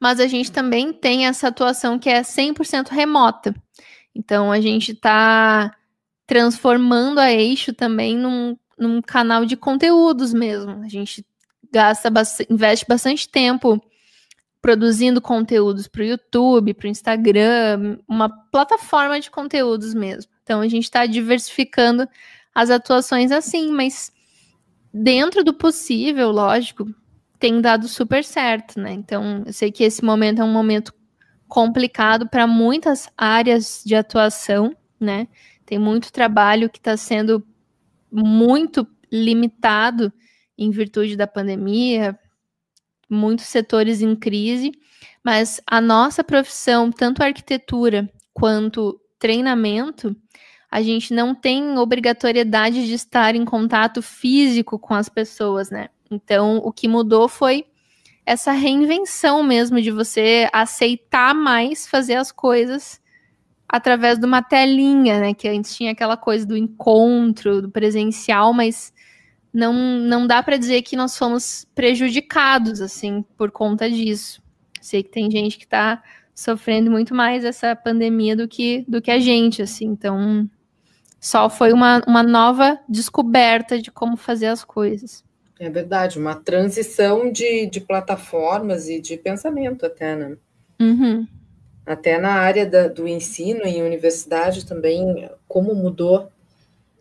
Mas 0.00 0.20
a 0.20 0.26
gente 0.26 0.52
também 0.52 0.92
tem 0.92 1.26
essa 1.26 1.48
atuação 1.48 1.98
que 1.98 2.08
é 2.08 2.22
100% 2.22 2.88
remota. 2.88 3.54
Então 4.14 4.50
a 4.50 4.60
gente 4.60 4.92
está 4.92 5.74
transformando 6.26 7.18
a 7.18 7.32
Eixo 7.32 7.72
também 7.72 8.16
num, 8.16 8.56
num 8.78 9.00
canal 9.00 9.44
de 9.44 9.56
conteúdos 9.56 10.32
mesmo. 10.34 10.82
A 10.84 10.88
gente 10.88 11.24
gasta, 11.72 12.10
investe 12.50 12.84
bastante 12.88 13.28
tempo 13.28 13.82
produzindo 14.60 15.20
conteúdos 15.20 15.86
para 15.86 16.02
o 16.02 16.04
YouTube, 16.04 16.74
para 16.74 16.86
o 16.86 16.90
Instagram, 16.90 17.98
uma 18.08 18.28
plataforma 18.28 19.20
de 19.20 19.30
conteúdos 19.30 19.94
mesmo. 19.94 20.30
Então 20.42 20.60
a 20.60 20.68
gente 20.68 20.84
está 20.84 21.06
diversificando 21.06 22.08
as 22.54 22.70
atuações 22.70 23.30
assim, 23.30 23.70
mas 23.70 24.12
dentro 24.92 25.44
do 25.44 25.54
possível, 25.54 26.30
lógico, 26.30 26.92
tem 27.38 27.60
dado 27.60 27.86
super 27.88 28.24
certo, 28.24 28.80
né? 28.80 28.92
Então 28.92 29.44
eu 29.46 29.52
sei 29.52 29.70
que 29.70 29.84
esse 29.84 30.04
momento 30.04 30.40
é 30.40 30.44
um 30.44 30.52
momento 30.52 30.92
complicado 31.46 32.28
para 32.28 32.46
muitas 32.46 33.08
áreas 33.16 33.82
de 33.84 33.94
atuação, 33.94 34.76
né? 35.00 35.28
Tem 35.64 35.78
muito 35.78 36.12
trabalho 36.12 36.68
que 36.68 36.78
está 36.78 36.96
sendo 36.96 37.44
muito 38.10 38.86
limitado 39.10 40.12
em 40.56 40.70
virtude 40.70 41.16
da 41.16 41.26
pandemia, 41.26 42.18
muitos 43.08 43.46
setores 43.46 44.02
em 44.02 44.14
crise, 44.14 44.72
mas 45.24 45.60
a 45.66 45.80
nossa 45.80 46.24
profissão, 46.24 46.90
tanto 46.90 47.22
arquitetura 47.22 48.10
quanto 48.34 49.00
treinamento, 49.18 50.14
a 50.70 50.82
gente 50.82 51.14
não 51.14 51.34
tem 51.34 51.78
obrigatoriedade 51.78 52.86
de 52.86 52.92
estar 52.92 53.34
em 53.34 53.44
contato 53.44 54.02
físico 54.02 54.78
com 54.78 54.94
as 54.94 55.08
pessoas, 55.08 55.70
né? 55.70 55.88
Então, 56.10 56.58
o 56.58 56.72
que 56.72 56.88
mudou 56.88 57.28
foi 57.28 57.66
essa 58.24 58.52
reinvenção 58.52 59.42
mesmo 59.42 59.80
de 59.80 59.90
você 59.90 60.48
aceitar 60.52 61.34
mais 61.34 61.86
fazer 61.86 62.14
as 62.14 62.30
coisas 62.30 63.00
através 63.68 64.18
de 64.18 64.26
uma 64.26 64.42
telinha, 64.42 65.20
né? 65.20 65.34
Que 65.34 65.48
antes 65.48 65.76
tinha 65.76 65.92
aquela 65.92 66.16
coisa 66.16 66.46
do 66.46 66.56
encontro, 66.56 67.62
do 67.62 67.70
presencial, 67.70 68.52
mas 68.52 68.92
não, 69.52 69.72
não 69.72 70.26
dá 70.26 70.42
para 70.42 70.56
dizer 70.56 70.82
que 70.82 70.96
nós 70.96 71.16
fomos 71.16 71.66
prejudicados, 71.74 72.80
assim, 72.80 73.24
por 73.36 73.50
conta 73.50 73.90
disso. 73.90 74.42
Sei 74.80 75.02
que 75.02 75.10
tem 75.10 75.30
gente 75.30 75.58
que 75.58 75.64
está 75.64 76.02
sofrendo 76.34 76.90
muito 76.90 77.14
mais 77.14 77.44
essa 77.44 77.74
pandemia 77.74 78.36
do 78.36 78.46
que, 78.46 78.84
do 78.86 79.02
que 79.02 79.10
a 79.10 79.18
gente, 79.18 79.60
assim, 79.60 79.86
então 79.86 80.48
só 81.20 81.50
foi 81.50 81.72
uma, 81.72 82.00
uma 82.06 82.22
nova 82.22 82.78
descoberta 82.88 83.80
de 83.80 83.90
como 83.90 84.16
fazer 84.16 84.46
as 84.46 84.62
coisas. 84.62 85.24
É 85.58 85.68
verdade, 85.68 86.18
uma 86.18 86.36
transição 86.36 87.32
de, 87.32 87.66
de 87.66 87.80
plataformas 87.80 88.88
e 88.88 89.00
de 89.00 89.16
pensamento 89.16 89.84
até, 89.84 90.14
né? 90.14 90.36
Uhum. 90.80 91.26
Até 91.84 92.18
na 92.18 92.32
área 92.32 92.64
da, 92.66 92.86
do 92.86 93.08
ensino 93.08 93.64
em 93.64 93.82
universidade 93.82 94.64
também, 94.64 95.28
como 95.48 95.74
mudou 95.74 96.30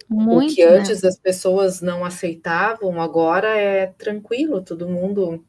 muito, 0.10 0.52
o 0.52 0.56
que 0.56 0.66
né? 0.66 0.72
antes 0.72 1.04
as 1.04 1.18
pessoas 1.18 1.82
não 1.82 2.06
aceitavam, 2.06 3.02
agora 3.02 3.50
é 3.58 3.88
tranquilo, 3.98 4.62
todo 4.62 4.88
mundo 4.88 5.44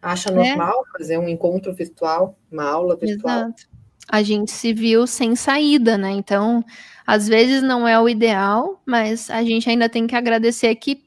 acha 0.00 0.30
É. 0.30 0.32
normal 0.32 0.84
fazer 0.96 1.18
um 1.18 1.28
encontro 1.28 1.74
virtual, 1.74 2.38
uma 2.50 2.64
aula 2.64 2.96
virtual. 2.96 3.38
Exato. 3.38 3.66
A 4.08 4.22
gente 4.22 4.52
se 4.52 4.72
viu 4.72 5.04
sem 5.06 5.34
saída, 5.34 5.98
né? 5.98 6.12
Então, 6.12 6.64
às 7.04 7.26
vezes 7.26 7.60
não 7.60 7.88
é 7.88 7.98
o 7.98 8.08
ideal, 8.08 8.80
mas 8.86 9.28
a 9.28 9.42
gente 9.42 9.68
ainda 9.68 9.88
tem 9.88 10.06
que 10.06 10.14
agradecer 10.14 10.72
que 10.76 11.04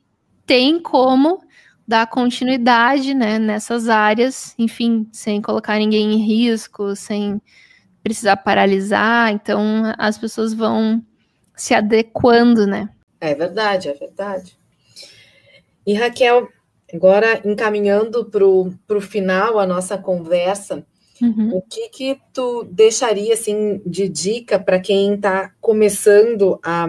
tem 0.50 0.80
como 0.82 1.44
dar 1.88 2.08
continuidade, 2.08 3.14
né, 3.14 3.38
nessas 3.38 3.88
áreas, 3.88 4.56
enfim, 4.58 5.08
sem 5.12 5.40
colocar 5.40 5.78
ninguém 5.78 6.14
em 6.14 6.26
risco, 6.26 6.96
sem 6.96 7.40
precisar 8.02 8.38
paralisar. 8.38 9.32
Então, 9.32 9.94
as 9.96 10.18
pessoas 10.18 10.52
vão 10.52 11.06
se 11.56 11.76
adequando, 11.76 12.66
né? 12.66 12.90
É 13.22 13.36
verdade, 13.36 13.90
é 13.90 13.94
verdade. 13.94 14.58
E 15.86 15.94
Raquel, 15.94 16.50
agora 16.92 17.42
encaminhando 17.46 18.26
para 18.26 18.44
o 18.44 19.02
final 19.02 19.60
a 19.60 19.68
nossa 19.68 20.00
conversa, 20.00 20.84
Uhum. 21.22 21.58
o 21.58 21.62
que 21.62 21.90
que 21.90 22.18
tu 22.34 22.64
deixaria 22.64 23.34
assim 23.34 23.82
de 23.86 24.08
dica 24.08 24.58
para 24.58 24.80
quem 24.80 25.16
está 25.16 25.52
começando 25.60 26.58
a, 26.64 26.88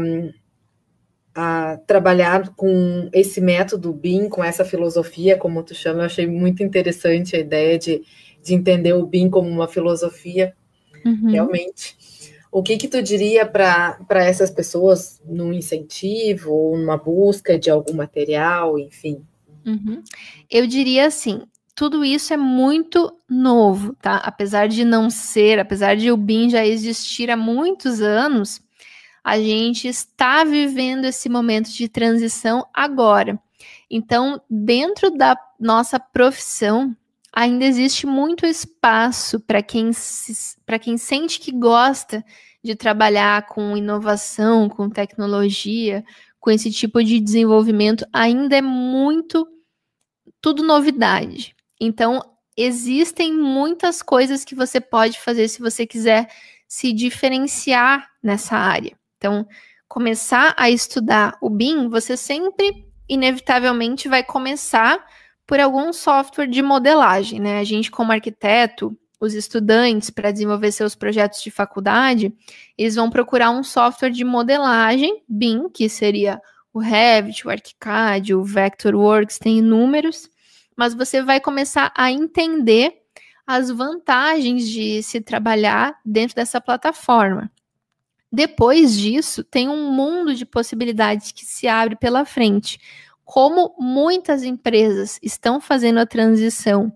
a 1.43 1.79
trabalhar 1.87 2.51
com 2.55 3.09
esse 3.15 3.41
método 3.41 3.95
BIM, 3.95 4.29
com 4.29 4.45
essa 4.45 4.63
filosofia, 4.63 5.39
como 5.39 5.63
tu 5.63 5.75
chama? 5.75 6.01
Eu 6.01 6.07
achei 6.07 6.27
muito 6.27 6.63
interessante 6.63 7.35
a 7.35 7.39
ideia 7.39 7.79
de, 7.79 8.03
de 8.43 8.53
entender 8.53 8.93
o 8.93 9.07
BIM 9.07 9.31
como 9.31 9.49
uma 9.49 9.67
filosofia, 9.67 10.55
Uhum. 11.03 11.31
realmente. 11.31 11.97
O 12.53 12.63
que 12.63 12.77
que 12.77 12.89
tu 12.89 13.01
diria 13.03 13.47
para 13.47 13.97
essas 14.11 14.51
pessoas 14.51 15.19
num 15.25 15.51
incentivo 15.51 16.53
ou 16.53 16.77
numa 16.77 16.99
busca 16.99 17.59
de 17.59 17.71
algum 17.71 17.95
material, 17.95 18.79
enfim? 18.79 19.25
Uhum. 19.65 20.03
Eu 20.51 20.67
diria 20.67 21.07
assim, 21.07 21.41
tudo 21.75 22.05
isso 22.05 22.35
é 22.35 22.37
muito 22.37 23.17
novo, 23.27 23.97
tá? 24.03 24.17
Apesar 24.17 24.69
de 24.69 24.85
não 24.85 25.09
ser, 25.09 25.59
apesar 25.59 25.97
de 25.97 26.13
o 26.13 26.19
BIM 26.19 26.51
já 26.51 26.67
existir 26.67 27.31
há 27.31 27.37
muitos 27.37 28.03
anos, 28.03 28.61
a 29.23 29.39
gente 29.39 29.89
está 29.89 30.45
vivendo 30.45 31.05
esse 31.05 31.29
momento 31.29 31.71
de 31.71 31.89
transição 31.89 32.67
agora. 32.73 33.39
Então, 33.91 34.41
dentro 34.49 35.11
da 35.11 35.37
nossa 35.59 35.99
profissão, 35.99 36.97
ainda 37.33 37.65
existe 37.65 38.07
muito 38.07 38.47
espaço 38.47 39.41
para 39.41 39.63
quem, 39.63 39.91
para 40.65 40.79
quem 40.79 40.97
sente 40.97 41.41
que 41.41 41.53
gosta 41.53 42.25
de 42.63 42.75
trabalhar 42.75 43.47
com 43.47 43.77
inovação, 43.77 44.69
com 44.69 44.89
tecnologia, 44.91 46.05
com 46.39 46.51
esse 46.51 46.71
tipo 46.71 47.03
de 47.03 47.21
desenvolvimento, 47.21 48.07
ainda 48.13 48.57
é 48.57 48.63
muito 48.63 49.47
tudo 50.41 50.63
novidade. 50.63 51.55
Então, 51.81 52.23
existem 52.57 53.33
muitas 53.33 54.03
coisas 54.03 54.45
que 54.45 54.55
você 54.55 54.81
pode 54.81 55.19
fazer 55.21 55.49
se 55.49 55.61
você 55.61 55.87
quiser 55.87 56.31
se 56.69 56.93
diferenciar 56.93 58.09
nessa 58.23 58.57
área. 58.57 59.00
Então, 59.21 59.47
começar 59.87 60.55
a 60.57 60.71
estudar 60.71 61.37
o 61.43 61.51
BIM, 61.51 61.91
você 61.91 62.17
sempre, 62.17 62.87
inevitavelmente, 63.07 64.09
vai 64.09 64.25
começar 64.25 64.99
por 65.47 65.61
algum 65.61 65.93
software 65.93 66.47
de 66.47 66.63
modelagem, 66.63 67.39
né? 67.39 67.59
A 67.59 67.65
gente, 67.65 67.91
como 67.91 68.13
arquiteto, 68.13 68.97
os 69.21 69.35
estudantes, 69.35 70.09
para 70.09 70.31
desenvolver 70.31 70.73
seus 70.73 70.95
projetos 70.95 71.43
de 71.43 71.51
faculdade, 71.51 72.33
eles 72.79 72.95
vão 72.95 73.11
procurar 73.11 73.51
um 73.51 73.63
software 73.63 74.09
de 74.09 74.25
modelagem, 74.25 75.23
BIM, 75.29 75.69
que 75.69 75.87
seria 75.87 76.41
o 76.73 76.79
Revit, 76.79 77.47
o 77.47 77.51
ArchiCAD, 77.51 78.35
o 78.35 78.43
Vectorworks, 78.43 79.39
tem 79.39 79.59
inúmeros, 79.59 80.31
mas 80.75 80.95
você 80.95 81.23
vai 81.23 81.41
começar 81.41 81.93
a 81.95 82.11
entender 82.11 82.95
as 83.47 83.71
vantagens 83.71 84.67
de 84.67 85.03
se 85.03 85.21
trabalhar 85.21 85.95
dentro 86.07 86.37
dessa 86.37 86.59
plataforma. 86.59 87.51
Depois 88.33 88.97
disso, 88.97 89.43
tem 89.43 89.69
um 89.69 89.91
mundo 89.93 90.35
de 90.35 90.47
possibilidades 90.47 91.33
que 91.33 91.45
se 91.45 91.67
abre 91.67 91.97
pela 91.97 92.25
frente. 92.25 92.79
Como 93.25 93.75
muitas 93.79 94.43
empresas 94.45 95.19
estão 95.23 95.61
fazendo 95.61 95.99
a 95.99 96.07
transição 96.07 96.93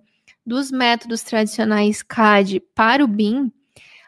dos 0.46 0.70
métodos 0.70 1.22
tradicionais 1.22 2.02
CAD 2.02 2.60
para 2.74 3.04
o 3.04 3.08
BIM, 3.08 3.50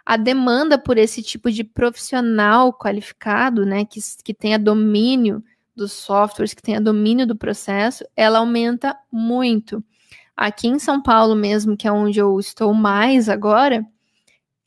a 0.04 0.16
demanda 0.16 0.78
por 0.78 0.98
esse 0.98 1.20
tipo 1.22 1.50
de 1.50 1.64
profissional 1.64 2.72
qualificado, 2.72 3.66
né, 3.66 3.84
que, 3.84 3.98
que 4.22 4.32
tenha 4.32 4.58
domínio 4.58 5.42
dos 5.74 5.92
softwares, 5.92 6.54
que 6.54 6.62
tenha 6.62 6.80
domínio 6.80 7.26
do 7.26 7.36
processo, 7.36 8.04
ela 8.14 8.38
aumenta 8.38 8.96
muito. 9.10 9.84
Aqui 10.36 10.68
em 10.68 10.78
São 10.78 11.02
Paulo 11.02 11.34
mesmo, 11.34 11.76
que 11.76 11.88
é 11.88 11.92
onde 11.92 12.18
eu 12.18 12.38
estou 12.38 12.72
mais 12.72 13.28
agora, 13.28 13.84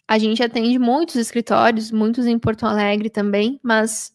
a 0.09 0.17
gente 0.17 0.41
atende 0.41 0.79
muitos 0.79 1.17
escritórios, 1.17 1.91
muitos 1.91 2.25
em 2.25 2.39
Porto 2.39 2.65
Alegre 2.65 3.11
também, 3.11 3.59
mas 3.61 4.11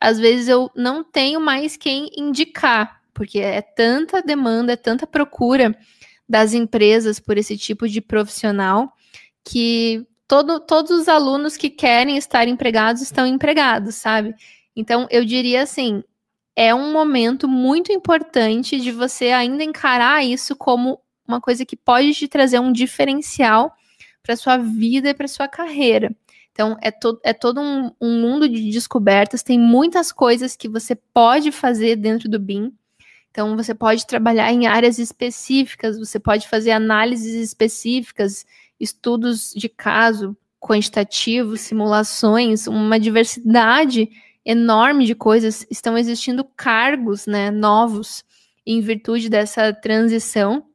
às 0.00 0.16
vezes 0.16 0.46
eu 0.46 0.70
não 0.72 1.02
tenho 1.02 1.40
mais 1.40 1.76
quem 1.76 2.08
indicar, 2.16 3.02
porque 3.12 3.40
é 3.40 3.60
tanta 3.60 4.22
demanda, 4.22 4.74
é 4.74 4.76
tanta 4.76 5.04
procura 5.04 5.76
das 6.28 6.54
empresas 6.54 7.18
por 7.18 7.36
esse 7.36 7.58
tipo 7.58 7.88
de 7.88 8.00
profissional 8.00 8.92
que 9.44 10.06
todo, 10.28 10.60
todos 10.60 10.92
os 10.92 11.08
alunos 11.08 11.56
que 11.56 11.70
querem 11.70 12.16
estar 12.16 12.46
empregados 12.46 13.02
estão 13.02 13.26
empregados, 13.26 13.96
sabe? 13.96 14.36
Então 14.76 15.08
eu 15.10 15.24
diria 15.24 15.64
assim, 15.64 16.04
é 16.54 16.72
um 16.72 16.92
momento 16.92 17.48
muito 17.48 17.90
importante 17.90 18.78
de 18.78 18.92
você 18.92 19.32
ainda 19.32 19.64
encarar 19.64 20.24
isso 20.24 20.54
como 20.54 21.00
uma 21.26 21.40
coisa 21.40 21.66
que 21.66 21.74
pode 21.74 22.14
te 22.14 22.28
trazer 22.28 22.60
um 22.60 22.70
diferencial 22.70 23.74
para 24.22 24.36
sua 24.36 24.56
vida 24.56 25.10
e 25.10 25.14
para 25.14 25.28
sua 25.28 25.48
carreira. 25.48 26.14
Então, 26.52 26.76
é, 26.82 26.90
to 26.90 27.18
é 27.24 27.32
todo 27.32 27.60
um, 27.60 27.90
um, 28.00 28.20
mundo 28.20 28.48
de 28.48 28.70
descobertas, 28.70 29.42
tem 29.42 29.58
muitas 29.58 30.12
coisas 30.12 30.54
que 30.54 30.68
você 30.68 30.94
pode 30.94 31.50
fazer 31.50 31.96
dentro 31.96 32.28
do 32.28 32.38
BIM. 32.38 32.72
Então, 33.30 33.56
você 33.56 33.74
pode 33.74 34.06
trabalhar 34.06 34.52
em 34.52 34.66
áreas 34.66 34.98
específicas, 34.98 35.98
você 35.98 36.20
pode 36.20 36.46
fazer 36.46 36.72
análises 36.72 37.34
específicas, 37.34 38.44
estudos 38.78 39.54
de 39.56 39.70
caso, 39.70 40.36
quantitativos, 40.60 41.62
simulações, 41.62 42.66
uma 42.66 43.00
diversidade 43.00 44.10
enorme 44.44 45.06
de 45.06 45.14
coisas. 45.14 45.66
Estão 45.70 45.96
existindo 45.96 46.44
cargos 46.44 47.26
né, 47.26 47.50
novos 47.50 48.22
em 48.66 48.80
virtude 48.80 49.30
dessa 49.30 49.72
transição. 49.72 50.66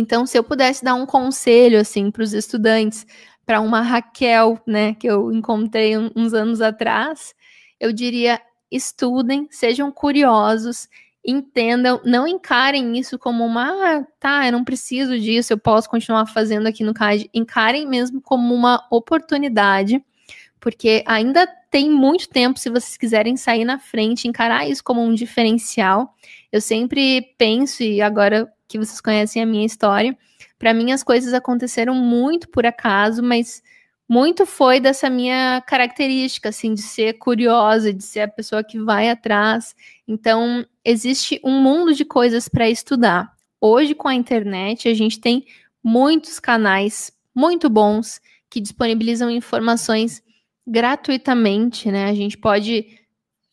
Então, 0.00 0.26
se 0.26 0.38
eu 0.38 0.42
pudesse 0.42 0.82
dar 0.82 0.94
um 0.94 1.04
conselho 1.04 1.78
assim 1.78 2.10
para 2.10 2.22
os 2.22 2.32
estudantes, 2.32 3.06
para 3.44 3.60
uma 3.60 3.82
Raquel, 3.82 4.58
né, 4.66 4.94
que 4.94 5.06
eu 5.06 5.30
encontrei 5.32 5.96
uns 5.98 6.32
anos 6.32 6.60
atrás, 6.60 7.34
eu 7.78 7.92
diria: 7.92 8.40
estudem, 8.70 9.46
sejam 9.50 9.92
curiosos, 9.92 10.88
entendam, 11.24 12.00
não 12.04 12.26
encarem 12.26 12.98
isso 12.98 13.18
como 13.18 13.44
uma, 13.44 13.98
ah, 13.98 14.06
tá, 14.18 14.46
eu 14.46 14.52
não 14.52 14.64
preciso 14.64 15.18
disso, 15.18 15.52
eu 15.52 15.58
posso 15.58 15.90
continuar 15.90 16.26
fazendo 16.26 16.66
aqui 16.66 16.82
no 16.82 16.94
CAD. 16.94 17.28
Encarem 17.34 17.86
mesmo 17.86 18.22
como 18.22 18.54
uma 18.54 18.86
oportunidade, 18.90 20.02
porque 20.58 21.04
ainda 21.06 21.46
tem 21.70 21.90
muito 21.90 22.28
tempo 22.28 22.58
se 22.58 22.70
vocês 22.70 22.96
quiserem 22.96 23.36
sair 23.36 23.64
na 23.64 23.78
frente, 23.78 24.26
encarar 24.26 24.68
isso 24.68 24.82
como 24.82 25.02
um 25.02 25.14
diferencial. 25.14 26.14
Eu 26.50 26.60
sempre 26.60 27.34
penso, 27.38 27.82
e 27.82 28.00
agora 28.00 28.50
que 28.70 28.78
vocês 28.78 29.00
conhecem 29.00 29.42
a 29.42 29.46
minha 29.46 29.66
história. 29.66 30.16
Para 30.56 30.72
mim, 30.72 30.92
as 30.92 31.02
coisas 31.02 31.34
aconteceram 31.34 31.92
muito 31.92 32.48
por 32.48 32.64
acaso, 32.64 33.20
mas 33.20 33.60
muito 34.08 34.46
foi 34.46 34.78
dessa 34.78 35.10
minha 35.10 35.60
característica, 35.66 36.50
assim, 36.50 36.72
de 36.72 36.82
ser 36.82 37.14
curiosa, 37.14 37.92
de 37.92 38.04
ser 38.04 38.20
a 38.20 38.28
pessoa 38.28 38.62
que 38.62 38.78
vai 38.78 39.10
atrás. 39.10 39.74
Então, 40.06 40.64
existe 40.84 41.40
um 41.42 41.60
mundo 41.60 41.92
de 41.92 42.04
coisas 42.04 42.48
para 42.48 42.70
estudar. 42.70 43.32
Hoje, 43.60 43.92
com 43.92 44.06
a 44.06 44.14
internet, 44.14 44.88
a 44.88 44.94
gente 44.94 45.18
tem 45.18 45.44
muitos 45.82 46.38
canais 46.38 47.12
muito 47.34 47.68
bons 47.68 48.20
que 48.48 48.60
disponibilizam 48.60 49.30
informações 49.30 50.22
gratuitamente, 50.64 51.90
né? 51.90 52.06
A 52.06 52.14
gente 52.14 52.38
pode 52.38 52.99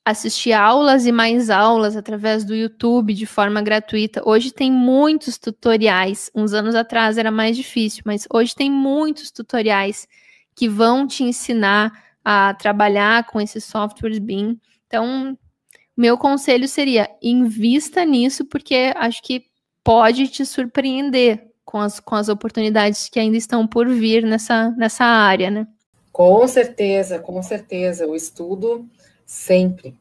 assistir 0.08 0.54
aulas 0.54 1.06
e 1.06 1.12
mais 1.12 1.50
aulas 1.50 1.98
através 1.98 2.46
do 2.46 2.56
YouTube 2.56 3.14
de 3.14 3.26
forma 3.26 3.62
gratuita. 3.62 4.22
Hoje 4.26 4.54
tem 4.54 4.72
muitos 4.72 5.38
tutoriais. 5.38 6.32
Uns 6.34 6.54
anos 6.54 6.76
atrás 6.76 7.18
era 7.18 7.30
mais 7.30 7.58
difícil, 7.58 8.04
mas 8.06 8.26
hoje 8.34 8.56
tem 8.56 8.72
muitos 8.72 9.32
tutoriais 9.32 10.08
que 10.56 10.70
vão 10.70 11.06
te 11.06 11.26
ensinar 11.26 11.92
a 12.24 12.54
trabalhar 12.54 13.26
com 13.26 13.42
esses 13.42 13.66
softwares 13.66 14.18
BIM. 14.18 14.58
Então, 14.88 15.38
meu 15.96 16.18
conselho 16.18 16.70
seria: 16.70 17.10
invista 17.22 18.06
nisso, 18.06 18.46
porque 18.46 18.94
acho 18.96 19.22
que 19.22 19.44
pode 19.84 20.30
te 20.30 20.46
surpreender 20.46 21.52
com 21.66 21.80
as, 21.80 22.00
com 22.00 22.16
as 22.16 22.30
oportunidades 22.30 23.10
que 23.10 23.20
ainda 23.20 23.36
estão 23.36 23.68
por 23.68 23.90
vir 23.90 24.24
nessa, 24.24 24.72
nessa 24.72 25.04
área, 25.04 25.52
né? 25.52 25.68
Com 26.14 26.48
certeza, 26.48 27.20
com 27.20 27.44
certeza. 27.44 28.08
O 28.08 28.16
estudo 28.16 28.90
sempre. 29.28 29.94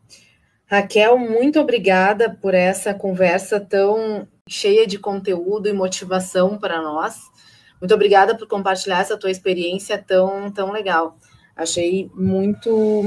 Raquel, 0.67 1.19
muito 1.19 1.61
obrigada 1.61 2.31
por 2.31 2.55
essa 2.55 2.95
conversa 2.95 3.61
tão 3.61 4.27
cheia 4.49 4.87
de 4.87 4.99
conteúdo 4.99 5.69
e 5.69 5.73
motivação 5.73 6.57
para 6.57 6.81
nós. 6.81 7.19
Muito 7.81 7.93
obrigada 7.93 8.37
por 8.37 8.49
compartilhar 8.49 9.01
essa 9.01 9.19
tua 9.19 9.31
experiência 9.31 9.99
tão, 9.99 10.51
tão 10.51 10.73
legal. 10.73 11.19
Achei 11.57 12.11
muito 12.15 13.05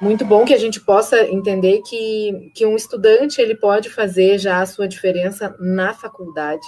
muito 0.00 0.26
bom 0.26 0.44
que 0.44 0.52
a 0.52 0.58
gente 0.58 0.78
possa 0.80 1.22
entender 1.22 1.80
que, 1.80 2.52
que 2.54 2.66
um 2.66 2.76
estudante 2.76 3.40
ele 3.40 3.54
pode 3.54 3.88
fazer 3.88 4.38
já 4.38 4.60
a 4.60 4.66
sua 4.66 4.86
diferença 4.86 5.56
na 5.58 5.94
faculdade. 5.94 6.66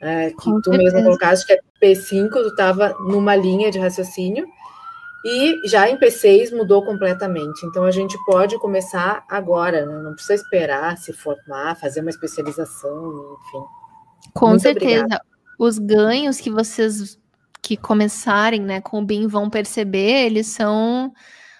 É, 0.00 0.30
que 0.30 0.36
Com 0.36 0.60
tu 0.62 0.70
certeza. 0.70 0.94
mesmo 0.94 1.02
colocaste 1.02 1.46
que 1.46 1.52
é 1.52 1.58
P5, 1.82 2.30
tu 2.30 2.46
estava 2.46 2.90
numa 3.00 3.34
linha 3.34 3.70
de 3.70 3.78
raciocínio, 3.78 4.46
E 5.24 5.68
já 5.68 5.88
em 5.88 5.98
P6 5.98 6.50
mudou 6.56 6.84
completamente. 6.84 7.66
Então 7.66 7.84
a 7.84 7.90
gente 7.90 8.16
pode 8.24 8.58
começar 8.58 9.24
agora, 9.28 9.84
né? 9.84 10.02
não 10.02 10.14
precisa 10.14 10.34
esperar 10.34 10.96
se 10.96 11.12
formar, 11.12 11.76
fazer 11.76 12.00
uma 12.00 12.10
especialização, 12.10 13.36
enfim. 13.38 13.64
Com 14.32 14.50
Muito 14.50 14.62
certeza. 14.62 15.00
Obrigada. 15.04 15.24
Os 15.58 15.78
ganhos 15.78 16.40
que 16.40 16.50
vocês 16.50 17.18
que 17.62 17.76
começarem, 17.76 18.62
né, 18.62 18.80
com 18.80 18.98
o 18.98 19.04
BIM 19.04 19.26
vão 19.26 19.50
perceber, 19.50 20.24
eles 20.24 20.46
são 20.46 21.12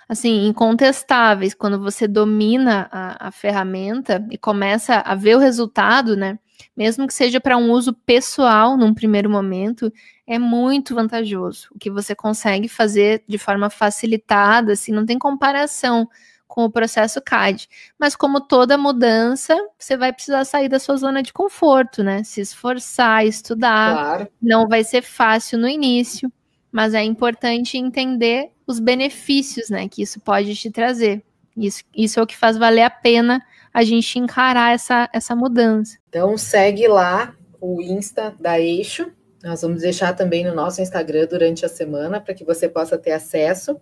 assim, 0.08 0.46
incontestáveis. 0.46 1.54
Quando 1.54 1.78
você 1.78 2.08
domina 2.08 2.88
a, 2.90 3.28
a 3.28 3.30
ferramenta 3.30 4.26
e 4.30 4.38
começa 4.38 4.96
a 4.96 5.14
ver 5.14 5.36
o 5.36 5.38
resultado, 5.38 6.16
né? 6.16 6.38
Mesmo 6.76 7.06
que 7.06 7.14
seja 7.14 7.40
para 7.40 7.56
um 7.56 7.70
uso 7.70 7.92
pessoal 7.92 8.76
num 8.76 8.94
primeiro 8.94 9.28
momento, 9.28 9.92
é 10.26 10.38
muito 10.38 10.94
vantajoso. 10.94 11.68
O 11.74 11.78
que 11.78 11.90
você 11.90 12.14
consegue 12.14 12.68
fazer 12.68 13.22
de 13.26 13.38
forma 13.38 13.70
facilitada, 13.70 14.72
assim, 14.72 14.92
não 14.92 15.04
tem 15.04 15.18
comparação 15.18 16.08
com 16.46 16.64
o 16.64 16.70
processo 16.70 17.20
CAD. 17.22 17.68
Mas 17.98 18.16
como 18.16 18.40
toda 18.40 18.76
mudança, 18.76 19.56
você 19.78 19.96
vai 19.96 20.12
precisar 20.12 20.44
sair 20.44 20.68
da 20.68 20.80
sua 20.80 20.96
zona 20.96 21.22
de 21.22 21.32
conforto, 21.32 22.02
né? 22.02 22.24
Se 22.24 22.40
esforçar, 22.40 23.24
estudar. 23.24 23.92
Claro. 23.94 24.28
Não 24.42 24.68
vai 24.68 24.82
ser 24.82 25.02
fácil 25.02 25.58
no 25.58 25.68
início, 25.68 26.30
mas 26.72 26.92
é 26.92 27.02
importante 27.02 27.78
entender 27.78 28.50
os 28.66 28.78
benefícios, 28.78 29.68
né, 29.68 29.88
que 29.88 30.02
isso 30.02 30.20
pode 30.20 30.54
te 30.54 30.70
trazer. 30.70 31.24
Isso, 31.56 31.82
isso 31.94 32.20
é 32.20 32.22
o 32.22 32.26
que 32.26 32.36
faz 32.36 32.56
valer 32.56 32.82
a 32.82 32.90
pena 32.90 33.42
a 33.72 33.82
gente 33.82 34.18
encarar 34.18 34.74
essa, 34.74 35.08
essa 35.12 35.34
mudança. 35.34 35.98
Então 36.08 36.36
segue 36.36 36.86
lá 36.88 37.34
o 37.60 37.80
Insta 37.80 38.34
da 38.38 38.60
Eixo. 38.60 39.10
Nós 39.42 39.62
vamos 39.62 39.82
deixar 39.82 40.12
também 40.14 40.44
no 40.44 40.54
nosso 40.54 40.82
Instagram 40.82 41.26
durante 41.26 41.64
a 41.64 41.68
semana 41.68 42.20
para 42.20 42.34
que 42.34 42.44
você 42.44 42.68
possa 42.68 42.98
ter 42.98 43.12
acesso. 43.12 43.80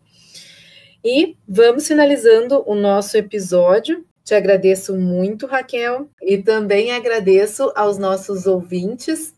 E 1.04 1.36
vamos 1.48 1.86
finalizando 1.86 2.62
o 2.66 2.74
nosso 2.74 3.16
episódio. 3.16 4.04
Te 4.24 4.34
agradeço 4.34 4.94
muito, 4.94 5.46
Raquel, 5.46 6.08
e 6.20 6.36
também 6.38 6.92
agradeço 6.92 7.72
aos 7.74 7.96
nossos 7.96 8.46
ouvintes 8.46 9.34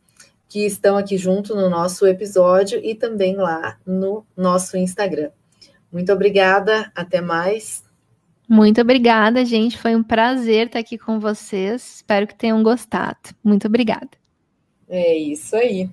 que 0.49 0.67
estão 0.67 0.97
aqui 0.97 1.17
junto 1.17 1.55
no 1.55 1.71
nosso 1.71 2.05
episódio 2.07 2.81
e 2.83 2.95
também 2.95 3.37
lá 3.37 3.79
no 3.87 4.27
nosso 4.37 4.77
Instagram. 4.77 5.31
Muito 5.93 6.13
obrigada, 6.13 6.91
até 6.95 7.21
mais. 7.21 7.85
Muito 8.51 8.81
obrigada, 8.81 9.45
gente. 9.45 9.79
Foi 9.79 9.95
um 9.95 10.03
prazer 10.03 10.67
estar 10.67 10.81
aqui 10.81 10.99
com 10.99 11.21
vocês. 11.21 11.99
Espero 11.99 12.27
que 12.27 12.35
tenham 12.35 12.61
gostado. 12.65 13.31
Muito 13.45 13.69
obrigada. 13.69 14.11
É 14.89 15.17
isso 15.17 15.55
aí. 15.55 15.89